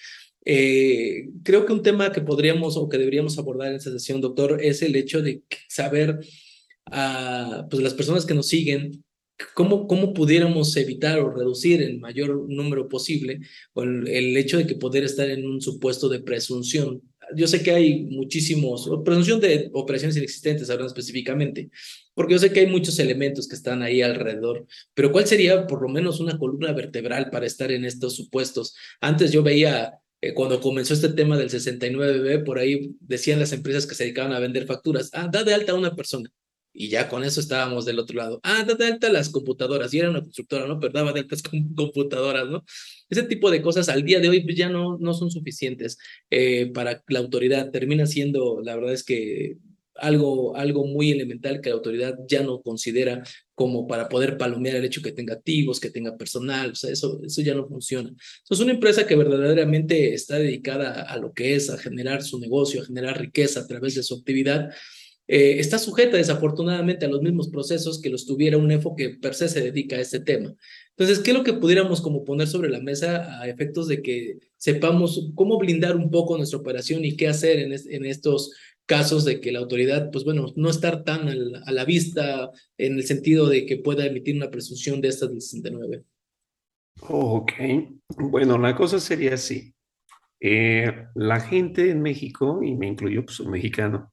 Eh, 0.45 1.29
creo 1.43 1.65
que 1.65 1.73
un 1.73 1.83
tema 1.83 2.11
que 2.11 2.21
podríamos 2.21 2.77
o 2.77 2.87
que 2.89 2.97
deberíamos 2.97 3.37
abordar 3.37 3.69
en 3.69 3.75
esta 3.75 3.91
sesión, 3.91 4.21
doctor, 4.21 4.59
es 4.63 4.81
el 4.81 4.95
hecho 4.95 5.21
de 5.21 5.43
saber 5.67 6.19
a 6.85 7.67
pues, 7.69 7.83
las 7.83 7.93
personas 7.93 8.25
que 8.25 8.33
nos 8.33 8.47
siguen 8.47 9.03
cómo, 9.53 9.87
cómo 9.87 10.13
pudiéramos 10.13 10.75
evitar 10.77 11.19
o 11.19 11.31
reducir 11.31 11.81
el 11.81 11.99
mayor 11.99 12.49
número 12.49 12.89
posible 12.89 13.41
el, 13.75 14.07
el 14.07 14.37
hecho 14.37 14.57
de 14.57 14.67
que 14.67 14.75
poder 14.75 15.03
estar 15.03 15.29
en 15.29 15.45
un 15.45 15.61
supuesto 15.61 16.09
de 16.09 16.19
presunción. 16.19 17.01
Yo 17.35 17.47
sé 17.47 17.61
que 17.61 17.71
hay 17.71 18.05
muchísimos, 18.05 18.89
presunción 19.05 19.39
de 19.39 19.69
operaciones 19.73 20.17
inexistentes, 20.17 20.69
hablando 20.69 20.87
específicamente, 20.87 21.69
porque 22.15 22.33
yo 22.33 22.39
sé 22.39 22.51
que 22.51 22.61
hay 22.61 22.67
muchos 22.67 22.97
elementos 22.97 23.47
que 23.47 23.55
están 23.55 23.83
ahí 23.83 24.01
alrededor, 24.01 24.65
pero 24.95 25.11
¿cuál 25.11 25.27
sería 25.27 25.67
por 25.67 25.83
lo 25.83 25.89
menos 25.89 26.19
una 26.19 26.39
columna 26.39 26.73
vertebral 26.73 27.29
para 27.29 27.45
estar 27.45 27.71
en 27.71 27.85
estos 27.85 28.15
supuestos? 28.15 28.75
Antes 28.99 29.31
yo 29.31 29.43
veía 29.43 29.99
eh, 30.21 30.33
cuando 30.33 30.59
comenzó 30.59 30.93
este 30.93 31.09
tema 31.09 31.37
del 31.37 31.49
69B, 31.49 32.43
por 32.43 32.59
ahí 32.59 32.95
decían 32.99 33.39
las 33.39 33.53
empresas 33.53 33.85
que 33.85 33.95
se 33.95 34.03
dedicaban 34.03 34.33
a 34.33 34.39
vender 34.39 34.65
facturas, 34.65 35.09
ah, 35.13 35.29
da 35.31 35.43
de 35.43 35.53
alta 35.53 35.71
a 35.71 35.75
una 35.75 35.95
persona. 35.95 36.29
Y 36.73 36.89
ya 36.89 37.09
con 37.09 37.23
eso 37.23 37.39
estábamos 37.41 37.85
del 37.85 37.99
otro 37.99 38.17
lado. 38.17 38.39
Ah, 38.43 38.63
da 38.63 38.75
de 38.75 38.85
alta 38.85 39.09
las 39.09 39.29
computadoras. 39.29 39.93
Y 39.93 39.99
era 39.99 40.09
una 40.09 40.21
constructora, 40.21 40.67
¿no? 40.67 40.79
Pero 40.79 40.93
daba 40.93 41.13
de 41.13 41.21
altas 41.21 41.41
computadoras, 41.75 42.47
¿no? 42.47 42.63
Ese 43.09 43.23
tipo 43.23 43.49
de 43.49 43.61
cosas 43.61 43.89
al 43.89 44.03
día 44.03 44.19
de 44.19 44.29
hoy 44.29 44.41
pues, 44.43 44.55
ya 44.55 44.69
no, 44.69 44.97
no 44.99 45.13
son 45.13 45.31
suficientes 45.31 45.97
eh, 46.29 46.71
para 46.73 47.03
la 47.07 47.19
autoridad. 47.19 47.71
Termina 47.71 48.05
siendo, 48.05 48.61
la 48.61 48.75
verdad 48.75 48.93
es 48.93 49.03
que 49.03 49.57
algo, 50.01 50.55
algo 50.55 50.85
muy 50.85 51.11
elemental 51.11 51.61
que 51.61 51.69
la 51.69 51.75
autoridad 51.75 52.17
ya 52.27 52.43
no 52.43 52.61
considera 52.61 53.23
como 53.55 53.87
para 53.87 54.07
poder 54.09 54.37
palomear 54.37 54.77
el 54.77 54.85
hecho 54.85 55.01
que 55.01 55.11
tenga 55.11 55.33
activos, 55.33 55.79
que 55.79 55.89
tenga 55.89 56.17
personal, 56.17 56.71
o 56.71 56.75
sea, 56.75 56.91
eso, 56.91 57.21
eso 57.25 57.41
ya 57.41 57.53
no 57.53 57.67
funciona. 57.67 58.11
es 58.49 58.59
una 58.59 58.71
empresa 58.71 59.05
que 59.05 59.15
verdaderamente 59.15 60.13
está 60.13 60.37
dedicada 60.37 61.03
a 61.03 61.17
lo 61.17 61.33
que 61.33 61.55
es, 61.55 61.69
a 61.69 61.77
generar 61.77 62.23
su 62.23 62.39
negocio, 62.39 62.81
a 62.81 62.85
generar 62.85 63.19
riqueza 63.19 63.61
a 63.61 63.67
través 63.67 63.95
de 63.95 64.03
su 64.03 64.15
actividad, 64.15 64.69
eh, 65.31 65.59
está 65.59 65.77
sujeta 65.77 66.17
desafortunadamente 66.17 67.05
a 67.05 67.07
los 67.07 67.21
mismos 67.21 67.49
procesos 67.49 68.01
que 68.01 68.09
los 68.09 68.25
tuviera 68.25 68.57
un 68.57 68.71
EFO 68.71 68.95
que 68.95 69.11
per 69.11 69.35
se 69.35 69.47
se 69.47 69.61
dedica 69.61 69.95
a 69.95 70.01
este 70.01 70.19
tema. 70.19 70.55
Entonces, 70.97 71.19
¿qué 71.19 71.29
es 71.29 71.37
lo 71.37 71.43
que 71.43 71.53
pudiéramos 71.53 72.01
como 72.01 72.25
poner 72.25 72.47
sobre 72.47 72.67
la 72.67 72.79
mesa 72.79 73.39
a 73.39 73.47
efectos 73.47 73.87
de 73.87 74.01
que 74.01 74.39
sepamos 74.57 75.29
cómo 75.35 75.59
blindar 75.59 75.95
un 75.95 76.09
poco 76.09 76.35
nuestra 76.35 76.57
operación 76.57 77.05
y 77.05 77.15
qué 77.15 77.27
hacer 77.27 77.59
en, 77.59 77.71
en 77.71 78.05
estos 78.05 78.53
casos 78.89 79.23
de 79.23 79.39
que 79.39 79.51
la 79.51 79.59
autoridad, 79.59 80.09
pues 80.11 80.25
bueno, 80.25 80.47
no 80.55 80.67
estar 80.67 81.03
tan 81.03 81.29
a 81.29 81.71
la 81.71 81.85
vista 81.85 82.49
en 82.75 82.95
el 82.95 83.03
sentido 83.03 83.47
de 83.47 83.67
que 83.67 83.77
pueda 83.77 84.03
emitir 84.03 84.35
una 84.35 84.49
presunción 84.49 84.99
de 84.99 85.09
estas 85.09 85.29
del 85.29 85.41
69. 85.41 86.03
Ok, 87.01 87.51
bueno, 88.17 88.57
la 88.57 88.75
cosa 88.75 88.99
sería 88.99 89.35
así. 89.35 89.75
Eh, 90.41 90.91
la 91.13 91.39
gente 91.39 91.91
en 91.91 92.01
México, 92.01 92.61
y 92.63 92.75
me 92.75 92.87
incluyo, 92.87 93.23
pues 93.23 93.39
un 93.41 93.51
mexicano, 93.51 94.11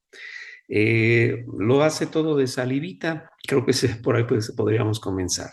eh, 0.68 1.46
lo 1.58 1.82
hace 1.82 2.06
todo 2.06 2.36
de 2.36 2.46
salivita. 2.46 3.30
Creo 3.48 3.64
que 3.64 3.72
por 4.02 4.16
ahí 4.16 4.24
pues, 4.24 4.52
podríamos 4.52 5.00
comenzar. 5.00 5.48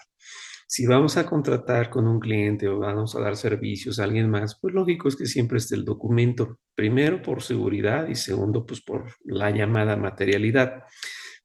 Si 0.75 0.87
vamos 0.87 1.17
a 1.17 1.25
contratar 1.27 1.91
con 1.91 2.07
un 2.07 2.19
cliente 2.19 2.67
o 2.67 2.79
vamos 2.79 3.15
a 3.15 3.19
dar 3.19 3.37
servicios 3.37 3.99
a 3.99 4.05
alguien 4.05 4.27
más, 4.27 4.57
pues 4.59 4.73
lógico 4.73 5.07
es 5.07 5.15
que 5.15 5.27
siempre 5.27 5.59
esté 5.59 5.75
el 5.75 5.85
documento, 5.85 6.57
primero 6.73 7.21
por 7.21 7.43
seguridad 7.43 8.07
y 8.07 8.15
segundo, 8.15 8.65
pues 8.65 8.81
por 8.81 9.05
la 9.23 9.51
llamada 9.51 9.95
materialidad. 9.97 10.81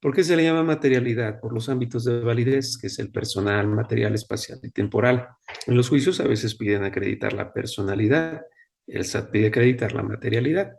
¿Por 0.01 0.15
qué 0.15 0.25
se 0.25 0.35
le 0.35 0.45
llama 0.45 0.63
materialidad? 0.63 1.41
Por 1.41 1.53
los 1.53 1.69
ámbitos 1.69 2.05
de 2.05 2.21
validez, 2.21 2.79
que 2.79 2.87
es 2.87 2.99
el 3.01 3.13
personal, 3.13 3.69
material, 3.69 4.15
espacial 4.15 4.61
y 4.63 4.71
temporal. 4.71 5.29
En 5.67 5.77
los 5.77 5.91
juicios 5.91 6.21
a 6.21 6.27
veces 6.27 6.55
piden 6.55 6.85
acreditar 6.85 7.35
la 7.35 7.53
personalidad, 7.53 8.41
el 8.87 9.05
SAT 9.05 9.31
pide 9.31 9.49
acreditar 9.49 9.93
la 9.93 10.05
materialidad. 10.05 10.73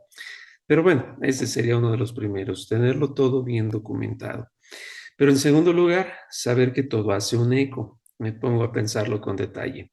Pero 0.65 0.81
bueno, 0.81 1.19
ese 1.21 1.45
sería 1.45 1.77
uno 1.77 1.91
de 1.91 1.97
los 1.97 2.13
primeros, 2.13 2.67
tenerlo 2.67 3.13
todo 3.13 3.43
bien 3.43 3.69
documentado. 3.69 4.47
Pero 5.15 5.29
en 5.29 5.37
segundo 5.37 5.71
lugar, 5.71 6.15
saber 6.31 6.73
que 6.73 6.81
todo 6.81 7.11
hace 7.11 7.37
un 7.37 7.53
eco. 7.53 7.98
Me 8.19 8.33
pongo 8.33 8.63
a 8.63 8.71
pensarlo 8.71 9.19
con 9.19 9.35
detalle. 9.35 9.91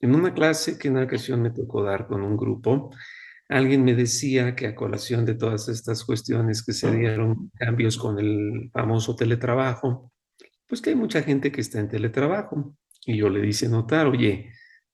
En 0.00 0.14
una 0.14 0.34
clase 0.34 0.78
que 0.78 0.88
en 0.88 0.94
una 0.94 1.04
ocasión 1.04 1.42
me 1.42 1.50
tocó 1.50 1.82
dar 1.82 2.06
con 2.06 2.22
un 2.22 2.36
grupo, 2.36 2.90
alguien 3.48 3.84
me 3.84 3.94
decía 3.94 4.54
que 4.54 4.66
a 4.66 4.74
colación 4.74 5.24
de 5.24 5.34
todas 5.34 5.68
estas 5.68 6.04
cuestiones 6.04 6.62
que 6.64 6.72
se 6.72 6.90
dieron, 6.90 7.50
cambios 7.54 7.96
con 7.96 8.18
el 8.18 8.70
famoso 8.72 9.14
teletrabajo, 9.16 10.12
pues 10.66 10.80
que 10.80 10.90
hay 10.90 10.96
mucha 10.96 11.22
gente 11.22 11.52
que 11.52 11.60
está 11.60 11.80
en 11.80 11.88
teletrabajo. 11.88 12.76
Y 13.04 13.16
yo 13.16 13.28
le 13.28 13.40
dice 13.42 13.68
notar, 13.68 14.06
oye, 14.06 14.52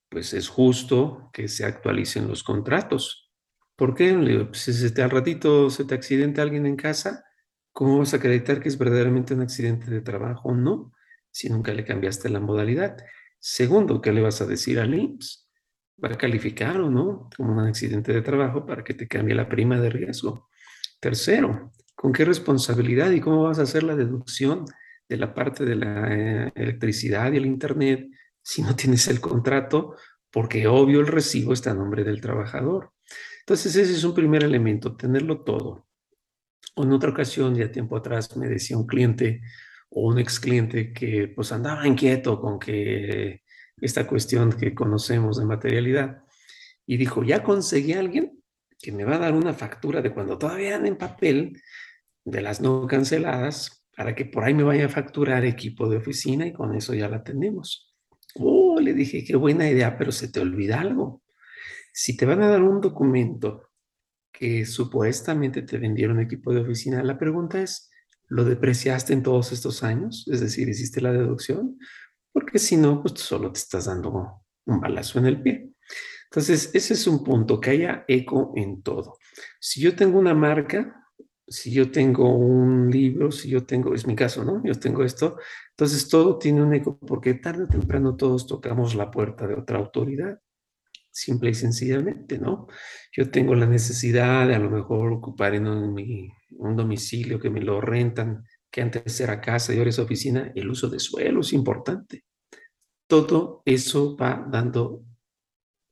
pues 0.09 0.33
es 0.35 0.49
justo 0.49 1.31
que 1.33 1.49
se 1.49 1.65
actualicen 1.65 2.29
los 2.29 2.43
contratos. 2.43 3.31
¿Por 3.77 3.95
qué? 3.95 4.13
Le 4.13 4.33
digo, 4.33 4.47
pues, 4.49 4.63
si 4.63 4.73
se 4.73 4.91
te, 4.91 5.03
al 5.03 5.11
ratito 5.11 5.71
se 5.71 5.85
te 5.85 5.95
accidenta 5.95 6.43
alguien 6.43 6.67
en 6.67 6.77
casa, 6.77 7.25
¿cómo 7.73 7.99
vas 7.99 8.13
a 8.13 8.17
acreditar 8.17 8.61
que 8.61 8.69
es 8.69 8.79
verdaderamente 8.79 9.35
un 9.35 9.43
accidente 9.43 9.91
de 9.91 10.01
trabajo 10.01 10.55
no? 10.55 10.93
Si 11.39 11.49
nunca 11.49 11.73
le 11.73 11.85
cambiaste 11.85 12.29
la 12.31 12.41
modalidad. 12.41 12.97
Segundo, 13.39 14.01
¿qué 14.01 14.13
le 14.13 14.21
vas 14.21 14.41
a 14.41 14.47
decir 14.47 14.81
al 14.81 14.93
IMSS? 14.93 15.49
¿Va 16.03 16.09
a 16.09 16.19
calificar 16.19 16.81
o 16.81 16.91
no 16.91 17.31
como 17.37 17.53
un 17.53 17.61
accidente 17.61 18.13
de 18.13 18.23
trabajo 18.23 18.67
para 18.67 18.83
que 18.83 18.93
te 18.93 19.07
cambie 19.07 19.37
la 19.37 19.49
prima 19.49 19.81
de 19.81 19.89
riesgo? 19.89 20.49
Tercero, 20.99 21.71
¿con 21.95 22.13
qué 22.13 22.25
responsabilidad 22.25 23.13
y 23.13 23.21
cómo 23.21 23.45
vas 23.45 23.61
a 23.61 23.63
hacer 23.63 23.85
la 23.85 23.95
deducción 23.95 24.65
de 25.09 25.17
la 25.17 25.33
parte 25.33 25.65
de 25.65 25.77
la 25.77 26.13
eh, 26.13 26.53
electricidad 26.57 27.31
y 27.31 27.37
el 27.37 27.47
Internet 27.47 28.09
si 28.43 28.63
no 28.63 28.75
tienes 28.75 29.07
el 29.07 29.21
contrato? 29.21 29.95
Porque 30.33 30.67
obvio 30.67 30.99
el 30.99 31.07
recibo 31.07 31.53
está 31.53 31.71
a 31.71 31.75
nombre 31.75 32.03
del 32.03 32.21
trabajador. 32.21 32.91
Entonces 33.43 33.77
ese 33.77 33.93
es 33.93 34.03
un 34.03 34.13
primer 34.13 34.43
elemento, 34.43 34.97
tenerlo 34.97 35.45
todo. 35.45 35.87
En 36.75 36.91
otra 36.91 37.11
ocasión, 37.11 37.55
ya 37.55 37.71
tiempo 37.71 37.97
atrás, 37.97 38.37
me 38.37 38.49
decía 38.49 38.77
un 38.77 38.89
cliente 38.89 39.41
o 39.91 40.09
un 40.09 40.19
ex 40.19 40.41
cliente 40.41 40.93
que 40.93 41.29
pues 41.29 41.53
andaba 41.53 41.87
inquieto 41.87 42.41
con 42.41 42.59
que 42.59 43.43
esta 43.81 44.07
cuestión 44.07 44.53
que 44.53 44.75
conocemos 44.75 45.39
de 45.39 45.47
materialidad 45.47 46.25
y 46.87 46.97
dijo, 46.97 47.23
ya 47.23 47.43
conseguí 47.43 47.93
a 47.93 48.01
alguien 48.01 48.43
que 48.79 48.93
me 48.93 49.05
va 49.05 49.17
a 49.17 49.19
dar 49.19 49.35
una 49.35 49.55
factura 49.55 50.01
de 50.03 50.13
cuando 50.13 50.39
todavía 50.39 50.77
en 50.77 50.97
papel 50.97 51.61
de 52.25 52.41
las 52.43 52.61
no 52.61 52.87
canceladas 52.87 53.85
para 53.97 54.15
que 54.15 54.25
por 54.25 54.45
ahí 54.45 54.55
me 54.55 54.63
vaya 54.63 54.87
a 54.87 54.91
facturar 54.91 55.45
equipo 55.45 55.89
de 55.89 55.97
oficina 55.97 56.47
y 56.47 56.53
con 56.53 56.75
eso 56.75 56.95
ya 56.95 57.09
la 57.09 57.25
tenemos. 57.25 57.95
Oh, 58.37 58.79
le 58.81 58.95
dije, 58.95 59.25
qué 59.25 59.37
buena 59.37 59.69
idea, 59.69 59.99
pero 59.99 60.13
se 60.13 60.29
te 60.29 60.41
olvida 60.41 60.81
algo. 60.81 61.23
Si 61.93 62.17
te 62.17 62.27
van 62.27 62.43
a 62.43 62.49
dar 62.49 62.63
un 62.63 62.81
documento 62.81 63.69
que 64.39 64.65
supuestamente 64.65 65.63
te 65.63 65.79
vendieron 65.79 66.21
equipo 66.21 66.53
de 66.53 66.61
oficina. 66.61 67.03
La 67.03 67.19
pregunta 67.19 67.61
es, 67.61 67.88
¿lo 68.29 68.45
depreciaste 68.45 69.13
en 69.13 69.23
todos 69.23 69.53
estos 69.53 69.83
años? 69.83 70.27
Es 70.31 70.41
decir, 70.41 70.69
¿hiciste 70.69 71.01
la 71.01 71.13
deducción? 71.13 71.79
Porque 72.33 72.59
si 72.59 72.77
no, 72.77 73.03
pues 73.03 73.15
solo 73.21 73.53
te 73.53 73.59
estás 73.59 73.87
dando 73.87 74.45
un 74.67 74.81
balazo 74.81 75.19
en 75.19 75.27
el 75.27 75.43
pie. 75.43 75.71
Entonces, 76.31 76.71
ese 76.75 76.95
es 76.95 77.07
un 77.07 77.25
punto, 77.25 77.61
que 77.61 77.71
haya 77.71 78.05
eco 78.07 78.53
en 78.57 78.83
todo. 78.83 79.17
Si 79.59 79.81
yo 79.81 79.97
tengo 79.97 80.19
una 80.19 80.35
marca, 80.35 81.07
si 81.47 81.73
yo 81.73 81.91
tengo 81.91 82.37
un 82.37 82.91
libro, 82.91 83.33
si 83.33 83.49
yo 83.49 83.65
tengo, 83.65 83.95
es 83.95 84.07
mi 84.07 84.15
caso, 84.15 84.45
¿no? 84.45 84.63
Yo 84.63 84.75
tengo 84.75 85.03
esto, 85.05 85.39
entonces 85.71 86.09
todo 86.09 86.39
tiene 86.39 86.63
un 86.63 86.75
eco 86.75 86.99
porque 86.99 87.35
tarde 87.35 87.65
o 87.65 87.69
temprano 87.69 88.17
todos 88.17 88.47
tocamos 88.47 88.95
la 88.95 89.11
puerta 89.11 89.47
de 89.47 89.55
otra 89.55 89.79
autoridad 89.79 90.39
simple 91.19 91.51
y 91.51 91.55
sencillamente, 91.55 92.39
¿no? 92.39 92.69
Yo 93.13 93.31
tengo 93.31 93.55
la 93.55 93.67
necesidad 93.67 94.47
de 94.47 94.55
a 94.55 94.59
lo 94.59 94.71
mejor 94.71 95.13
ocupar 95.13 95.55
en 95.55 95.67
un, 95.67 95.99
domicilio 96.77 97.39
que 97.39 97.51
me 97.51 97.61
lo 97.61 97.81
rentan, 97.81 98.45
que 98.71 98.83
antes 98.83 99.21
era 99.21 99.41
casa 99.41 99.73
y 99.73 99.79
ahora 99.79 99.91
es 99.91 99.99
oficina, 99.99 100.53
el 100.55 100.69
uso 100.69 100.89
de 100.89 100.99
suelo 100.99 101.41
es 101.41 101.53
importante. 101.53 102.25
Todo 103.07 103.63
eso 103.65 104.17
va 104.17 104.47
dando 104.51 105.05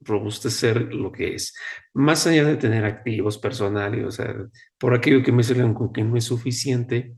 robustecer 0.00 0.94
lo 0.94 1.10
que 1.10 1.34
es. 1.34 1.54
Más 1.94 2.26
allá 2.26 2.44
de 2.44 2.56
tener 2.56 2.84
activos 2.84 3.38
personales, 3.38 4.04
o 4.04 4.10
sea, 4.10 4.34
por 4.78 4.94
aquello 4.94 5.22
que 5.22 5.32
me 5.32 5.42
salen 5.42 5.74
con 5.74 5.92
que 5.92 6.04
no 6.04 6.16
es 6.16 6.24
suficiente, 6.24 7.14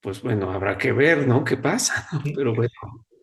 pues 0.00 0.22
bueno, 0.22 0.50
habrá 0.50 0.78
que 0.78 0.92
ver, 0.92 1.26
¿no? 1.26 1.44
¿Qué 1.44 1.56
pasa? 1.56 2.08
Pero 2.34 2.54
bueno, 2.54 2.72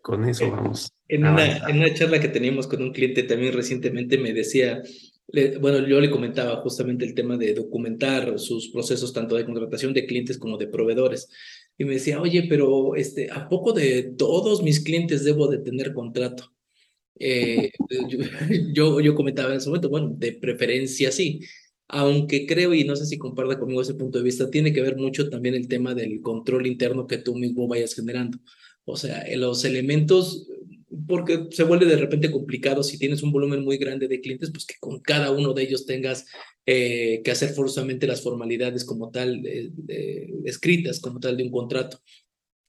con 0.01 0.27
eso 0.27 0.51
vamos. 0.51 0.91
En 1.07 1.25
una, 1.25 1.57
en 1.69 1.77
una, 1.77 1.93
charla 1.93 2.19
que 2.19 2.27
teníamos 2.27 2.67
con 2.67 2.81
un 2.81 2.91
cliente 2.91 3.23
también 3.23 3.53
recientemente 3.53 4.17
me 4.17 4.33
decía, 4.33 4.81
bueno, 5.59 5.87
yo 5.87 5.99
le 5.99 6.11
comentaba 6.11 6.57
justamente 6.57 7.05
el 7.05 7.15
tema 7.15 7.37
de 7.37 7.53
documentar 7.53 8.37
sus 8.39 8.69
procesos 8.69 9.11
tanto 9.11 9.35
de 9.35 9.45
contratación 9.45 9.93
de 9.93 10.05
clientes 10.05 10.37
como 10.37 10.57
de 10.57 10.67
proveedores. 10.67 11.29
Y 11.77 11.85
me 11.85 11.95
decía, 11.95 12.21
oye, 12.21 12.45
pero 12.47 12.95
este, 12.95 13.29
¿a 13.31 13.49
poco 13.49 13.73
de 13.73 14.13
todos 14.17 14.63
mis 14.63 14.81
clientes 14.81 15.23
debo 15.23 15.47
de 15.47 15.57
tener 15.59 15.93
contrato? 15.93 16.53
Eh, 17.19 17.71
yo, 18.73 18.99
yo 18.99 19.15
comentaba 19.15 19.51
en 19.51 19.57
ese 19.57 19.69
momento, 19.69 19.89
bueno, 19.89 20.13
de 20.17 20.33
preferencia 20.33 21.11
sí, 21.11 21.41
aunque 21.87 22.45
creo, 22.45 22.73
y 22.73 22.83
no 22.83 22.95
sé 22.95 23.05
si 23.05 23.17
comparta 23.17 23.59
conmigo 23.59 23.81
ese 23.81 23.93
punto 23.93 24.17
de 24.17 24.23
vista, 24.23 24.49
tiene 24.49 24.73
que 24.73 24.81
ver 24.81 24.97
mucho 24.97 25.29
también 25.29 25.55
el 25.55 25.67
tema 25.67 25.93
del 25.93 26.21
control 26.21 26.65
interno 26.67 27.07
que 27.07 27.17
tú 27.17 27.35
mismo 27.35 27.67
vayas 27.67 27.93
generando. 27.93 28.39
O 28.85 28.97
sea, 28.97 29.23
los 29.35 29.65
elementos, 29.65 30.47
porque 31.07 31.47
se 31.51 31.63
vuelve 31.63 31.85
de 31.85 31.97
repente 31.97 32.31
complicado 32.31 32.83
si 32.83 32.97
tienes 32.97 33.23
un 33.23 33.31
volumen 33.31 33.63
muy 33.63 33.77
grande 33.77 34.07
de 34.07 34.21
clientes, 34.21 34.51
pues 34.51 34.65
que 34.65 34.75
con 34.79 34.99
cada 34.99 35.31
uno 35.31 35.53
de 35.53 35.63
ellos 35.63 35.85
tengas 35.85 36.25
eh, 36.65 37.21
que 37.23 37.31
hacer 37.31 37.49
forzosamente 37.49 38.07
las 38.07 38.21
formalidades 38.21 38.85
como 38.85 39.11
tal, 39.11 39.43
escritas 40.45 40.99
como 40.99 41.19
tal 41.19 41.37
de 41.37 41.43
un 41.43 41.51
contrato. 41.51 41.99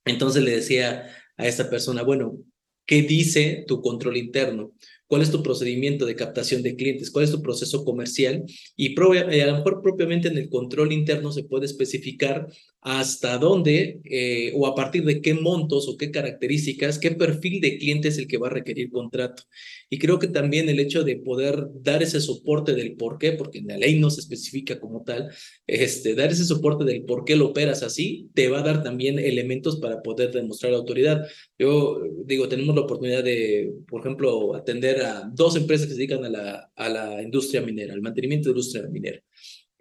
Entonces 0.05 0.43
le 0.43 0.51
decía 0.51 1.07
a 1.37 1.47
esta 1.47 1.69
persona, 1.69 2.03
bueno, 2.03 2.37
¿qué 2.85 3.01
dice 3.01 3.65
tu 3.67 3.81
control 3.81 4.17
interno? 4.17 4.73
cuál 5.07 5.21
es 5.21 5.31
tu 5.31 5.41
procedimiento 5.41 6.05
de 6.05 6.15
captación 6.15 6.61
de 6.61 6.75
clientes, 6.75 7.09
cuál 7.09 7.25
es 7.25 7.31
tu 7.31 7.41
proceso 7.41 7.83
comercial 7.83 8.43
y 8.75 8.93
eh, 8.93 9.43
a 9.43 9.47
lo 9.47 9.57
mejor 9.57 9.81
propiamente 9.81 10.27
en 10.27 10.37
el 10.37 10.49
control 10.49 10.91
interno 10.91 11.31
se 11.31 11.43
puede 11.43 11.65
especificar 11.65 12.47
hasta 12.87 13.37
dónde 13.37 13.99
eh, 14.05 14.53
o 14.55 14.65
a 14.65 14.73
partir 14.73 15.03
de 15.03 15.19
qué 15.19 15.33
montos 15.33 15.89
o 15.89 15.97
qué 15.97 16.09
características, 16.09 16.97
qué 16.99 17.11
perfil 17.11 17.59
de 17.59 17.77
cliente 17.77 18.07
es 18.07 18.17
el 18.17 18.27
que 18.27 18.37
va 18.37 18.47
a 18.47 18.51
requerir 18.51 18.91
contrato. 18.91 19.43
Y 19.89 19.99
creo 19.99 20.19
que 20.19 20.29
también 20.29 20.69
el 20.69 20.79
hecho 20.79 21.03
de 21.03 21.17
poder 21.17 21.67
dar 21.81 22.01
ese 22.01 22.21
soporte 22.21 22.73
del 22.75 22.95
por 22.95 23.17
qué, 23.17 23.33
porque 23.33 23.57
en 23.59 23.67
la 23.67 23.77
ley 23.77 23.99
no 23.99 24.09
se 24.09 24.21
especifica 24.21 24.79
como 24.79 25.03
tal, 25.03 25.29
este, 25.67 26.15
dar 26.15 26.31
ese 26.31 26.45
soporte 26.45 26.85
del 26.85 27.03
por 27.03 27.25
qué 27.25 27.35
lo 27.35 27.47
operas 27.47 27.83
así, 27.83 28.29
te 28.33 28.47
va 28.47 28.59
a 28.59 28.63
dar 28.63 28.83
también 28.83 29.19
elementos 29.19 29.81
para 29.81 30.01
poder 30.01 30.31
demostrar 30.31 30.71
la 30.71 30.77
autoridad. 30.77 31.27
Yo 31.59 31.99
digo, 32.23 32.47
tenemos 32.47 32.73
la 32.73 32.83
oportunidad 32.83 33.21
de, 33.21 33.73
por 33.89 33.99
ejemplo, 33.99 34.55
atender 34.55 35.01
a 35.01 35.29
dos 35.33 35.57
empresas 35.57 35.87
que 35.87 35.93
se 35.93 35.97
dedican 35.97 36.23
a 36.23 36.29
la, 36.29 36.71
a 36.73 36.87
la 36.87 37.21
industria 37.21 37.61
minera, 37.61 37.93
al 37.93 38.01
mantenimiento 38.01 38.47
de 38.47 38.53
la 38.55 38.59
industria 38.59 38.87
minera. 38.89 39.21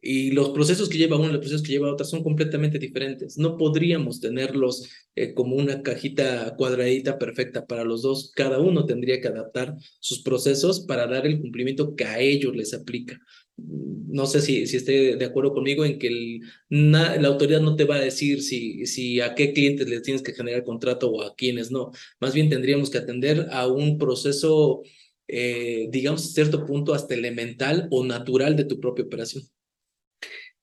Y 0.08 0.30
los 0.30 0.50
procesos 0.50 0.88
que 0.88 0.98
lleva 0.98 1.16
uno 1.16 1.30
y 1.30 1.32
los 1.32 1.40
procesos 1.40 1.62
que 1.62 1.72
lleva 1.72 1.92
otra 1.92 2.06
son 2.06 2.22
completamente 2.22 2.78
diferentes. 2.78 3.38
No 3.38 3.56
podríamos 3.56 4.20
tenerlos 4.20 4.88
eh, 5.16 5.34
como 5.34 5.56
una 5.56 5.82
cajita 5.82 6.54
cuadradita 6.56 7.18
perfecta 7.18 7.66
para 7.66 7.82
los 7.82 8.02
dos. 8.02 8.30
Cada 8.32 8.60
uno 8.60 8.86
tendría 8.86 9.20
que 9.20 9.26
adaptar 9.26 9.74
sus 9.98 10.22
procesos 10.22 10.78
para 10.78 11.08
dar 11.08 11.26
el 11.26 11.40
cumplimiento 11.40 11.96
que 11.96 12.04
a 12.04 12.20
ellos 12.20 12.54
les 12.54 12.72
aplica. 12.72 13.18
No 13.56 14.26
sé 14.26 14.42
si, 14.42 14.62
esté 14.62 15.16
de 15.16 15.24
acuerdo 15.24 15.52
conmigo 15.52 15.84
en 15.84 15.98
que 15.98 16.38
la 16.68 17.26
autoridad 17.26 17.60
no 17.60 17.74
te 17.74 17.84
va 17.84 17.96
a 17.96 18.00
decir 18.00 18.42
si, 18.42 18.86
si 18.86 19.20
a 19.20 19.34
qué 19.34 19.52
clientes 19.52 19.88
les 19.88 20.02
tienes 20.02 20.22
que 20.22 20.34
generar 20.34 20.62
contrato 20.62 21.10
o 21.10 21.22
a 21.22 21.34
quiénes 21.34 21.72
no. 21.72 21.90
Más 22.20 22.32
bien 22.32 22.48
tendríamos 22.48 22.90
que 22.90 22.98
atender 22.98 23.48
a 23.50 23.66
un 23.66 23.98
proceso, 23.98 24.82
eh, 25.26 25.88
digamos, 25.90 26.24
a 26.26 26.28
cierto 26.28 26.64
punto 26.64 26.94
hasta 26.94 27.14
elemental 27.14 27.88
o 27.90 28.04
natural 28.04 28.54
de 28.54 28.66
tu 28.66 28.78
propia 28.78 29.04
operación. 29.04 29.42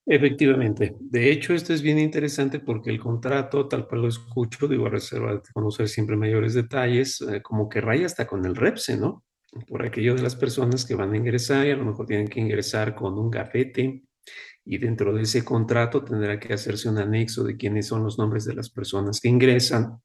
Efectivamente. 0.06 0.96
De 1.00 1.32
hecho, 1.32 1.54
esto 1.54 1.74
es 1.74 1.82
bien 1.82 1.98
interesante 1.98 2.60
porque 2.60 2.90
el 2.90 3.00
contrato, 3.00 3.68
tal 3.70 3.88
cual 3.88 4.02
lo 4.02 4.08
escucho, 4.10 4.68
digo, 4.68 4.88
a 4.88 4.90
reserva 4.90 5.34
de 5.34 5.42
conocer 5.54 5.88
siempre 5.88 6.18
mayores 6.18 6.54
detalles, 6.54 7.22
eh, 7.22 7.42
como 7.42 7.70
que 7.70 7.80
raya 7.80 8.06
hasta 8.06 8.28
con 8.28 8.46
el 8.46 8.56
REPSE, 8.56 8.98
¿no? 8.98 9.24
Por 9.68 9.86
aquello 9.86 10.16
de 10.16 10.22
las 10.22 10.36
personas 10.36 10.86
que 10.86 10.96
van 10.96 11.14
a 11.14 11.18
ingresar 11.18 11.66
y 11.66 11.72
a 11.72 11.78
lo 11.78 11.86
mejor 11.86 12.06
tienen 12.06 12.28
que 12.28 12.42
ingresar 12.42 12.96
con 12.96 13.18
un 13.18 13.30
gafete 13.32 14.04
y 14.66 14.78
dentro 14.78 15.14
de 15.14 15.22
ese 15.24 15.44
contrato 15.46 16.04
tendrá 16.04 16.40
que 16.40 16.54
hacerse 16.54 16.90
un 16.90 16.98
anexo 16.98 17.44
de 17.44 17.56
quiénes 17.56 17.88
son 17.88 18.04
los 18.04 18.18
nombres 18.18 18.46
de 18.46 18.56
las 18.56 18.70
personas 18.70 19.20
que 19.22 19.30
ingresan 19.30 20.00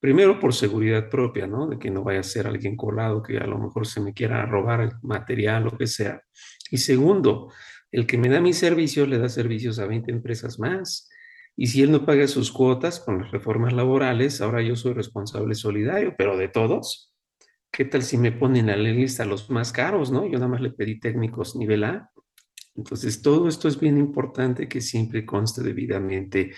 Primero, 0.00 0.38
por 0.38 0.54
seguridad 0.54 1.08
propia, 1.08 1.46
¿no? 1.48 1.66
De 1.66 1.78
que 1.78 1.90
no 1.90 2.04
vaya 2.04 2.20
a 2.20 2.22
ser 2.22 2.46
alguien 2.46 2.76
colado 2.76 3.20
que 3.22 3.36
a 3.38 3.46
lo 3.46 3.58
mejor 3.58 3.84
se 3.86 4.00
me 4.00 4.14
quiera 4.14 4.46
robar 4.46 4.80
el 4.80 4.92
material, 5.02 5.64
lo 5.64 5.76
que 5.76 5.88
sea. 5.88 6.22
Y 6.70 6.78
segundo, 6.78 7.52
el 7.92 8.06
que 8.06 8.18
me 8.18 8.28
da 8.28 8.40
mis 8.40 8.58
servicios 8.58 9.08
le 9.08 9.18
da 9.18 9.28
servicios 9.28 9.78
a 9.78 9.86
20 9.86 10.10
empresas 10.10 10.58
más. 10.58 11.08
Y 11.56 11.66
si 11.66 11.82
él 11.82 11.90
no 11.90 12.06
paga 12.06 12.28
sus 12.28 12.52
cuotas 12.52 13.00
con 13.00 13.20
las 13.20 13.30
reformas 13.32 13.72
laborales, 13.72 14.40
ahora 14.40 14.62
yo 14.62 14.76
soy 14.76 14.92
responsable 14.92 15.54
solidario, 15.54 16.14
pero 16.16 16.36
de 16.36 16.48
todos. 16.48 17.12
¿Qué 17.70 17.84
tal 17.84 18.02
si 18.02 18.16
me 18.16 18.32
ponen 18.32 18.70
a 18.70 18.76
la 18.76 18.88
lista 18.90 19.24
los 19.24 19.50
más 19.50 19.72
caros, 19.72 20.10
no? 20.10 20.24
Yo 20.24 20.34
nada 20.34 20.48
más 20.48 20.60
le 20.60 20.70
pedí 20.70 21.00
técnicos 21.00 21.56
nivel 21.56 21.84
A. 21.84 22.10
Entonces, 22.76 23.20
todo 23.22 23.48
esto 23.48 23.66
es 23.66 23.78
bien 23.78 23.98
importante 23.98 24.68
que 24.68 24.80
siempre 24.80 25.26
conste 25.26 25.62
debidamente. 25.62 26.52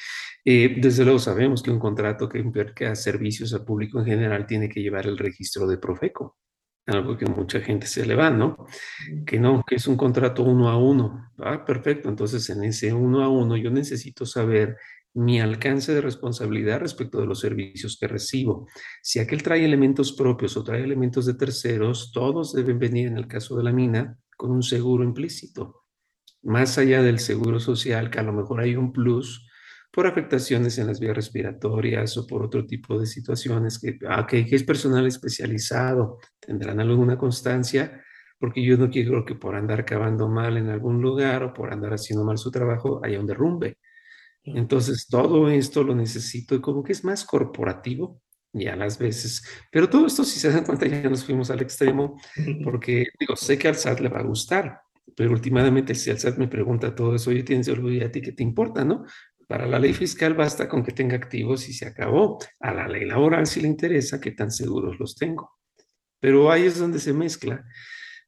Eh, 0.44 0.76
desde 0.78 1.04
luego 1.04 1.18
sabemos 1.18 1.62
que 1.62 1.70
un 1.70 1.78
contrato 1.78 2.28
que 2.28 2.38
implica 2.38 2.94
servicios 2.94 3.54
al 3.54 3.64
público 3.64 3.98
en 4.00 4.04
general 4.04 4.46
tiene 4.46 4.68
que 4.68 4.82
llevar 4.82 5.06
el 5.06 5.16
registro 5.16 5.66
de 5.66 5.78
Profeco, 5.78 6.36
algo 6.86 7.16
que 7.16 7.26
mucha 7.26 7.60
gente 7.60 7.86
se 7.86 8.04
le 8.06 8.14
va, 8.14 8.30
¿no? 8.30 8.66
Que 9.26 9.38
no, 9.38 9.62
que 9.66 9.76
es 9.76 9.86
un 9.86 9.96
contrato 9.96 10.42
uno 10.42 10.68
a 10.68 10.76
uno. 10.76 11.30
Ah, 11.38 11.64
perfecto. 11.64 12.08
Entonces, 12.08 12.48
en 12.50 12.64
ese 12.64 12.92
uno 12.92 13.22
a 13.22 13.28
uno 13.28 13.56
yo 13.56 13.70
necesito 13.70 14.26
saber 14.26 14.76
mi 15.14 15.40
alcance 15.40 15.94
de 15.94 16.00
responsabilidad 16.00 16.80
respecto 16.80 17.20
de 17.20 17.26
los 17.26 17.40
servicios 17.40 17.96
que 18.00 18.08
recibo. 18.08 18.66
Si 19.02 19.18
aquel 19.18 19.42
trae 19.42 19.64
elementos 19.64 20.12
propios 20.12 20.56
o 20.56 20.64
trae 20.64 20.82
elementos 20.82 21.26
de 21.26 21.34
terceros, 21.34 22.12
todos 22.12 22.52
deben 22.52 22.78
venir 22.78 23.08
en 23.08 23.16
el 23.16 23.26
caso 23.26 23.56
de 23.56 23.64
la 23.64 23.72
mina 23.72 24.18
con 24.36 24.50
un 24.50 24.62
seguro 24.62 25.04
implícito 25.04 25.80
más 26.42 26.78
allá 26.78 27.02
del 27.02 27.18
seguro 27.18 27.60
social, 27.60 28.10
que 28.10 28.18
a 28.18 28.22
lo 28.22 28.32
mejor 28.32 28.60
hay 28.60 28.76
un 28.76 28.92
plus 28.92 29.46
por 29.90 30.06
afectaciones 30.06 30.78
en 30.78 30.86
las 30.86 31.00
vías 31.00 31.16
respiratorias 31.16 32.16
o 32.16 32.26
por 32.26 32.42
otro 32.42 32.64
tipo 32.66 32.98
de 32.98 33.06
situaciones 33.06 33.78
que, 33.78 33.98
ah, 34.08 34.26
que 34.26 34.46
es 34.48 34.62
personal 34.62 35.06
especializado, 35.06 36.18
tendrán 36.38 36.80
alguna 36.80 37.18
constancia, 37.18 38.02
porque 38.38 38.64
yo 38.64 38.76
no 38.76 38.88
quiero 38.88 39.24
que 39.24 39.34
por 39.34 39.54
andar 39.54 39.84
cavando 39.84 40.28
mal 40.28 40.56
en 40.56 40.68
algún 40.70 41.02
lugar 41.02 41.42
o 41.42 41.52
por 41.52 41.72
andar 41.72 41.92
haciendo 41.92 42.24
mal 42.24 42.38
su 42.38 42.50
trabajo 42.50 43.00
haya 43.04 43.20
un 43.20 43.26
derrumbe. 43.26 43.78
Entonces, 44.42 45.06
todo 45.08 45.50
esto 45.50 45.82
lo 45.84 45.94
necesito 45.94 46.54
y 46.54 46.60
como 46.60 46.82
que 46.82 46.92
es 46.92 47.04
más 47.04 47.24
corporativo 47.24 48.22
y 48.52 48.66
a 48.66 48.76
las 48.76 48.98
veces, 48.98 49.44
pero 49.70 49.88
todo 49.88 50.06
esto, 50.06 50.24
si 50.24 50.40
se 50.40 50.50
dan 50.50 50.64
cuenta, 50.64 50.86
ya 50.86 51.08
nos 51.08 51.24
fuimos 51.24 51.50
al 51.50 51.60
extremo, 51.60 52.20
porque 52.64 53.06
digo, 53.18 53.36
sé 53.36 53.58
que 53.58 53.68
al 53.68 53.76
SAT 53.76 54.00
le 54.00 54.08
va 54.08 54.20
a 54.20 54.24
gustar, 54.24 54.80
pero 55.16 55.30
últimamente 55.30 55.94
si 55.94 56.10
el 56.10 56.18
SAT 56.18 56.38
me 56.38 56.48
pregunta 56.48 56.94
todo 56.94 57.14
eso, 57.14 57.30
oye, 57.30 57.42
tienes 57.42 57.68
y 57.68 58.00
a 58.00 58.10
ti 58.10 58.20
qué 58.20 58.32
te 58.32 58.42
importa, 58.42 58.84
¿no? 58.84 59.04
Para 59.50 59.66
la 59.66 59.80
ley 59.80 59.92
fiscal 59.92 60.34
basta 60.34 60.68
con 60.68 60.84
que 60.84 60.92
tenga 60.92 61.16
activos 61.16 61.68
y 61.68 61.72
se 61.72 61.84
acabó. 61.84 62.38
A 62.60 62.72
la 62.72 62.86
ley 62.86 63.04
laboral 63.04 63.46
sí 63.46 63.60
le 63.60 63.66
interesa 63.66 64.20
qué 64.20 64.30
tan 64.30 64.52
seguros 64.52 65.00
los 65.00 65.16
tengo. 65.16 65.58
Pero 66.20 66.52
ahí 66.52 66.66
es 66.66 66.78
donde 66.78 67.00
se 67.00 67.12
mezcla. 67.12 67.64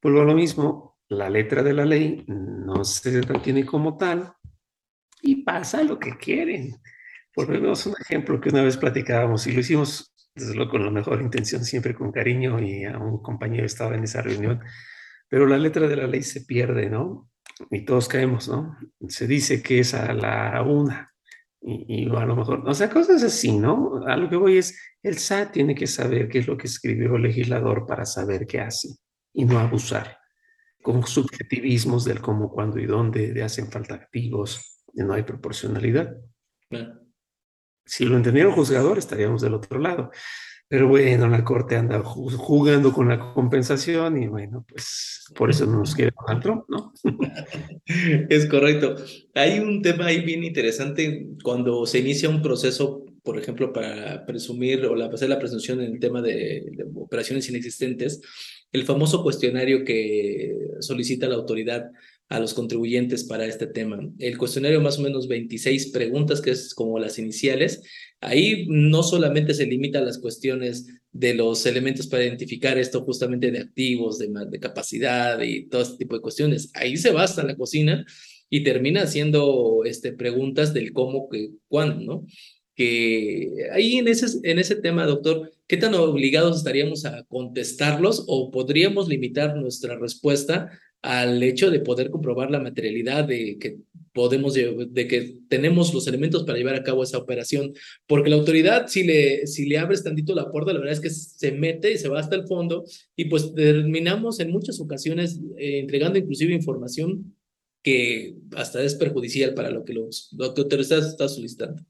Vuelvo 0.03 0.23
a 0.23 0.25
lo 0.25 0.35
mismo, 0.35 0.99
la 1.09 1.31
letra 1.31 1.63
de 1.63 1.75
la 1.75 1.85
ley 1.85 2.25
no 2.27 2.83
se 2.83 3.21
tiene 3.45 3.65
como 3.65 3.97
tal 3.97 4.33
y 5.21 5.45
pasa 5.45 5.85
lo 5.85 5.97
que 5.97 6.17
quieren. 6.17 6.75
Por 7.33 7.49
menos 7.49 7.87
un 7.87 7.95
ejemplo 8.01 8.41
que 8.41 8.49
una 8.49 8.65
vez 8.65 8.77
platicábamos 8.77 9.47
y 9.47 9.53
lo 9.53 9.61
hicimos 9.61 10.13
desde 10.35 10.69
con 10.69 10.85
la 10.85 10.91
mejor 10.91 11.23
intención, 11.23 11.65
siempre 11.65 11.95
con 11.95 12.11
cariño 12.11 12.61
y 12.61 12.83
a 12.83 12.99
un 12.99 13.23
compañero 13.23 13.65
estaba 13.65 13.95
en 13.95 14.03
esa 14.03 14.23
reunión 14.23 14.61
pero 15.33 15.47
la 15.47 15.57
letra 15.57 15.89
de 15.89 15.97
la 15.97 16.07
ley 16.07 16.23
se 16.23 16.43
pierde, 16.43 16.91
¿no? 16.91 17.31
Y 17.71 17.87
todos 17.87 18.07
caemos, 18.07 18.49
¿no? 18.49 18.77
Se 19.09 19.27
dice 19.27 19.63
que 19.63 19.79
es 19.79 19.95
a 19.95 20.13
la 20.13 20.63
una, 20.63 21.12
y, 21.65 22.09
a 22.09 22.27
lo 22.27 22.37
mejor, 22.37 22.69
o 22.69 22.75
sea, 22.75 22.91
cosas 22.91 23.23
así, 23.23 23.57
¿no? 23.57 24.03
A 24.07 24.17
lo 24.17 24.29
que 24.29 24.37
voy 24.37 24.59
es, 24.59 24.79
el 25.03 25.19
SAT 25.19 25.53
tiene 25.53 25.75
que 25.75 25.87
saber 25.87 26.29
qué 26.29 26.41
es 26.41 26.47
lo 26.47 26.57
que 26.57 26.67
escribió 26.67 27.17
el 27.17 27.23
legislador 27.23 27.87
para 27.87 28.05
saber 28.05 28.47
qué 28.47 28.61
hace 28.61 28.89
y 29.33 29.45
no 29.45 29.59
abusar 29.59 30.19
con 30.83 31.07
subjetivismos 31.07 32.05
del 32.05 32.21
cómo, 32.21 32.51
cuándo 32.51 32.79
y 32.79 32.87
dónde, 32.87 33.33
de 33.33 33.43
hacen 33.45 33.71
falta 33.71 33.95
activos, 33.95 34.83
de 34.93 35.05
no 35.05 35.15
hay 35.15 35.23
proporcionalidad. 35.23 36.17
Si 37.85 38.05
lo 38.05 38.17
entendieron 38.17 38.53
juzgador, 38.53 38.99
estaríamos 38.99 39.43
del 39.43 39.55
otro 39.55 39.79
lado. 39.79 40.11
Pero 40.73 40.89
bueno, 40.89 41.29
la 41.29 41.45
corte 41.45 41.77
anda 41.77 42.03
jugando 42.03 42.95
con 42.95 43.11
la 43.11 43.35
compensación 43.35 44.23
y 44.23 44.27
bueno, 44.27 44.65
pues 44.67 45.23
por 45.35 45.51
eso 45.51 45.67
no 45.67 45.81
nos 45.81 45.95
quiere 45.95 46.13
Donald 46.19 46.43
Trump, 46.43 46.65
¿no? 46.67 46.95
Es 48.31 48.47
correcto. 48.47 48.97
Hay 49.35 49.59
un 49.59 49.83
tema 49.83 50.07
ahí 50.07 50.23
bien 50.23 50.43
interesante 50.45 51.27
cuando 51.45 51.85
se 51.85 51.99
inicia 51.99 52.31
un 52.31 52.41
proceso, 52.41 53.05
por 53.23 53.39
ejemplo, 53.39 53.71
para 53.71 54.25
presumir 54.25 54.87
o 54.87 54.95
hacer 55.13 55.29
la 55.29 55.39
presunción 55.39 55.83
en 55.83 55.93
el 55.93 56.01
tema 56.01 56.23
de 56.23 56.65
operaciones 56.95 57.51
inexistentes, 57.51 58.23
el 58.73 58.85
famoso 58.85 59.23
cuestionario 59.23 59.85
que 59.85 60.57
solicita 60.81 61.29
la 61.29 61.35
autoridad 61.35 61.91
a 62.29 62.41
los 62.41 62.55
contribuyentes 62.55 63.25
para 63.25 63.45
este 63.45 63.67
tema. 63.67 64.01
El 64.19 64.39
cuestionario 64.39 64.81
más 64.81 64.99
o 64.99 65.03
menos 65.03 65.29
26 65.29 65.91
preguntas, 65.91 66.41
que 66.41 66.51
es 66.51 66.75
como 66.75 66.99
las 66.99 67.19
iniciales. 67.19 67.83
Ahí 68.21 68.67
no 68.69 69.03
solamente 69.03 69.53
se 69.53 69.67
limita 69.67 69.99
a 69.99 70.03
las 70.03 70.19
cuestiones 70.19 70.87
de 71.13 71.35
los 71.35 71.67
elementos 71.67 72.07
para 72.07 72.25
identificar 72.25 72.79
esto 72.79 73.03
justamente 73.03 73.51
de 73.51 73.59
activos, 73.59 74.19
de, 74.19 74.31
de 74.51 74.61
capacidad 74.61 75.41
y 75.43 75.69
todo 75.69 75.83
este 75.83 75.99
tipo 75.99 76.15
de 76.15 76.23
cuestiones. 76.23 76.71
Ahí 76.75 76.97
se 76.97 77.13
va 77.13 77.27
la 77.45 77.57
cocina 77.57 78.05
y 78.49 78.65
termina 78.65 79.03
haciendo 79.03 79.83
este, 79.85 80.13
preguntas 80.13 80.75
del 80.75 80.93
cómo, 80.93 81.29
que, 81.29 81.51
cuándo, 81.69 82.01
¿no? 82.05 82.27
Que 82.75 83.51
ahí 83.73 83.97
en 83.97 84.09
ese, 84.09 84.27
en 84.43 84.59
ese 84.59 84.77
tema, 84.77 85.07
doctor, 85.07 85.51
¿qué 85.67 85.77
tan 85.77 85.95
obligados 85.95 86.59
estaríamos 86.59 87.05
a 87.05 87.25
contestarlos 87.25 88.25
o 88.27 88.51
podríamos 88.51 89.09
limitar 89.09 89.57
nuestra 89.57 89.99
respuesta 89.99 90.71
al 91.03 91.43
hecho 91.43 91.71
de 91.71 91.81
poder 91.81 92.11
comprobar 92.11 92.51
la 92.51 92.61
materialidad 92.61 93.25
de 93.25 93.59
que 93.59 93.79
podemos, 94.13 94.55
de 94.55 95.09
que 95.09 95.39
tenemos 95.49 95.93
los 95.95 96.07
elementos 96.07 96.45
para 96.45 96.59
llevar 96.59 96.75
a 96.75 96.83
cabo 96.83 97.03
esa 97.03 97.19
operación, 97.19 97.73
porque 98.07 98.31
la 98.31 98.37
autoridad, 98.37 98.87
si 98.87 99.05
le, 99.05 99.47
si 99.47 99.67
le 99.67 99.79
abres 99.79 100.05
tantito 100.05 100.35
la 100.35 100.51
puerta, 100.51 100.73
la 100.73 100.79
verdad 100.79 100.95
es 100.95 101.01
que 101.01 101.11
se 101.11 101.53
mete 101.53 101.93
y 101.93 101.99
se 101.99 102.09
va 102.09 102.21
hasta 102.21 102.37
el 102.37 102.47
fondo, 102.47 102.85
y 103.17 103.27
pues 103.27 103.55
terminamos 103.55 104.39
en 104.41 104.51
muchas 104.51 104.81
ocasiones 104.81 105.41
eh, 105.57 105.81
entregando 105.81 106.19
inclusive 106.19 106.53
información 106.53 107.35
que 107.83 108.37
hasta 108.55 108.83
es 108.83 108.95
perjudicial 108.95 109.55
para 109.55 109.71
lo 109.71 109.85
que 109.85 109.95
los, 109.95 110.29
lo 110.39 110.55
que 110.55 110.61
autoridad 110.61 110.99
está 110.99 111.29
solicitando. 111.29 111.83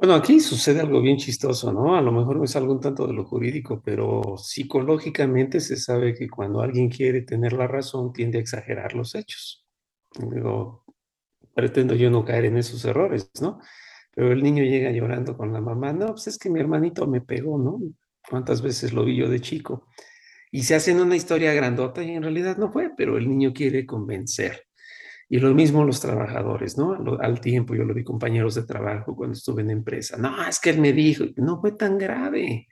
Bueno, 0.00 0.14
aquí 0.14 0.40
sucede 0.40 0.80
algo 0.80 1.02
bien 1.02 1.18
chistoso, 1.18 1.72
¿no? 1.74 1.94
A 1.94 2.00
lo 2.00 2.10
mejor 2.10 2.36
no 2.38 2.44
es 2.44 2.56
algo 2.56 2.72
un 2.72 2.80
tanto 2.80 3.06
de 3.06 3.12
lo 3.12 3.24
jurídico, 3.26 3.82
pero 3.84 4.36
psicológicamente 4.38 5.60
se 5.60 5.76
sabe 5.76 6.14
que 6.14 6.26
cuando 6.28 6.62
alguien 6.62 6.88
quiere 6.88 7.20
tener 7.20 7.52
la 7.52 7.66
razón 7.66 8.10
tiende 8.14 8.38
a 8.38 8.40
exagerar 8.40 8.94
los 8.94 9.14
hechos. 9.14 9.66
Digo, 10.18 10.84
pretendo 11.54 11.94
yo 11.96 12.10
no 12.10 12.24
caer 12.24 12.46
en 12.46 12.58
esos 12.58 12.84
errores, 12.86 13.30
¿no? 13.42 13.60
Pero 14.14 14.32
el 14.32 14.42
niño 14.42 14.64
llega 14.64 14.90
llorando 14.92 15.36
con 15.36 15.52
la 15.52 15.60
mamá, 15.60 15.92
no, 15.92 16.08
pues 16.08 16.28
es 16.28 16.38
que 16.38 16.50
mi 16.50 16.60
hermanito 16.60 17.06
me 17.06 17.20
pegó, 17.22 17.58
¿no? 17.58 17.80
¿Cuántas 18.28 18.62
veces 18.62 18.92
lo 18.94 19.04
vi 19.04 19.16
yo 19.16 19.28
de 19.28 19.40
chico? 19.40 19.88
Y 20.52 20.64
se 20.64 20.76
hacen 20.76 21.00
una 21.00 21.16
historia 21.16 21.54
grandota 21.54 22.02
y 22.04 22.12
en 22.12 22.22
realidad 22.24 22.58
no 22.58 22.72
fue, 22.72 22.92
pero 22.96 23.18
el 23.18 23.28
niño 23.28 23.52
quiere 23.54 23.86
convencer. 23.86 24.68
Y 25.32 25.38
lo 25.38 25.54
mismo 25.54 25.84
los 25.84 26.00
trabajadores, 26.00 26.76
¿no? 26.76 26.98
Al 27.20 27.40
tiempo, 27.40 27.76
yo 27.76 27.84
lo 27.84 27.94
vi 27.94 28.02
compañeros 28.02 28.56
de 28.56 28.64
trabajo 28.64 29.14
cuando 29.14 29.34
estuve 29.34 29.62
en 29.62 29.70
empresa. 29.70 30.16
No, 30.16 30.44
es 30.44 30.58
que 30.58 30.70
él 30.70 30.80
me 30.80 30.92
dijo, 30.92 31.24
no 31.36 31.60
fue 31.60 31.70
tan 31.70 31.98
grave. 31.98 32.66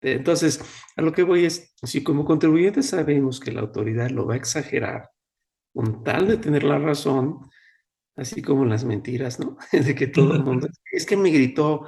Entonces, 0.00 0.60
a 0.96 1.02
lo 1.02 1.12
que 1.12 1.22
voy 1.22 1.44
es, 1.44 1.72
si 1.84 2.02
como 2.02 2.24
contribuyentes 2.24 2.86
sabemos 2.86 3.38
que 3.38 3.52
la 3.52 3.60
autoridad 3.60 4.10
lo 4.10 4.26
va 4.26 4.34
a 4.34 4.38
exagerar 4.38 5.08
con 5.72 6.02
tal 6.02 6.26
de 6.26 6.38
tener 6.38 6.64
la 6.64 6.80
razón, 6.80 7.48
así 8.16 8.42
como 8.42 8.64
las 8.64 8.84
mentiras, 8.84 9.38
¿no? 9.38 9.56
De 9.72 9.94
que 9.94 10.08
todo 10.08 10.34
el 10.34 10.42
mundo, 10.42 10.68
es 10.90 11.06
que 11.06 11.16
me 11.16 11.30
gritó, 11.30 11.86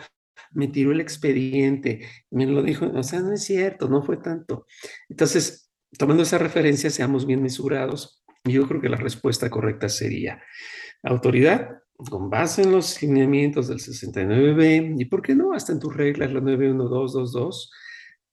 me 0.53 0.69
tiró 0.69 0.93
el 0.93 1.01
expediente, 1.01 2.09
me 2.31 2.47
lo 2.47 2.63
dijo, 2.63 2.87
o 2.87 3.03
sea, 3.03 3.19
no 3.21 3.33
es 3.33 3.43
cierto, 3.43 3.89
no 3.89 4.05
fue 4.05 4.19
tanto. 4.19 4.67
Entonces, 5.09 5.73
tomando 5.99 6.23
esa 6.23 6.39
referencia, 6.39 6.91
seamos 6.91 7.27
bien 7.27 7.43
mesurados 7.43 8.22
yo 8.45 8.67
creo 8.67 8.81
que 8.81 8.89
la 8.89 8.97
respuesta 8.97 9.51
correcta 9.51 9.89
sería 9.89 10.43
autoridad 11.03 11.83
con 12.11 12.31
base 12.31 12.63
en 12.63 12.73
los 12.73 13.01
lineamientos 13.01 13.69
del 13.69 13.79
69B 13.79 14.97
y, 14.99 15.05
¿por 15.05 15.23
qué 15.23 15.35
no? 15.35 15.53
Hasta 15.53 15.73
en 15.73 15.79
tus 15.79 15.95
reglas, 15.95 16.33
la 16.33 16.41
91222, 16.41 17.71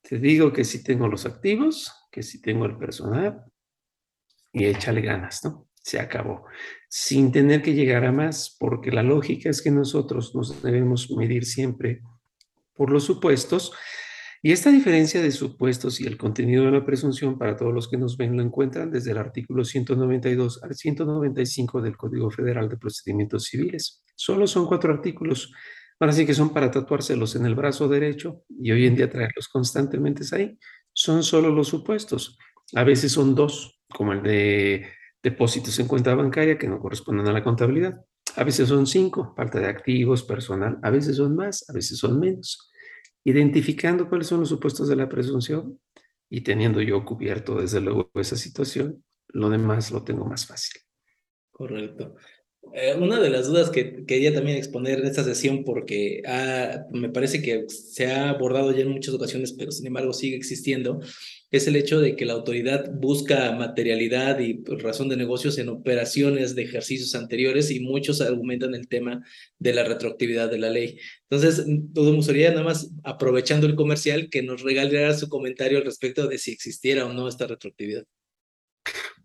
te 0.01 0.18
digo 0.18 0.51
que 0.51 0.64
si 0.64 0.84
tengo 0.84 1.07
los 1.07 1.26
activos, 1.26 1.93
que 2.12 2.24
si 2.24 2.41
tengo 2.41 2.66
el 2.66 2.78
personal 2.78 3.43
y 4.51 4.66
échale 4.66 5.01
ganas, 5.01 5.43
¿no? 5.43 5.68
Se 5.76 5.99
acabó. 5.99 6.45
Sin 6.88 7.32
tener 7.32 7.62
que 7.62 7.74
llegar 7.74 8.05
a 8.05 8.12
más, 8.12 8.55
porque 8.60 8.91
la 8.91 9.03
lógica 9.03 9.49
es 9.49 9.62
que 9.62 9.72
nosotros 9.72 10.34
nos 10.34 10.62
debemos 10.64 11.12
medir 11.12 11.45
siempre 11.45 12.01
por 12.74 12.89
los 12.89 13.03
supuestos 13.03 13.72
y 14.42 14.52
esta 14.52 14.72
diferencia 14.72 15.22
de 15.22 15.32
supuestos 15.32 16.00
y 16.02 16.08
el 16.08 16.18
contenido 16.18 16.66
de 16.66 16.72
la 16.72 16.86
presunción 16.86 17.38
para 17.38 17.56
todos 17.56 17.74
los 17.74 17.90
que 17.90 17.98
nos 17.98 18.18
ven 18.18 18.38
lo 18.38 18.44
encuentran 18.44 18.92
desde 18.92 19.12
el 19.12 19.18
artículo 19.18 19.66
192 19.66 20.64
al 20.64 20.76
195 20.76 21.82
del 21.82 21.98
Código 21.98 22.32
Federal 22.32 22.70
de 22.70 22.78
Procedimientos 22.78 23.46
Civiles. 23.46 24.04
Solo 24.16 24.48
son 24.48 24.66
cuatro 24.66 24.94
artículos, 24.94 25.52
Ahora 26.00 26.14
sí 26.14 26.26
que 26.26 26.34
son 26.34 26.54
para 26.54 26.72
tatuárselos 26.72 27.36
en 27.36 27.46
el 27.46 27.56
brazo 27.56 27.90
derecho 27.90 28.44
y 28.50 28.72
hoy 28.72 28.86
en 28.86 28.96
día 28.96 29.10
traerlos 29.10 29.50
constantemente 29.50 30.24
ahí. 30.34 30.58
Son 30.94 31.24
solo 31.24 31.50
los 31.50 31.68
supuestos. 31.68 32.38
A 32.74 32.86
veces 32.86 33.12
son 33.12 33.36
dos, 33.36 33.82
como 33.90 34.14
el 34.14 34.24
de 34.24 34.88
depósitos 35.22 35.78
en 35.78 35.88
cuenta 35.88 36.16
bancaria 36.16 36.58
que 36.58 36.70
no 36.70 36.80
corresponden 36.80 37.28
a 37.28 37.34
la 37.34 37.44
contabilidad. 37.44 38.00
A 38.38 38.46
veces 38.46 38.70
son 38.70 38.88
cinco, 38.88 39.34
falta 39.36 39.60
de 39.60 39.68
activos, 39.68 40.24
personal. 40.24 40.80
A 40.84 40.90
veces 40.90 41.18
son 41.18 41.36
más, 41.36 41.70
a 41.70 41.74
veces 41.74 41.98
son 41.98 42.18
menos. 42.18 42.68
Identificando 43.30 44.09
cuáles 44.09 44.25
son 44.25 44.39
los 44.39 44.49
supuestos 44.49 44.88
de 44.88 44.95
la 44.95 45.07
presunción 45.07 45.80
y 46.32 46.41
teniendo 46.41 46.82
yo 46.82 47.05
cubierto 47.05 47.61
desde 47.61 47.80
luego 47.80 48.09
esa 48.15 48.36
situación, 48.36 49.03
lo 49.27 49.51
demás 49.51 49.91
lo 49.91 50.03
tengo 50.03 50.25
más 50.25 50.47
fácil. 50.47 50.82
Correcto. 51.51 52.15
Eh, 52.74 52.93
una 52.95 53.20
de 53.20 53.30
las 53.30 53.47
dudas 53.47 53.72
que 53.72 54.05
quería 54.05 54.34
también 54.34 54.57
exponer 54.57 54.99
en 54.99 55.07
esta 55.07 55.24
sesión, 55.24 55.64
porque 55.64 56.22
me 56.91 57.10
parece 57.10 57.41
que 57.41 57.66
se 57.70 58.07
ha 58.07 58.30
abordado 58.30 58.72
ya 58.72 58.82
en 58.82 58.89
muchas 58.89 59.14
ocasiones, 59.14 59.53
pero 59.53 59.72
sin 59.72 59.88
embargo 59.88 60.14
sigue 60.14 60.36
existiendo, 60.36 60.99
es 61.51 61.68
el 61.68 61.76
hecho 61.76 61.99
de 61.99 62.16
que 62.16 62.26
la 62.26 62.34
autoridad 62.34 62.91
busca 62.93 63.51
materialidad 63.53 64.39
y 64.39 64.64
razón 64.66 65.10
de 65.10 65.18
negocios 65.18 65.57
en 65.57 65.70
operaciones 65.70 66.53
de 66.53 66.64
ejercicios 66.64 67.16
anteriores 67.16 67.72
y 67.72 67.80
muchos 67.80 68.22
argumentan 68.22 68.76
el 68.76 68.88
tema 68.88 69.24
de 69.57 69.74
la 69.74 69.84
retroactividad 69.84 70.51
de 70.51 70.60
la 70.60 70.70
ley. 70.70 70.99
Entonces, 71.28 71.66
todo 71.93 72.14
gustaría 72.14 72.51
nada 72.51 72.64
más, 72.64 72.91
aprovechando 73.03 73.66
el 73.66 73.76
comercial, 73.76 74.30
que 74.30 74.43
nos 74.43 74.62
regalara 74.62 75.18
su 75.18 75.28
comentario 75.28 75.80
al 75.80 75.86
respecto 75.86 76.28
de 76.28 76.38
si 76.38 76.51
existiera 76.51 77.05
o 77.05 77.14
no 77.14 77.28
esta 77.28 77.47
retroactividad. 77.47 78.05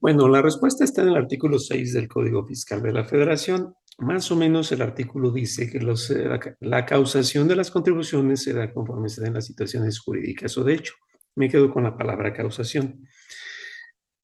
Bueno, 0.04 0.28
la 0.28 0.42
respuesta 0.42 0.84
está 0.84 1.00
en 1.00 1.08
el 1.08 1.16
artículo 1.16 1.58
6 1.58 1.94
del 1.94 2.08
Código 2.08 2.44
Fiscal 2.44 2.82
de 2.82 2.92
la 2.92 3.06
Federación. 3.06 3.72
Más 3.96 4.30
o 4.30 4.36
menos 4.36 4.70
el 4.70 4.82
artículo 4.82 5.30
dice 5.30 5.70
que 5.70 5.78
eh, 5.78 6.54
la, 6.60 6.84
causación 6.84 7.48
de 7.48 7.56
las 7.56 7.70
contribuciones 7.70 8.42
se 8.42 8.52
da 8.52 8.70
conforme 8.70 9.08
se 9.08 9.22
den 9.22 9.32
las 9.32 9.46
situaciones 9.46 9.98
jurídicas 9.98 10.58
o 10.58 10.62
de 10.62 10.74
hecho. 10.74 10.92
Me 11.36 11.48
quedo 11.48 11.72
con 11.72 11.84
la 11.84 11.96
palabra 11.96 12.34
causación. 12.34 13.08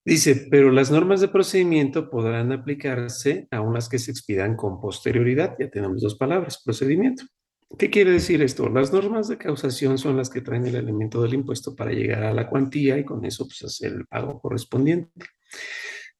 Dice, 0.04 0.48
pero 0.50 0.70
las 0.70 0.90
normas 0.90 1.22
de 1.22 1.28
procedimiento 1.28 2.10
podrán 2.10 2.52
aplicarse 2.52 3.48
a 3.50 3.62
unas 3.62 3.88
que 3.88 3.98
se 3.98 4.10
expidan 4.10 4.56
con 4.56 4.82
posterioridad. 4.82 5.56
Ya 5.58 5.70
tenemos 5.70 6.02
dos 6.02 6.16
palabras, 6.16 6.60
procedimiento. 6.62 7.24
¿Qué 7.78 7.88
quiere 7.88 8.10
decir 8.10 8.42
esto? 8.42 8.68
Las 8.68 8.92
normas 8.92 9.28
de 9.28 9.38
causación 9.38 9.96
son 9.96 10.16
las 10.16 10.28
que 10.28 10.40
traen 10.40 10.66
el 10.66 10.74
elemento 10.74 11.22
del 11.22 11.34
impuesto 11.34 11.74
para 11.74 11.92
llegar 11.92 12.24
a 12.24 12.34
la 12.34 12.48
cuantía 12.48 12.98
y 12.98 13.04
con 13.04 13.24
eso 13.24 13.46
pues, 13.46 13.62
hacer 13.62 13.92
el 13.92 14.06
pago 14.06 14.40
correspondiente. 14.40 15.10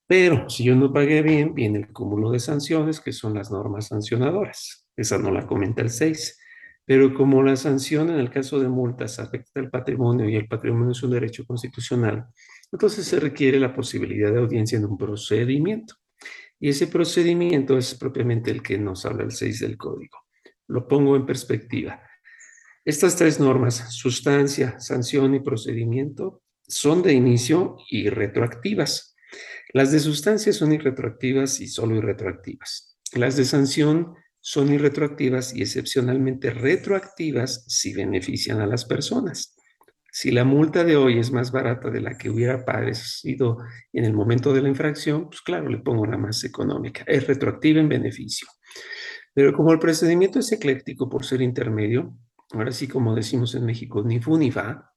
Pero 0.07 0.49
si 0.49 0.65
yo 0.65 0.75
no 0.75 0.93
pagué 0.93 1.23
bien, 1.23 1.55
viene 1.55 1.79
el 1.81 1.93
cúmulo 1.93 2.31
de 2.31 2.41
sanciones, 2.41 3.01
que 3.01 3.13
son 3.13 3.35
las 3.35 3.51
normas 3.51 3.89
sancionadoras. 3.89 4.87
Esa 4.97 5.19
no 5.19 5.31
la 5.31 5.47
comenta 5.47 5.83
el 5.83 5.91
6. 5.91 6.39
Pero 6.85 7.15
como 7.15 7.43
la 7.43 7.57
sanción 7.57 8.11
en 8.11 8.19
el 8.19 8.31
caso 8.31 8.59
de 8.59 8.69
multas 8.69 9.19
afecta 9.19 9.61
el 9.61 9.71
patrimonio 9.71 10.29
y 10.29 10.37
el 10.37 10.49
patrimonio 10.49 10.93
es 10.93 11.03
un 11.03 11.13
derecho 11.13 11.45
constitucional, 11.47 12.27
entonces 12.73 13.07
se 13.07 13.21
requiere 13.21 13.61
la 13.61 13.75
posibilidad 13.75 14.33
de 14.33 14.41
audiencia 14.41 14.79
en 14.79 14.87
un 14.87 14.97
procedimiento. 14.97 15.95
Y 16.59 16.69
ese 16.69 16.87
procedimiento 16.87 17.77
es 17.79 17.95
propiamente 17.95 18.51
el 18.51 18.63
que 18.63 18.79
nos 18.79 19.05
habla 19.07 19.25
el 19.25 19.33
6 19.33 19.61
del 19.61 19.77
código. 19.77 20.20
Lo 20.71 20.87
pongo 20.87 21.17
en 21.17 21.27
perspectiva. 21.27 22.01
Estas 22.85 23.17
tres 23.17 23.41
normas, 23.41 23.93
sustancia, 23.93 24.79
sanción 24.79 25.35
y 25.35 25.41
procedimiento, 25.41 26.43
son 26.67 27.03
de 27.03 27.13
inicio 27.13 27.77
y 27.91 28.09
retroactivas. 28.09 29.17
Las 29.73 29.91
de 29.91 29.99
sustancia 29.99 30.53
son 30.53 30.73
irretroactivas 30.73 31.61
y 31.61 31.67
solo 31.67 31.97
irretroactivas. 31.97 32.97
Las 33.13 33.37
de 33.37 33.45
sanción 33.45 34.15
son 34.41 34.73
irretroactivas 34.73 35.55
y 35.55 35.63
excepcionalmente 35.63 36.51
retroactivas 36.51 37.65
si 37.67 37.93
benefician 37.93 38.61
a 38.61 38.67
las 38.67 38.85
personas. 38.85 39.57
Si 40.13 40.31
la 40.31 40.45
multa 40.45 40.85
de 40.85 40.97
hoy 40.97 41.19
es 41.19 41.31
más 41.31 41.53
barata 41.53 41.91
de 41.91 42.01
la 42.01 42.17
que 42.17 42.31
hubiera 42.31 42.65
padecido 42.65 43.59
en 43.93 44.05
el 44.05 44.13
momento 44.13 44.53
de 44.53 44.63
la 44.63 44.69
infracción, 44.69 45.29
pues 45.29 45.41
claro, 45.41 45.69
le 45.69 45.79
pongo 45.79 46.03
una 46.03 46.17
más 46.17 46.43
económica. 46.45 47.05
Es 47.07 47.27
retroactiva 47.27 47.81
en 47.81 47.89
beneficio. 47.89 48.49
Pero 49.33 49.53
como 49.53 49.73
el 49.73 49.79
procedimiento 49.79 50.39
es 50.39 50.51
ecléctico 50.53 51.09
por 51.09 51.25
ser 51.25 51.41
intermedio, 51.43 52.15
ahora 52.53 52.73
sí 52.73 52.89
como 52.89 53.15
decimos 53.15 53.55
en 53.55 53.65
México, 53.65 54.03
ni 54.03 54.21
fu 54.21 54.37
ni 54.37 54.51
fa, 54.51 54.93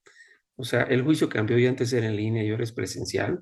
o 0.56 0.64
sea, 0.64 0.84
el 0.84 1.04
juicio 1.04 1.30
cambió 1.30 1.58
y 1.58 1.68
antes 1.68 1.94
era 1.94 2.08
en 2.08 2.16
línea 2.16 2.44
y 2.44 2.52
ahora 2.52 2.64
es 2.64 2.72
presencial, 2.72 3.40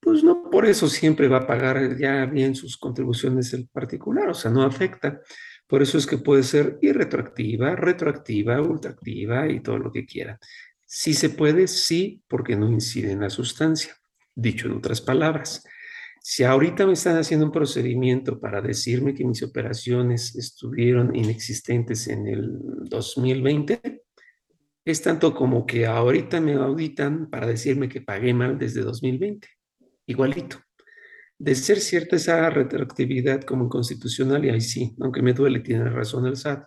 pues 0.00 0.24
no 0.24 0.50
por 0.50 0.66
eso 0.66 0.88
siempre 0.88 1.28
va 1.28 1.38
a 1.38 1.46
pagar 1.46 1.96
ya 1.98 2.24
bien 2.26 2.54
sus 2.54 2.76
contribuciones 2.78 3.52
el 3.52 3.68
particular, 3.68 4.30
o 4.30 4.34
sea, 4.34 4.50
no 4.50 4.62
afecta. 4.62 5.20
Por 5.66 5.82
eso 5.82 5.98
es 5.98 6.06
que 6.06 6.18
puede 6.18 6.42
ser 6.42 6.78
irretroactiva, 6.80 7.76
retroactiva, 7.76 8.60
ultraactiva 8.60 9.48
y 9.48 9.60
todo 9.60 9.78
lo 9.78 9.92
que 9.92 10.04
quiera. 10.04 10.38
Si 10.84 11.14
se 11.14 11.30
puede, 11.30 11.68
sí, 11.68 12.22
porque 12.26 12.56
no 12.56 12.68
incide 12.68 13.12
en 13.12 13.20
la 13.20 13.30
sustancia. 13.30 13.94
Dicho 14.34 14.66
en 14.66 14.78
otras 14.78 15.00
palabras, 15.00 15.62
si 16.22 16.44
ahorita 16.44 16.86
me 16.86 16.92
están 16.92 17.16
haciendo 17.16 17.46
un 17.46 17.52
procedimiento 17.52 18.38
para 18.38 18.60
decirme 18.60 19.14
que 19.14 19.24
mis 19.24 19.42
operaciones 19.42 20.36
estuvieron 20.36 21.16
inexistentes 21.16 22.08
en 22.08 22.26
el 22.26 22.58
2020, 22.84 24.02
es 24.84 25.02
tanto 25.02 25.34
como 25.34 25.64
que 25.64 25.86
ahorita 25.86 26.40
me 26.40 26.54
auditan 26.54 27.30
para 27.30 27.46
decirme 27.46 27.88
que 27.88 28.02
pagué 28.02 28.34
mal 28.34 28.58
desde 28.58 28.82
2020 28.82 29.48
igualito. 30.06 30.58
De 31.38 31.54
ser 31.54 31.80
cierta 31.80 32.16
esa 32.16 32.50
retroactividad 32.50 33.42
como 33.42 33.64
inconstitucional, 33.64 34.44
y 34.44 34.50
ahí 34.50 34.60
sí, 34.60 34.94
aunque 35.00 35.22
me 35.22 35.32
duele, 35.32 35.60
tiene 35.60 35.88
razón 35.88 36.26
el 36.26 36.36
SAT, 36.36 36.64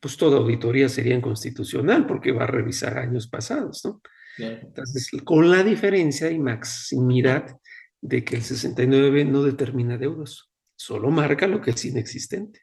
pues 0.00 0.16
toda 0.16 0.38
auditoría 0.38 0.88
sería 0.88 1.16
inconstitucional 1.16 2.06
porque 2.06 2.30
va 2.30 2.44
a 2.44 2.48
revisar 2.48 2.98
años 2.98 3.26
pasados, 3.26 3.84
¿no? 3.84 4.00
Entonces, 4.38 5.10
con 5.24 5.50
la 5.50 5.64
diferencia 5.64 6.30
y 6.30 6.38
maximidad 6.38 7.58
de 8.00 8.24
que 8.24 8.36
el 8.36 8.42
69 8.42 9.24
no 9.24 9.42
determina 9.42 9.98
deudos, 9.98 10.52
solo 10.76 11.10
marca 11.10 11.46
lo 11.46 11.60
que 11.60 11.70
es 11.70 11.84
inexistente. 11.84 12.60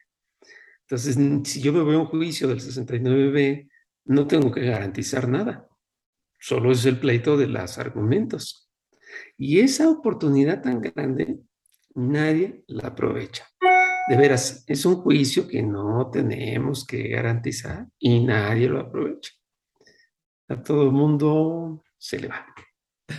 Entonces, 0.82 1.16
si 1.44 1.60
yo 1.60 1.72
me 1.72 1.82
veo 1.82 2.00
un 2.00 2.06
juicio 2.06 2.48
del 2.48 2.60
69B, 2.60 3.68
no 4.06 4.26
tengo 4.26 4.52
que 4.52 4.66
garantizar 4.66 5.28
nada, 5.28 5.66
solo 6.38 6.72
es 6.72 6.84
el 6.84 6.98
pleito 6.98 7.36
de 7.36 7.46
los 7.46 7.78
argumentos. 7.78 8.70
Y 9.36 9.60
esa 9.60 9.88
oportunidad 9.88 10.62
tan 10.62 10.80
grande, 10.80 11.38
nadie 11.94 12.64
la 12.66 12.88
aprovecha. 12.88 13.46
De 14.08 14.16
veras, 14.18 14.64
es 14.66 14.84
un 14.84 14.96
juicio 14.96 15.48
que 15.48 15.62
no 15.62 16.10
tenemos 16.10 16.86
que 16.86 17.08
garantizar 17.08 17.86
y 17.98 18.22
nadie 18.22 18.68
lo 18.68 18.80
aprovecha. 18.80 19.32
A 20.48 20.62
todo 20.62 20.82
el 20.82 20.92
mundo 20.92 21.82
se 21.96 22.18
le 22.18 22.28
va. 22.28 22.44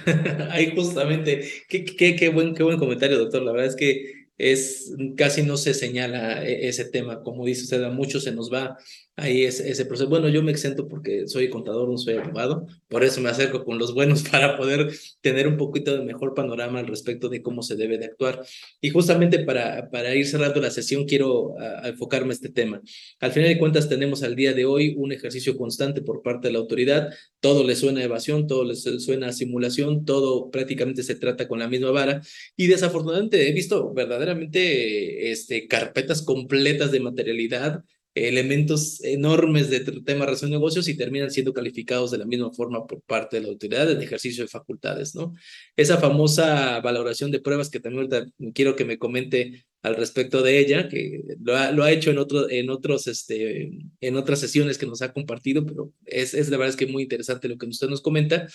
Ahí 0.51 0.73
justamente, 0.75 1.47
qué, 1.67 1.85
qué, 1.85 2.15
qué, 2.15 2.29
buen, 2.29 2.53
qué 2.53 2.63
buen 2.63 2.77
comentario, 2.77 3.17
doctor. 3.17 3.43
La 3.43 3.51
verdad 3.51 3.67
es 3.67 3.75
que 3.75 4.27
es, 4.37 4.93
casi 5.17 5.43
no 5.43 5.57
se 5.57 5.73
señala 5.73 6.45
e, 6.45 6.67
ese 6.67 6.85
tema. 6.85 7.21
Como 7.23 7.45
dice 7.45 7.63
usted, 7.63 7.83
a 7.83 7.89
muchos 7.89 8.23
se 8.23 8.31
nos 8.31 8.51
va 8.51 8.77
ahí 9.16 9.43
es 9.43 9.59
ese 9.59 9.86
proceso. 9.86 10.09
Bueno, 10.09 10.30
yo 10.30 10.43
me 10.43 10.51
exento 10.51 10.88
porque 10.88 11.28
soy 11.28 11.49
contador, 11.49 11.89
no 11.89 11.97
soy 11.97 12.16
abogado, 12.16 12.68
por 12.88 13.03
eso 13.03 13.22
me 13.22 13.30
acerco 13.30 13.63
con 13.63 13.78
los 13.78 13.93
buenos 13.93 14.24
para 14.30 14.57
poder 14.57 14.91
tener 15.22 15.47
un 15.47 15.57
poquito 15.57 15.95
de 15.95 16.03
mejor 16.03 16.34
panorama 16.34 16.80
al 16.80 16.88
respecto 16.88 17.30
de 17.30 17.41
cómo 17.41 17.61
se 17.63 17.76
debe 17.76 17.97
de 17.97 18.05
actuar. 18.05 18.45
Y 18.82 18.89
justamente 18.89 19.39
para, 19.39 19.89
para 19.89 20.13
ir 20.16 20.28
cerrando 20.28 20.59
la 20.61 20.72
sesión, 20.72 21.05
quiero 21.05 21.55
enfocarme 21.84 22.32
a 22.32 22.34
este 22.34 22.49
tema. 22.49 22.82
Al 23.20 23.32
final 23.32 23.49
de 23.49 23.57
cuentas, 23.57 23.89
tenemos 23.89 24.24
al 24.24 24.36
día 24.36 24.53
de 24.53 24.66
hoy 24.66 24.95
un 24.97 25.11
ejercicio 25.11 25.55
constante 25.57 26.01
por 26.01 26.22
parte 26.22 26.47
de 26.47 26.53
la 26.53 26.59
autoridad. 26.59 27.09
Todo 27.39 27.63
le 27.63 27.76
suena 27.76 28.01
a 28.01 28.03
evasión, 28.03 28.47
todo 28.47 28.66
le 28.66 28.76
suena 28.76 29.28
a 29.28 29.34
simulación, 29.34 30.05
todo 30.05 30.49
prácticamente 30.49 31.03
se 31.03 31.16
trata 31.16 31.47
con 31.47 31.59
la 31.59 31.68
misma 31.68 31.91
vara. 31.91 32.22
Y 32.55 32.68
desafortunadamente 32.68 33.47
he 33.47 33.53
visto 33.53 33.93
verdaderamente 33.93 35.32
este, 35.32 35.68
carpetas 35.68 36.22
completas 36.22 36.91
de 36.91 36.99
materialidad 36.99 37.84
elementos 38.16 39.03
enormes 39.03 39.70
de 39.70 39.82
tema 39.82 40.26
relación 40.26 40.49
de 40.49 40.57
negocios 40.57 40.88
y 40.88 40.95
terminan 40.95 41.30
siendo 41.30 41.53
calificados 41.53 42.11
de 42.11 42.18
la 42.18 42.26
misma 42.26 42.51
forma 42.53 42.88
por 42.88 43.01
parte 43.01 43.36
de 43.36 43.43
la 43.43 43.49
autoridad 43.49 43.91
en 43.91 44.01
ejercicio 44.01 44.43
de 44.43 44.47
facultades, 44.47 45.13
¿no? 45.16 45.34
Esa 45.76 45.97
famosa 45.97 46.80
valoración 46.80 47.30
de 47.30 47.41
pruebas 47.41 47.70
que 47.70 47.82
también 47.82 48.09
quiero 48.53 48.76
que 48.78 48.86
me 48.86 48.97
comente 48.97 49.66
al 49.82 49.97
respecto 49.97 50.41
de 50.41 50.59
ella, 50.59 50.88
que 50.88 51.22
lo 51.43 51.55
ha, 51.55 51.72
lo 51.72 51.84
ha 51.84 51.91
hecho 51.91 52.09
en, 52.09 52.18
otro, 52.18 52.49
en, 52.49 52.70
otros, 52.70 53.05
este, 53.05 53.70
en 54.01 54.16
otras 54.16 54.39
sesiones 54.39 54.78
que 54.78 54.88
nos 54.88 55.01
ha 55.01 55.13
compartido, 55.13 55.66
pero 55.66 55.93
es, 56.05 56.34
es 56.34 56.49
la 56.49 56.57
verdad 56.57 56.72
es 56.72 56.76
que 56.78 56.88
muy 56.88 57.03
interesante 57.03 57.47
lo 57.47 57.57
que 57.57 57.68
usted 57.68 57.89
nos 57.89 58.01
comenta. 58.01 58.47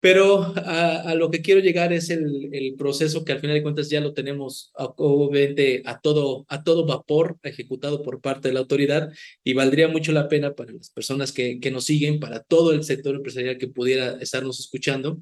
Pero 0.00 0.52
a, 0.56 1.14
lo 1.16 1.30
que 1.30 1.42
quiero 1.42 1.60
llegar 1.60 1.92
es 1.92 2.08
el, 2.10 2.50
el, 2.52 2.76
proceso 2.76 3.24
que 3.24 3.32
al 3.32 3.40
final 3.40 3.56
de 3.56 3.62
cuentas 3.62 3.90
ya 3.90 4.00
lo 4.00 4.14
tenemos 4.14 4.70
obviamente 4.74 5.82
a 5.86 5.98
todo, 6.00 6.46
a 6.48 6.62
todo 6.62 6.86
vapor 6.86 7.36
ejecutado 7.42 8.02
por 8.02 8.20
parte 8.20 8.48
de 8.48 8.54
la 8.54 8.60
autoridad 8.60 9.10
y 9.42 9.54
valdría 9.54 9.88
mucho 9.88 10.12
la 10.12 10.28
pena 10.28 10.54
para 10.54 10.72
las 10.72 10.90
personas 10.90 11.32
que, 11.32 11.58
que 11.58 11.72
nos 11.72 11.84
siguen, 11.84 12.20
para 12.20 12.42
todo 12.44 12.72
el 12.72 12.84
sector 12.84 13.16
empresarial 13.16 13.58
que 13.58 13.66
pudiera 13.66 14.18
estarnos 14.20 14.60
escuchando, 14.60 15.20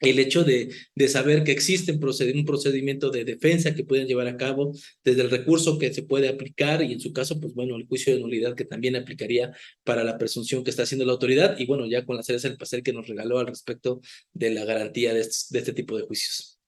el 0.00 0.18
hecho 0.18 0.44
de, 0.44 0.68
de 0.94 1.08
saber 1.08 1.42
que 1.44 1.52
existe 1.52 1.92
un 1.92 2.44
procedimiento 2.44 3.10
de 3.10 3.24
defensa 3.24 3.74
que 3.74 3.84
pueden 3.84 4.06
llevar 4.06 4.28
a 4.28 4.36
cabo 4.36 4.72
desde 5.04 5.22
el 5.22 5.30
recurso 5.30 5.78
que 5.78 5.92
se 5.92 6.02
puede 6.02 6.28
aplicar 6.28 6.82
y 6.82 6.92
en 6.92 7.00
su 7.00 7.12
caso, 7.12 7.40
pues 7.40 7.54
bueno, 7.54 7.76
el 7.76 7.86
juicio 7.86 8.14
de 8.14 8.20
nulidad 8.20 8.54
que 8.54 8.64
también 8.64 8.96
aplicaría 8.96 9.52
para 9.84 10.04
la 10.04 10.18
presunción 10.18 10.62
que 10.62 10.70
está 10.70 10.84
haciendo 10.84 11.04
la 11.04 11.12
autoridad 11.12 11.58
y 11.58 11.66
bueno, 11.66 11.86
ya 11.86 12.04
con 12.04 12.16
la 12.16 12.22
cereza 12.22 12.48
del 12.48 12.58
pastel 12.58 12.82
que 12.82 12.92
nos 12.92 13.08
regaló 13.08 13.38
al 13.38 13.46
respecto 13.46 14.00
de 14.32 14.50
la 14.50 14.64
garantía 14.64 15.12
de, 15.14 15.20
este 15.20 15.72
tipo 15.72 15.96
de 15.96 16.04
juicios. 16.04 16.60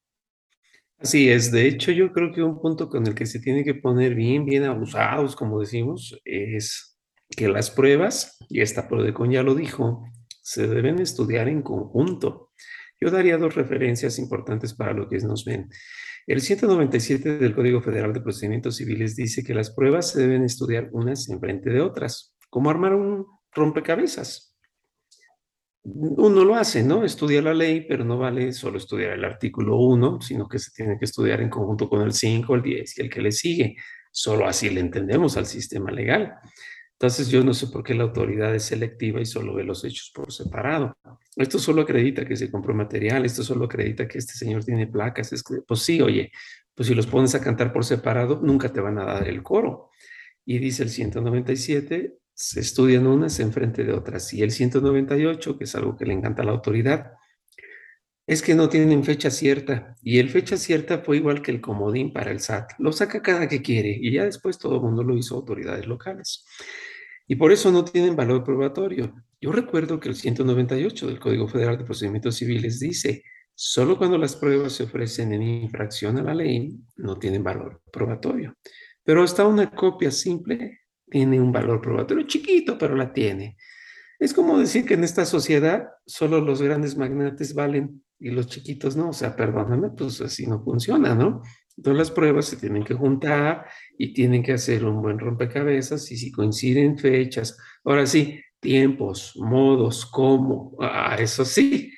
Así 0.98 1.30
es, 1.30 1.50
de 1.50 1.66
hecho 1.66 1.92
yo 1.92 2.12
creo 2.12 2.32
que 2.32 2.42
un 2.42 2.60
punto 2.60 2.88
con 2.88 3.06
el 3.06 3.14
que 3.14 3.26
se 3.26 3.40
tiene 3.40 3.64
que 3.64 3.74
poner 3.74 4.14
bien, 4.14 4.44
bien 4.44 4.64
abusados, 4.64 5.34
como 5.34 5.60
decimos, 5.60 6.20
es 6.24 6.98
que 7.30 7.48
las 7.48 7.70
pruebas, 7.70 8.36
y 8.48 8.60
esta 8.60 8.88
PRODECON 8.88 9.30
ya 9.30 9.42
lo 9.42 9.54
dijo, 9.54 10.04
se 10.42 10.66
deben 10.66 10.98
estudiar 11.00 11.48
en 11.48 11.62
conjunto. 11.62 12.50
Yo 13.01 13.11
daría 13.11 13.38
dos 13.38 13.55
referencias 13.55 14.18
importantes 14.18 14.74
para 14.74 14.92
lo 14.92 15.09
que 15.09 15.18
nos 15.18 15.44
ven. 15.44 15.70
El 16.26 16.42
197 16.42 17.38
del 17.38 17.55
Código 17.55 17.80
Federal 17.80 18.12
de 18.12 18.20
Procedimientos 18.20 18.76
Civiles 18.76 19.16
dice 19.16 19.42
que 19.42 19.55
las 19.55 19.70
pruebas 19.70 20.11
se 20.11 20.20
deben 20.20 20.44
estudiar 20.44 20.90
unas 20.92 21.28
en 21.30 21.40
frente 21.40 21.70
de 21.70 21.80
otras, 21.80 22.36
como 22.51 22.68
armar 22.68 22.94
un 22.94 23.26
rompecabezas. 23.53 24.55
Uno 25.82 26.44
lo 26.44 26.57
hace, 26.57 26.84
¿no? 26.84 27.05
Estudia 27.05 27.40
la 27.40 27.55
ley, 27.55 27.86
pero 27.88 28.05
no 28.05 28.18
vale 28.18 28.53
solo 28.53 28.76
estudiar 28.76 29.12
el 29.12 29.24
artículo 29.24 29.78
1, 29.78 30.20
sino 30.20 30.46
que 30.46 30.59
se 30.59 30.70
tiene 30.72 30.98
que 30.98 31.07
estudiar 31.07 31.40
en 31.40 31.48
conjunto 31.48 31.88
con 31.88 32.03
el 32.03 32.12
5, 32.12 32.55
el 32.55 32.62
10 32.62 32.98
y 32.98 33.01
el 33.01 33.09
que 33.09 33.22
le 33.22 33.32
sigue. 33.32 33.76
Solo 34.12 34.46
así 34.46 34.68
le 34.68 34.80
entendemos 34.80 35.38
al 35.38 35.46
sistema 35.46 35.90
legal. 35.90 36.34
Entonces 37.01 37.30
yo 37.30 37.42
no 37.42 37.55
sé 37.55 37.68
por 37.68 37.82
qué 37.82 37.94
la 37.94 38.03
autoridad 38.03 38.55
es 38.55 38.64
selectiva 38.64 39.22
y 39.22 39.24
solo 39.24 39.55
ve 39.55 39.64
los 39.64 39.82
hechos 39.86 40.12
por 40.14 40.30
separado. 40.30 40.94
Esto 41.34 41.59
solo 41.59 41.80
acredita 41.80 42.26
que 42.26 42.36
se 42.36 42.51
compró 42.51 42.74
material, 42.74 43.24
esto 43.24 43.42
solo 43.42 43.64
acredita 43.64 44.07
que 44.07 44.18
este 44.18 44.34
señor 44.34 44.66
tiene 44.66 44.86
placas. 44.86 45.32
Pues 45.66 45.80
sí, 45.80 46.03
oye, 46.03 46.30
pues 46.74 46.88
si 46.88 46.94
los 46.94 47.07
pones 47.07 47.34
a 47.34 47.40
cantar 47.40 47.72
por 47.72 47.86
separado, 47.86 48.40
nunca 48.42 48.70
te 48.70 48.82
van 48.82 48.98
a 48.98 49.07
dar 49.07 49.26
el 49.26 49.42
coro. 49.42 49.88
Y 50.44 50.59
dice 50.59 50.82
el 50.82 50.90
197, 50.90 52.18
se 52.34 52.61
estudian 52.61 53.07
unas 53.07 53.40
en 53.40 53.51
frente 53.51 53.82
de 53.82 53.94
otras. 53.94 54.34
Y 54.34 54.42
el 54.42 54.51
198, 54.51 55.57
que 55.57 55.64
es 55.64 55.74
algo 55.74 55.96
que 55.96 56.05
le 56.05 56.12
encanta 56.12 56.42
a 56.42 56.44
la 56.44 56.53
autoridad, 56.53 57.12
es 58.26 58.42
que 58.42 58.55
no 58.55 58.68
tienen 58.68 59.05
fecha 59.05 59.30
cierta. 59.30 59.96
Y 60.03 60.18
el 60.18 60.28
fecha 60.28 60.59
cierta 60.59 60.98
fue 60.98 61.16
igual 61.16 61.40
que 61.40 61.51
el 61.51 61.62
comodín 61.62 62.12
para 62.12 62.30
el 62.30 62.40
SAT. 62.40 62.72
Lo 62.78 62.92
saca 62.92 63.22
cada 63.22 63.48
que 63.48 63.62
quiere 63.62 63.96
y 63.98 64.12
ya 64.12 64.26
después 64.26 64.59
todo 64.59 64.76
el 64.76 64.82
mundo 64.82 65.03
lo 65.03 65.16
hizo 65.16 65.36
autoridades 65.36 65.86
locales 65.86 66.44
y 67.30 67.36
por 67.36 67.52
eso 67.52 67.70
no 67.70 67.84
tienen 67.84 68.16
valor 68.16 68.42
probatorio. 68.42 69.14
Yo 69.40 69.52
recuerdo 69.52 70.00
que 70.00 70.08
el 70.08 70.16
198 70.16 71.06
del 71.06 71.20
Código 71.20 71.46
Federal 71.46 71.78
de 71.78 71.84
Procedimientos 71.84 72.34
Civiles 72.34 72.80
dice, 72.80 73.22
solo 73.54 73.96
cuando 73.96 74.18
las 74.18 74.34
pruebas 74.34 74.72
se 74.72 74.82
ofrecen 74.82 75.32
en 75.32 75.42
infracción 75.42 76.18
a 76.18 76.24
la 76.24 76.34
ley, 76.34 76.76
no 76.96 77.20
tienen 77.20 77.44
valor 77.44 77.82
probatorio. 77.92 78.56
Pero 79.04 79.22
hasta 79.22 79.46
una 79.46 79.70
copia 79.70 80.10
simple 80.10 80.80
tiene 81.08 81.40
un 81.40 81.52
valor 81.52 81.80
probatorio 81.80 82.26
chiquito, 82.26 82.76
pero 82.76 82.96
la 82.96 83.12
tiene. 83.12 83.56
Es 84.18 84.34
como 84.34 84.58
decir 84.58 84.84
que 84.84 84.94
en 84.94 85.04
esta 85.04 85.24
sociedad 85.24 85.86
solo 86.04 86.40
los 86.40 86.60
grandes 86.60 86.96
magnates 86.96 87.54
valen 87.54 88.02
y 88.18 88.30
los 88.30 88.48
chiquitos 88.48 88.96
no. 88.96 89.10
O 89.10 89.12
sea, 89.12 89.36
perdóname, 89.36 89.90
pues 89.90 90.20
así 90.20 90.48
no 90.48 90.64
funciona, 90.64 91.14
¿no? 91.14 91.42
Todas 91.82 91.98
las 91.98 92.10
pruebas 92.10 92.46
se 92.46 92.56
tienen 92.56 92.84
que 92.84 92.94
juntar 92.94 93.66
y 93.96 94.12
tienen 94.12 94.42
que 94.42 94.52
hacer 94.52 94.84
un 94.84 95.00
buen 95.00 95.18
rompecabezas 95.18 96.10
y 96.12 96.16
si 96.16 96.30
coinciden 96.30 96.98
fechas, 96.98 97.56
ahora 97.84 98.06
sí, 98.06 98.40
tiempos, 98.60 99.34
modos, 99.36 100.04
cómo, 100.06 100.76
ah, 100.80 101.16
eso 101.18 101.44
sí, 101.44 101.92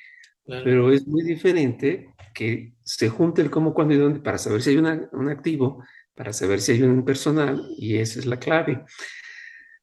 pero 0.45 0.91
es 0.91 1.07
muy 1.07 1.23
diferente 1.23 2.13
que 2.33 2.73
se 2.83 3.09
junte 3.09 3.41
el 3.41 3.49
cómo, 3.49 3.73
cuándo 3.73 3.93
y 3.93 3.97
dónde 3.97 4.19
para 4.19 4.37
saber 4.37 4.61
si 4.61 4.71
hay 4.71 4.77
un 4.77 5.29
activo, 5.29 5.83
para 6.15 6.33
saber 6.33 6.61
si 6.61 6.73
hay 6.73 6.83
un 6.83 7.03
personal 7.03 7.61
y 7.77 7.97
esa 7.97 8.19
es 8.19 8.25
la 8.25 8.39
clave. 8.39 8.83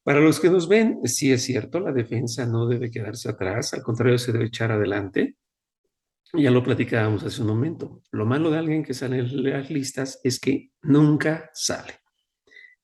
Para 0.02 0.20
los 0.20 0.40
que 0.40 0.50
nos 0.50 0.68
ven, 0.68 1.00
sí 1.04 1.30
es 1.30 1.42
cierto, 1.42 1.78
la 1.78 1.92
defensa 1.92 2.46
no 2.46 2.66
debe 2.66 2.90
quedarse 2.90 3.28
atrás, 3.28 3.74
al 3.74 3.82
contrario, 3.82 4.18
se 4.18 4.32
debe 4.32 4.46
echar 4.46 4.72
adelante. 4.72 5.36
Ya 6.32 6.50
lo 6.50 6.62
platicábamos 6.62 7.24
hace 7.24 7.42
un 7.42 7.48
momento. 7.48 8.02
Lo 8.12 8.24
malo 8.24 8.50
de 8.50 8.58
alguien 8.58 8.84
que 8.84 8.94
sale 8.94 9.18
en 9.18 9.42
las 9.42 9.68
listas 9.68 10.20
es 10.22 10.38
que 10.38 10.70
nunca 10.82 11.50
sale. 11.54 11.94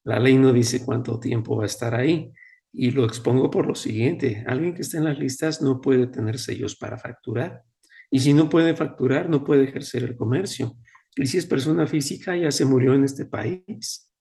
La 0.03 0.18
ley 0.18 0.36
no 0.36 0.53
dice 0.53 0.84
cuánto 0.84 1.20
tiempo 1.20 1.57
va 1.57 1.62
a 1.62 1.66
estar 1.66 1.94
ahí. 1.94 2.32
Y 2.72 2.90
lo 2.90 3.05
expongo 3.05 3.49
por 3.49 3.66
lo 3.66 3.74
siguiente. 3.76 4.44
Alguien 4.47 4.74
que 4.74 4.82
está 4.82 4.99
en 4.99 5.05
las 5.05 5.18
listas 5.18 5.62
no 5.62 5.80
puede 5.80 6.09
tener 6.09 6.38
sellos 6.38 6.76
para 6.76 6.99
facturar. 6.99 7.62
Y 8.11 8.20
si 8.20 8.34
no 8.34 8.49
puede 8.49 8.74
facturar, 8.74 9.28
no 9.28 9.44
puede 9.44 9.64
ejercer 9.64 10.03
el 10.03 10.16
comercio. 10.16 10.76
Y 11.14 11.26
si 11.26 11.38
es 11.38 11.47
persona 11.47 11.86
física, 11.86 12.36
ya 12.36 12.51
se 12.51 12.64
murió 12.64 12.94
en 12.94 13.05
este 13.05 13.26
país. 13.26 14.12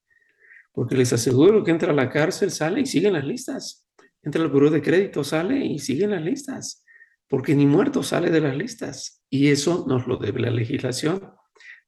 Porque 0.71 0.95
les 0.95 1.11
aseguro 1.13 1.63
que 1.63 1.71
entra 1.71 1.91
a 1.91 1.95
la 1.95 2.09
cárcel, 2.09 2.51
sale 2.51 2.81
y 2.81 2.85
sigue 2.85 3.07
en 3.07 3.13
las 3.13 3.25
listas. 3.25 3.87
Entra 4.21 4.43
al 4.43 4.49
buró 4.49 4.69
de 4.69 4.81
crédito, 4.81 5.23
sale 5.23 5.65
y 5.65 5.79
sigue 5.79 6.05
en 6.05 6.11
las 6.11 6.21
listas 6.21 6.84
porque 7.27 7.55
ni 7.55 7.65
muerto 7.65 8.03
sale 8.03 8.29
de 8.29 8.41
las 8.41 8.55
listas 8.55 9.23
y 9.29 9.49
eso 9.49 9.85
nos 9.87 10.07
lo 10.07 10.17
debe 10.17 10.41
la 10.41 10.51
legislación. 10.51 11.21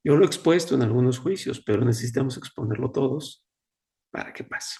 Yo 0.04 0.16
lo 0.16 0.24
he 0.24 0.26
expuesto 0.26 0.74
en 0.74 0.82
algunos 0.82 1.18
juicios, 1.18 1.60
pero 1.60 1.84
necesitamos 1.84 2.36
exponerlo 2.36 2.90
todos 2.90 3.44
para 4.10 4.32
que 4.32 4.44
pase. 4.44 4.76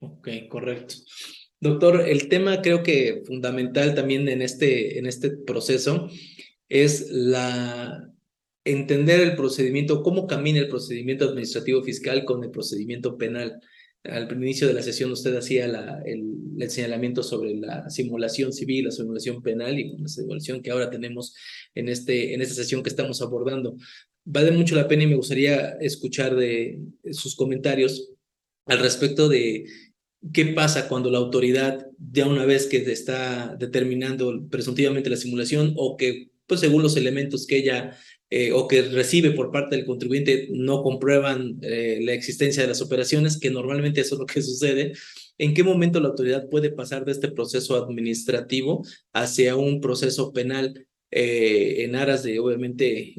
Ok, 0.00 0.28
correcto. 0.48 0.94
Doctor, 1.58 2.02
el 2.02 2.28
tema 2.28 2.60
creo 2.60 2.82
que 2.82 3.22
fundamental 3.26 3.94
también 3.94 4.28
en 4.28 4.42
este, 4.42 4.98
en 4.98 5.06
este 5.06 5.30
proceso 5.30 6.08
es 6.68 7.10
la 7.10 8.12
entender 8.64 9.20
el 9.20 9.36
procedimiento, 9.36 10.02
cómo 10.02 10.26
camina 10.26 10.58
el 10.58 10.68
procedimiento 10.68 11.24
administrativo 11.24 11.82
fiscal 11.82 12.24
con 12.24 12.42
el 12.42 12.50
procedimiento 12.50 13.16
penal 13.16 13.60
al 14.10 14.30
inicio 14.32 14.66
de 14.66 14.74
la 14.74 14.82
sesión 14.82 15.10
usted 15.12 15.36
hacía 15.36 15.66
la, 15.68 16.02
el, 16.04 16.70
señalamiento 16.70 17.22
sobre 17.22 17.54
la 17.54 17.90
simulación 17.90 18.52
civil, 18.52 18.86
la 18.86 18.90
simulación 18.90 19.42
penal 19.42 19.78
y 19.78 19.96
la 19.98 20.08
simulación 20.08 20.62
que 20.62 20.70
ahora 20.70 20.90
tenemos 20.90 21.34
en, 21.74 21.88
este, 21.88 22.34
en 22.34 22.40
esta 22.40 22.54
sesión 22.54 22.82
que 22.82 22.88
estamos 22.88 23.20
abordando. 23.20 23.76
Vale 24.24 24.50
mucho 24.50 24.74
la 24.74 24.88
pena 24.88 25.04
y 25.04 25.06
me 25.06 25.16
gustaría 25.16 25.76
escuchar 25.80 26.34
de 26.34 26.80
sus 27.12 27.36
comentarios 27.36 28.10
al 28.64 28.80
respecto 28.80 29.28
de 29.28 29.66
qué 30.32 30.46
pasa 30.46 30.88
cuando 30.88 31.10
la 31.10 31.18
autoridad, 31.18 31.86
ya 31.98 32.26
una 32.26 32.44
vez 32.44 32.66
que 32.66 32.78
está 32.78 33.54
determinando 33.58 34.46
presuntivamente 34.50 35.10
la 35.10 35.16
simulación 35.16 35.74
o 35.76 35.96
que, 35.96 36.30
pues 36.46 36.60
según 36.60 36.82
los 36.82 36.96
elementos 36.96 37.46
que 37.46 37.58
ella 37.58 37.96
eh, 38.28 38.50
o 38.52 38.66
que 38.66 38.82
recibe 38.82 39.30
por 39.30 39.52
parte 39.52 39.76
del 39.76 39.86
contribuyente 39.86 40.48
no 40.50 40.82
comprueban 40.82 41.58
eh, 41.62 42.00
la 42.02 42.12
existencia 42.12 42.62
de 42.62 42.68
las 42.68 42.82
operaciones, 42.82 43.38
que 43.38 43.50
normalmente 43.50 44.00
eso 44.00 44.16
es 44.16 44.20
lo 44.20 44.26
que 44.26 44.42
sucede, 44.42 44.92
¿en 45.38 45.54
qué 45.54 45.62
momento 45.62 46.00
la 46.00 46.08
autoridad 46.08 46.48
puede 46.48 46.70
pasar 46.70 47.04
de 47.04 47.12
este 47.12 47.30
proceso 47.30 47.76
administrativo 47.76 48.84
hacia 49.12 49.54
un 49.54 49.80
proceso 49.80 50.32
penal 50.32 50.86
eh, 51.12 51.84
en 51.84 51.94
aras 51.94 52.24
de, 52.24 52.40
obviamente, 52.40 53.14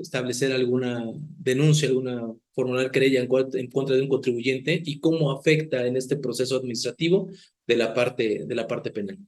establecer 0.00 0.52
alguna 0.52 1.04
denuncia, 1.38 1.88
alguna 1.88 2.32
formular 2.54 2.90
querella 2.90 3.20
en, 3.20 3.28
en 3.54 3.70
contra 3.70 3.94
de 3.94 4.02
un 4.02 4.08
contribuyente 4.08 4.82
y 4.84 5.00
cómo 5.00 5.32
afecta 5.32 5.86
en 5.86 5.96
este 5.96 6.16
proceso 6.16 6.56
administrativo 6.56 7.28
de 7.66 7.76
la 7.76 7.92
parte, 7.92 8.44
de 8.46 8.54
la 8.54 8.66
parte 8.66 8.90
penal? 8.90 9.18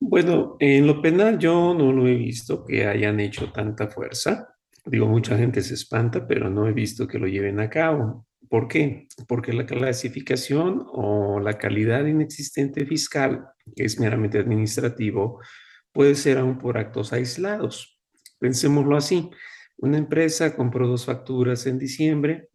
Bueno, 0.00 0.56
en 0.58 0.86
lo 0.86 1.00
penal 1.00 1.38
yo 1.38 1.74
no 1.74 1.92
lo 1.92 2.06
he 2.06 2.14
visto 2.14 2.64
que 2.64 2.86
hayan 2.86 3.20
hecho 3.20 3.52
tanta 3.52 3.88
fuerza. 3.88 4.48
Digo, 4.84 5.06
mucha 5.06 5.36
gente 5.38 5.62
se 5.62 5.74
espanta, 5.74 6.26
pero 6.26 6.50
no 6.50 6.68
he 6.68 6.72
visto 6.72 7.06
que 7.06 7.18
lo 7.18 7.26
lleven 7.26 7.60
a 7.60 7.70
cabo. 7.70 8.26
¿Por 8.50 8.68
qué? 8.68 9.08
Porque 9.26 9.52
la 9.52 9.64
clasificación 9.64 10.84
o 10.92 11.40
la 11.40 11.54
calidad 11.58 12.04
inexistente 12.04 12.84
fiscal, 12.84 13.46
que 13.74 13.84
es 13.84 13.98
meramente 13.98 14.38
administrativo, 14.38 15.40
puede 15.92 16.14
ser 16.14 16.38
aún 16.38 16.58
por 16.58 16.76
actos 16.76 17.12
aislados. 17.12 17.98
Pensémoslo 18.38 18.96
así. 18.96 19.30
Una 19.78 19.96
empresa 19.96 20.54
compró 20.54 20.86
dos 20.86 21.06
facturas 21.06 21.66
en 21.66 21.78
diciembre 21.78 22.50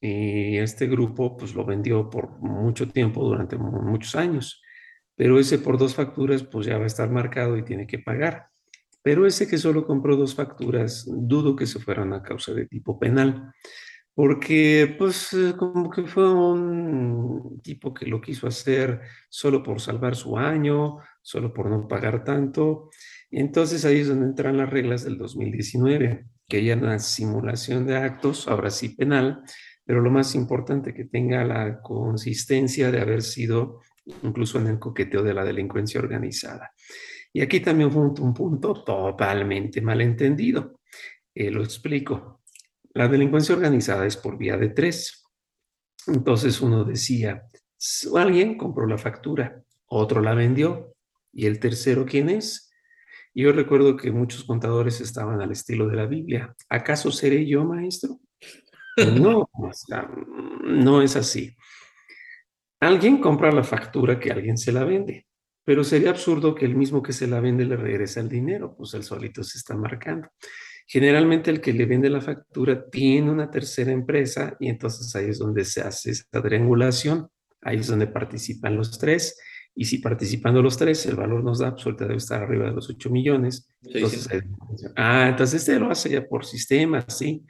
y 0.00 0.56
este 0.58 0.86
grupo 0.86 1.36
pues 1.36 1.54
lo 1.54 1.64
vendió 1.64 2.10
por 2.10 2.40
mucho 2.40 2.88
tiempo, 2.88 3.24
durante 3.24 3.56
muchos 3.56 4.16
años 4.16 4.62
pero 5.18 5.40
ese 5.40 5.58
por 5.58 5.78
dos 5.78 5.96
facturas 5.96 6.44
pues 6.44 6.66
ya 6.66 6.78
va 6.78 6.84
a 6.84 6.86
estar 6.86 7.10
marcado 7.10 7.58
y 7.58 7.64
tiene 7.64 7.88
que 7.88 7.98
pagar. 7.98 8.46
Pero 9.02 9.26
ese 9.26 9.48
que 9.48 9.58
solo 9.58 9.84
compró 9.84 10.16
dos 10.16 10.36
facturas, 10.36 11.04
dudo 11.08 11.56
que 11.56 11.66
se 11.66 11.80
fueran 11.80 12.12
a 12.12 12.22
causa 12.22 12.54
de 12.54 12.66
tipo 12.66 13.00
penal, 13.00 13.52
porque 14.14 14.94
pues 14.96 15.32
eh, 15.32 15.54
como 15.58 15.90
que 15.90 16.04
fue 16.04 16.32
un 16.32 17.60
tipo 17.62 17.92
que 17.92 18.06
lo 18.06 18.20
quiso 18.20 18.46
hacer 18.46 19.00
solo 19.28 19.60
por 19.60 19.80
salvar 19.80 20.14
su 20.14 20.38
año, 20.38 20.98
solo 21.20 21.52
por 21.52 21.68
no 21.68 21.88
pagar 21.88 22.22
tanto. 22.22 22.88
entonces 23.30 23.84
ahí 23.84 23.98
es 24.00 24.08
donde 24.08 24.26
entran 24.26 24.56
las 24.56 24.70
reglas 24.70 25.02
del 25.02 25.18
2019, 25.18 26.26
que 26.46 26.64
ya 26.64 26.76
una 26.76 27.00
simulación 27.00 27.86
de 27.86 27.96
actos, 27.96 28.46
ahora 28.46 28.70
sí 28.70 28.90
penal, 28.90 29.42
pero 29.84 30.00
lo 30.00 30.10
más 30.12 30.36
importante 30.36 30.94
que 30.94 31.06
tenga 31.06 31.44
la 31.44 31.80
consistencia 31.80 32.92
de 32.92 33.00
haber 33.00 33.22
sido 33.22 33.80
incluso 34.22 34.58
en 34.58 34.68
el 34.68 34.78
coqueteo 34.78 35.22
de 35.22 35.34
la 35.34 35.44
delincuencia 35.44 36.00
organizada. 36.00 36.72
Y 37.32 37.40
aquí 37.40 37.60
también 37.60 37.90
fue 37.90 38.02
un, 38.02 38.34
punto 38.34 38.82
totalmente 38.84 39.80
malentendido. 39.80 40.80
Eh, 41.34 41.50
lo 41.50 41.62
explico. 41.62 42.42
La 42.94 43.08
delincuencia 43.08 43.54
organizada 43.54 44.06
es 44.06 44.16
por 44.16 44.38
vía 44.38 44.56
de 44.56 44.70
tres. 44.70 45.24
Entonces 46.06 46.60
uno 46.60 46.84
decía, 46.84 47.44
alguien 48.16 48.56
compró 48.56 48.86
la 48.86 48.98
factura, 48.98 49.62
otro 49.86 50.20
la 50.22 50.34
vendió, 50.34 50.94
y 51.32 51.46
el 51.46 51.60
tercero, 51.60 52.06
¿quién 52.06 52.30
es? 52.30 52.64
yo 53.34 53.52
recuerdo 53.52 53.96
que 53.96 54.10
muchos 54.10 54.42
contadores 54.42 55.00
estaban 55.00 55.40
al 55.40 55.52
estilo 55.52 55.86
de 55.86 55.94
la 55.94 56.06
Biblia. 56.06 56.56
¿Acaso 56.68 57.12
seré 57.12 57.46
yo, 57.46 57.64
maestro? 57.64 58.18
No, 59.14 59.48
no 60.64 61.02
es 61.02 61.14
así. 61.14 61.56
Alguien 62.80 63.18
compra 63.18 63.50
la 63.50 63.64
factura 63.64 64.20
que 64.20 64.30
alguien 64.30 64.56
se 64.56 64.72
la 64.72 64.84
vende, 64.84 65.26
pero 65.64 65.82
sería 65.82 66.10
absurdo 66.10 66.54
que 66.54 66.64
el 66.64 66.76
mismo 66.76 67.02
que 67.02 67.12
se 67.12 67.26
la 67.26 67.40
vende 67.40 67.64
le 67.64 67.76
regrese 67.76 68.20
el 68.20 68.28
dinero, 68.28 68.74
pues 68.76 68.94
el 68.94 69.02
solito 69.02 69.42
se 69.42 69.58
está 69.58 69.74
marcando. 69.74 70.28
Generalmente 70.86 71.50
el 71.50 71.60
que 71.60 71.72
le 71.72 71.84
vende 71.84 72.08
la 72.08 72.20
factura 72.20 72.88
tiene 72.88 73.30
una 73.30 73.50
tercera 73.50 73.92
empresa 73.92 74.56
y 74.58 74.68
entonces 74.68 75.14
ahí 75.16 75.28
es 75.28 75.38
donde 75.38 75.64
se 75.64 75.82
hace 75.82 76.10
esta 76.10 76.40
triangulación, 76.40 77.28
ahí 77.60 77.76
es 77.78 77.88
donde 77.88 78.06
participan 78.06 78.76
los 78.76 78.98
tres 78.98 79.38
y 79.74 79.84
si 79.84 79.98
participando 79.98 80.62
los 80.62 80.76
tres 80.76 81.06
el 81.06 81.14
valor 81.14 81.44
nos 81.44 81.58
da, 81.58 81.74
pues 81.76 81.96
debe 81.96 82.16
estar 82.16 82.42
arriba 82.42 82.66
de 82.66 82.72
los 82.72 82.90
8 82.90 83.10
millones. 83.10 83.68
entonces, 83.82 84.28
ah, 84.96 85.28
entonces 85.28 85.60
este 85.60 85.78
lo 85.78 85.90
hace 85.90 86.08
ya 86.08 86.26
por 86.26 86.44
sistema, 86.44 87.04
sí. 87.08 87.44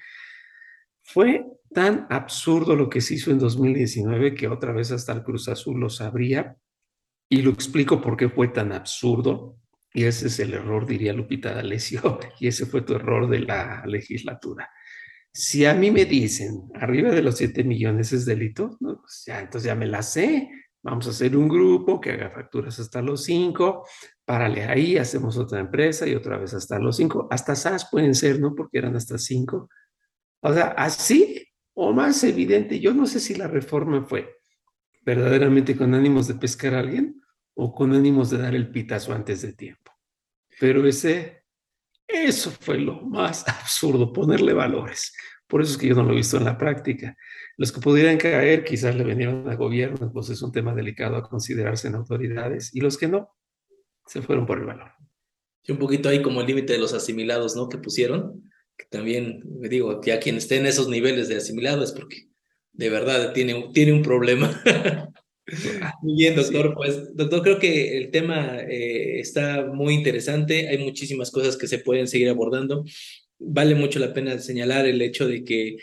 Fue 1.03 1.43
tan 1.73 2.07
absurdo 2.11 2.77
lo 2.77 2.89
que 2.89 3.01
se 3.01 3.15
hizo 3.15 3.31
en 3.31 3.39
2019 3.39 4.35
que 4.35 4.49
otra 4.49 4.73
vez 4.73 4.91
hasta 4.91 5.13
el 5.13 5.23
Cruz 5.23 5.49
Azul 5.49 5.81
lo 5.81 5.91
sabría 5.91 6.57
y 7.29 7.43
lo 7.43 7.51
explico 7.51 8.01
por 8.01 8.17
qué 8.17 8.29
fue 8.29 8.49
tan 8.49 8.73
absurdo. 8.73 9.57
Y 9.93 10.05
ese 10.05 10.29
es 10.29 10.39
el 10.41 10.55
error, 10.55 10.87
diría 10.87 11.13
Lupita 11.13 11.55
D'Alessio, 11.55 12.19
y 12.41 12.49
ese 12.49 12.67
fue 12.67 12.83
tu 12.83 12.95
error 12.95 13.29
de 13.29 13.41
la 13.41 13.85
legislatura. 13.87 14.71
Si 15.33 15.65
a 15.65 15.75
mí 15.75 15.91
me 15.91 16.05
dicen 16.05 16.69
arriba 16.75 17.11
de 17.11 17.23
los 17.23 17.37
7 17.37 17.65
millones 17.65 18.13
es 18.13 18.25
delito, 18.25 18.77
no, 18.81 19.01
pues 19.01 19.25
ya, 19.27 19.41
entonces 19.41 19.67
ya 19.67 19.75
me 19.75 19.87
la 19.87 20.03
sé. 20.03 20.51
Vamos 20.83 21.07
a 21.07 21.11
hacer 21.11 21.37
un 21.37 21.49
grupo 21.49 22.01
que 22.01 22.13
haga 22.13 22.31
facturas 22.31 22.79
hasta 22.79 23.03
los 23.03 23.25
5, 23.25 23.85
párale 24.25 24.65
ahí, 24.65 24.97
hacemos 24.97 25.37
otra 25.37 25.61
empresa 25.61 26.07
y 26.07 26.15
otra 26.15 26.39
vez 26.39 26.55
hasta 26.55 26.79
los 26.79 26.97
5. 26.97 27.29
Hasta 27.31 27.55
SAS 27.57 27.89
pueden 27.91 28.15
ser, 28.15 28.41
¿no? 28.41 28.55
Porque 28.55 28.79
eran 28.79 28.97
hasta 28.97 29.19
5. 29.19 29.69
O 30.41 30.53
sea, 30.53 30.69
así 30.69 31.48
o 31.81 31.93
más 31.93 32.25
evidente, 32.25 32.81
yo 32.81 32.93
no 32.93 33.07
sé 33.07 33.21
si 33.21 33.37
la 33.37 33.47
reforma 33.47 34.05
fue 34.05 34.41
verdaderamente 35.03 35.77
con 35.77 35.95
ánimos 35.95 36.27
de 36.27 36.35
pescar 36.35 36.75
a 36.75 36.81
alguien 36.81 37.23
o 37.55 37.73
con 37.73 37.95
ánimos 37.95 38.31
de 38.31 38.39
dar 38.39 38.57
el 38.57 38.73
pitazo 38.73 39.13
antes 39.13 39.43
de 39.43 39.53
tiempo. 39.53 39.93
Pero 40.59 40.85
ese, 40.89 41.45
eso 42.05 42.51
fue 42.51 42.79
lo 42.79 43.03
más 43.03 43.47
absurdo, 43.47 44.13
ponerle 44.13 44.55
valores. 44.55 45.15
Por 45.47 45.63
eso 45.63 45.71
es 45.71 45.79
que 45.79 45.87
yo 45.87 45.95
no 45.95 46.03
lo 46.03 46.15
he 46.15 46.17
visto 46.17 46.37
en 46.37 46.47
la 46.47 46.59
práctica. 46.59 47.17
Los 47.57 47.71
que 47.71 47.81
pudieran 47.81 48.19
caer 48.19 48.65
quizás 48.65 48.97
le 48.97 49.05
vinieron 49.05 49.49
al 49.49 49.57
gobierno, 49.57 50.11
pues 50.13 50.31
es 50.31 50.43
un 50.43 50.51
tema 50.51 50.75
delicado 50.75 51.15
a 51.15 51.23
considerarse 51.23 51.87
en 51.87 51.95
autoridades, 51.95 52.75
y 52.75 52.81
los 52.81 52.99
que 52.99 53.07
no, 53.07 53.37
se 54.05 54.21
fueron 54.21 54.47
por 54.47 54.59
el 54.59 54.67
valor. 54.67 54.91
Y 55.63 55.71
un 55.71 55.79
poquito 55.79 56.09
ahí 56.09 56.23
como 56.23 56.41
el 56.41 56.47
límite 56.49 56.73
de 56.73 56.81
los 56.81 56.93
asimilados, 56.93 57.55
¿no? 57.55 57.69
Que 57.69 57.79
pusieron 57.79 58.51
que 58.79 58.87
también, 58.89 59.43
me 59.61 59.69
digo, 59.69 60.01
que 60.01 60.13
a 60.13 60.21
quien 60.21 60.37
esté 60.37 60.57
en 60.57 60.67
esos 60.67 60.89
niveles 60.89 61.29
de 61.29 61.37
asimilado 61.37 61.83
es 61.83 61.93
porque 61.93 62.29
de 62.73 62.91
verdad 62.91 63.33
tiene, 63.33 63.71
tiene 63.75 63.93
un 63.93 64.03
problema. 64.03 64.63
Muy 66.03 66.15
bien, 66.15 66.37
doctor. 66.37 66.75
Pues, 66.75 67.17
doctor, 67.17 67.43
creo 67.43 67.59
que 67.59 67.97
el 67.97 68.11
tema 68.11 68.61
eh, 68.61 69.19
está 69.19 69.65
muy 69.65 69.95
interesante. 69.95 70.69
Hay 70.69 70.79
muchísimas 70.79 71.31
cosas 71.31 71.57
que 71.57 71.67
se 71.67 71.79
pueden 71.79 72.07
seguir 72.07 72.29
abordando. 72.29 72.85
Vale 73.39 73.75
mucho 73.75 73.99
la 73.99 74.13
pena 74.13 74.39
señalar 74.39 74.87
el 74.87 75.01
hecho 75.01 75.27
de 75.27 75.45
que 75.45 75.79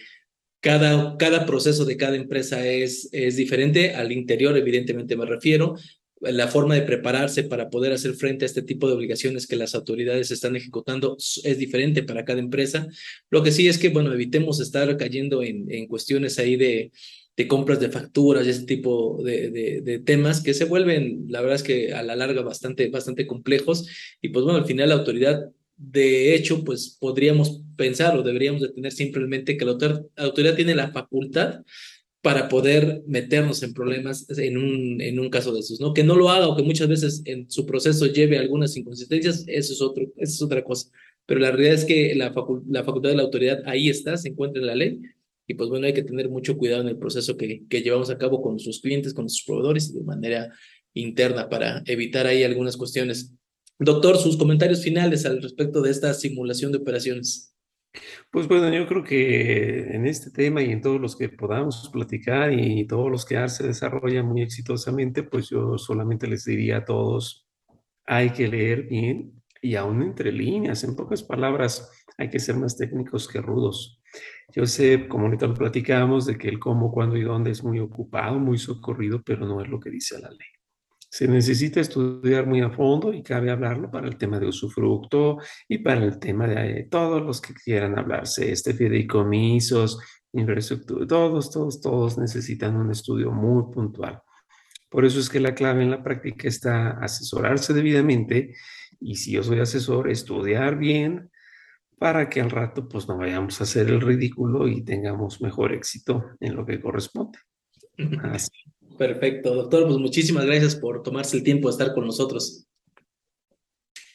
cada, 0.61 1.17
cada 1.17 1.45
proceso 1.45 1.83
de 1.83 1.97
cada 1.97 2.15
empresa 2.15 2.65
es, 2.65 3.09
es 3.11 3.37
diferente. 3.37 3.95
Al 3.95 4.11
interior, 4.11 4.55
evidentemente 4.55 5.17
me 5.17 5.25
refiero, 5.25 5.75
la 6.31 6.47
forma 6.47 6.75
de 6.75 6.81
prepararse 6.81 7.43
para 7.43 7.69
poder 7.69 7.93
hacer 7.93 8.13
frente 8.13 8.45
a 8.45 8.47
este 8.47 8.61
tipo 8.61 8.87
de 8.87 8.93
obligaciones 8.93 9.47
que 9.47 9.55
las 9.55 9.75
autoridades 9.75 10.31
están 10.31 10.55
ejecutando 10.55 11.17
es 11.17 11.57
diferente 11.57 12.03
para 12.03 12.25
cada 12.25 12.39
empresa. 12.39 12.87
Lo 13.29 13.43
que 13.43 13.51
sí 13.51 13.67
es 13.67 13.77
que, 13.77 13.89
bueno, 13.89 14.13
evitemos 14.13 14.59
estar 14.59 14.95
cayendo 14.97 15.43
en, 15.43 15.71
en 15.71 15.87
cuestiones 15.87 16.39
ahí 16.39 16.55
de, 16.55 16.91
de 17.37 17.47
compras 17.47 17.79
de 17.79 17.89
facturas 17.89 18.47
y 18.47 18.51
ese 18.51 18.65
tipo 18.65 19.21
de, 19.23 19.81
de, 19.81 19.99
temas 19.99 20.41
que 20.41 20.53
se 20.53 20.65
vuelven, 20.65 21.25
la 21.27 21.41
verdad 21.41 21.57
es 21.57 21.63
que 21.63 21.93
a 21.93 22.01
la 22.01 22.15
larga 22.15 22.41
bastante, 22.41 22.89
bastante 22.89 23.27
complejos. 23.27 23.87
Y 24.21 24.29
pues 24.29 24.45
bueno, 24.45 24.59
al 24.59 24.65
final 24.65 24.89
la 24.89 24.95
autoridad, 24.95 25.49
de 25.75 26.33
hecho, 26.35 26.63
pues 26.63 26.97
podríamos 26.99 27.61
pensar 27.75 28.17
o 28.17 28.23
deberíamos 28.23 28.61
de 28.61 28.69
tener 28.69 28.91
simplemente 28.91 29.57
que 29.57 29.65
la 29.65 29.77
autoridad 30.17 30.55
tiene 30.55 30.75
la 30.75 30.91
facultad 30.91 31.61
para 32.25 32.49
poder 32.49 33.03
meternos 33.05 33.61
en 33.61 33.71
problemas 33.71 34.27
en 34.35 34.57
un, 34.57 34.99
en 34.99 35.19
un 35.19 35.29
caso 35.29 35.53
de 35.53 35.59
esos, 35.59 35.79
¿no? 35.79 35.93
Que 35.93 36.03
no 36.03 36.15
lo 36.15 36.31
haga 36.31 36.47
o 36.47 36.55
que 36.55 36.63
muchas 36.63 36.87
veces 36.87 37.21
en 37.25 37.51
su 37.51 37.67
proceso 37.67 38.07
lleve 38.07 38.39
algunas 38.39 38.75
inconsistencias, 38.75 39.43
eso 39.45 39.73
es, 39.73 39.79
otro, 39.79 40.05
eso 40.17 40.33
es 40.33 40.41
otra 40.41 40.63
cosa. 40.63 40.89
Pero 41.27 41.39
la 41.39 41.51
realidad 41.51 41.75
es 41.75 41.85
que 41.85 42.15
la, 42.15 42.33
la 42.67 42.83
facultad 42.83 43.09
de 43.11 43.15
la 43.15 43.21
autoridad 43.21 43.61
ahí 43.67 43.89
está, 43.89 44.17
se 44.17 44.29
encuentra 44.29 44.59
en 44.59 44.65
la 44.65 44.73
ley, 44.73 45.01
y 45.45 45.53
pues 45.53 45.69
bueno, 45.69 45.85
hay 45.85 45.93
que 45.93 46.01
tener 46.01 46.27
mucho 46.27 46.57
cuidado 46.57 46.81
en 46.81 46.87
el 46.87 46.97
proceso 46.97 47.37
que, 47.37 47.61
que 47.69 47.83
llevamos 47.83 48.09
a 48.09 48.17
cabo 48.17 48.41
con 48.41 48.53
nuestros 48.53 48.79
clientes, 48.79 49.13
con 49.13 49.25
nuestros 49.25 49.45
proveedores 49.45 49.91
y 49.91 49.93
de 49.93 50.03
manera 50.03 50.51
interna 50.95 51.47
para 51.47 51.83
evitar 51.85 52.25
ahí 52.25 52.41
algunas 52.41 52.75
cuestiones. 52.75 53.33
Doctor, 53.77 54.17
sus 54.17 54.35
comentarios 54.35 54.81
finales 54.81 55.27
al 55.27 55.43
respecto 55.43 55.79
de 55.83 55.91
esta 55.91 56.11
simulación 56.15 56.71
de 56.71 56.79
operaciones. 56.79 57.54
Pues 58.31 58.47
bueno, 58.47 58.69
yo 58.73 58.87
creo 58.87 59.03
que 59.03 59.95
en 59.95 60.05
este 60.05 60.31
tema 60.31 60.61
y 60.61 60.71
en 60.71 60.81
todos 60.81 60.99
los 60.99 61.15
que 61.15 61.29
podamos 61.29 61.89
platicar 61.91 62.51
y 62.53 62.85
todos 62.87 63.09
los 63.09 63.25
que 63.25 63.47
se 63.49 63.67
desarrollan 63.67 64.25
muy 64.25 64.41
exitosamente, 64.41 65.23
pues 65.23 65.49
yo 65.49 65.77
solamente 65.77 66.27
les 66.27 66.45
diría 66.45 66.77
a 66.77 66.85
todos, 66.85 67.47
hay 68.05 68.31
que 68.31 68.47
leer 68.47 68.83
bien 68.83 69.41
y 69.61 69.75
aún 69.75 70.03
entre 70.03 70.31
líneas, 70.31 70.83
en 70.83 70.95
pocas 70.95 71.23
palabras, 71.23 71.91
hay 72.17 72.29
que 72.29 72.39
ser 72.39 72.55
más 72.57 72.77
técnicos 72.77 73.27
que 73.27 73.41
rudos. 73.41 74.01
Yo 74.53 74.65
sé, 74.65 75.07
como 75.07 75.25
ahorita 75.25 75.47
lo 75.47 75.53
platicamos, 75.55 76.25
de 76.25 76.37
que 76.37 76.49
el 76.49 76.59
cómo, 76.59 76.91
cuándo 76.91 77.17
y 77.17 77.23
dónde 77.23 77.51
es 77.51 77.63
muy 77.63 77.79
ocupado, 77.79 78.39
muy 78.39 78.57
socorrido, 78.57 79.21
pero 79.23 79.45
no 79.47 79.61
es 79.61 79.67
lo 79.69 79.79
que 79.79 79.89
dice 79.89 80.19
la 80.19 80.29
ley. 80.29 80.54
Se 81.15 81.29
necesita 81.29 81.79
estudiar 81.79 82.45
muy 82.45 82.59
a 82.59 82.69
fondo 82.69 83.13
y 83.13 83.23
cabe 83.23 83.49
hablarlo 83.49 83.89
para 83.89 84.05
el 84.05 84.17
tema 84.17 84.37
de 84.37 84.47
usufructo 84.47 85.37
y 85.65 85.77
para 85.77 86.03
el 86.03 86.19
tema 86.19 86.45
de 86.45 86.89
todos 86.91 87.21
los 87.21 87.39
que 87.39 87.53
quieran 87.53 87.97
hablarse, 87.97 88.51
este 88.51 88.73
fideicomisos, 88.73 89.97
infraestructura, 90.33 91.07
todos, 91.07 91.51
todos, 91.51 91.79
todos 91.79 92.17
necesitan 92.17 92.75
un 92.75 92.91
estudio 92.91 93.31
muy 93.31 93.63
puntual. 93.73 94.21
Por 94.89 95.05
eso 95.05 95.21
es 95.21 95.29
que 95.29 95.39
la 95.39 95.55
clave 95.55 95.83
en 95.83 95.91
la 95.91 96.03
práctica 96.03 96.49
está 96.49 96.99
asesorarse 96.99 97.71
debidamente 97.71 98.53
y 98.99 99.15
si 99.15 99.31
yo 99.31 99.43
soy 99.43 99.61
asesor, 99.61 100.09
estudiar 100.09 100.77
bien 100.77 101.31
para 101.97 102.27
que 102.27 102.41
al 102.41 102.51
rato 102.51 102.89
pues 102.89 103.07
no 103.07 103.15
vayamos 103.15 103.61
a 103.61 103.63
hacer 103.63 103.87
el 103.87 104.01
ridículo 104.01 104.67
y 104.67 104.83
tengamos 104.83 105.39
mejor 105.39 105.71
éxito 105.71 106.25
en 106.41 106.57
lo 106.57 106.65
que 106.65 106.81
corresponde. 106.81 107.39
Así. 108.21 108.51
Perfecto, 108.97 109.53
doctor. 109.53 109.85
Pues 109.87 109.97
muchísimas 109.97 110.45
gracias 110.45 110.75
por 110.75 111.03
tomarse 111.03 111.37
el 111.37 111.43
tiempo 111.43 111.67
de 111.67 111.71
estar 111.73 111.93
con 111.93 112.05
nosotros. 112.05 112.67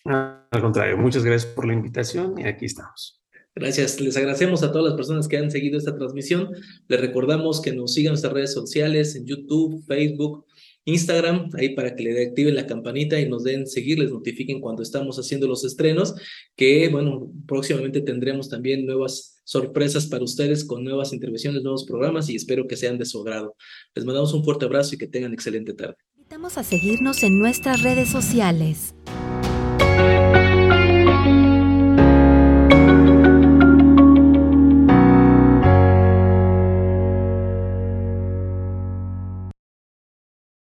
Al 0.05 0.61
contrario, 0.61 0.97
muchas 0.97 1.25
gracias 1.25 1.53
por 1.53 1.67
la 1.67 1.75
invitación 1.75 2.39
y 2.39 2.45
aquí 2.45 2.67
estamos. 2.67 3.21
Gracias. 3.55 4.01
Les 4.01 4.17
agradecemos 4.17 4.63
a 4.63 4.73
todas 4.73 4.87
las 4.87 4.95
personas 4.95 5.29
que 5.29 5.37
han 5.37 5.51
seguido 5.51 5.77
esta 5.77 5.97
transmisión. 5.97 6.51
Les 6.89 7.01
recordamos 7.01 7.61
que 7.61 7.73
nos 7.73 7.93
sigan 7.93 8.11
en 8.11 8.13
nuestras 8.13 8.33
redes 8.33 8.55
sociales, 8.55 9.17
en 9.17 9.27
YouTube, 9.27 9.85
Facebook, 9.87 10.47
Instagram, 10.85 11.51
ahí 11.55 11.75
para 11.75 11.95
que 11.95 12.05
le 12.05 12.27
activen 12.27 12.55
la 12.55 12.67
campanita 12.67 13.21
y 13.21 13.29
nos 13.29 13.45
den 13.45 13.67
seguir, 13.67 13.99
les 13.99 14.11
notifiquen 14.11 14.61
cuando 14.61 14.83
estamos 14.83 15.19
haciendo 15.19 15.47
los 15.47 15.65
estrenos, 15.65 16.15
que 16.57 16.89
bueno, 16.89 17.31
próximamente 17.47 18.01
tendremos 18.01 18.49
también 18.49 18.87
nuevas 18.87 19.30
sorpresas 19.51 20.07
para 20.07 20.23
ustedes 20.23 20.65
con 20.65 20.85
nuevas 20.85 21.13
intervenciones, 21.13 21.65
nuevos 21.65 21.85
programas 21.85 22.29
y 22.31 22.37
espero 22.37 22.69
que 22.69 22.77
sean 22.77 22.99
de 22.99 23.05
su 23.05 23.21
agrado. 23.21 23.57
Les 23.97 24.05
mandamos 24.05 24.33
un 24.33 24.45
fuerte 24.45 24.65
abrazo 24.65 24.95
y 24.95 24.99
que 24.99 25.09
tengan 25.09 25.33
excelente 25.33 25.75
tarde. 25.75 25.97
Invitamos 26.17 26.57
a 26.57 26.63
seguirnos 26.63 27.25
en 27.25 27.37
nuestras 27.41 27.83
redes 27.83 28.09
sociales. 28.09 28.95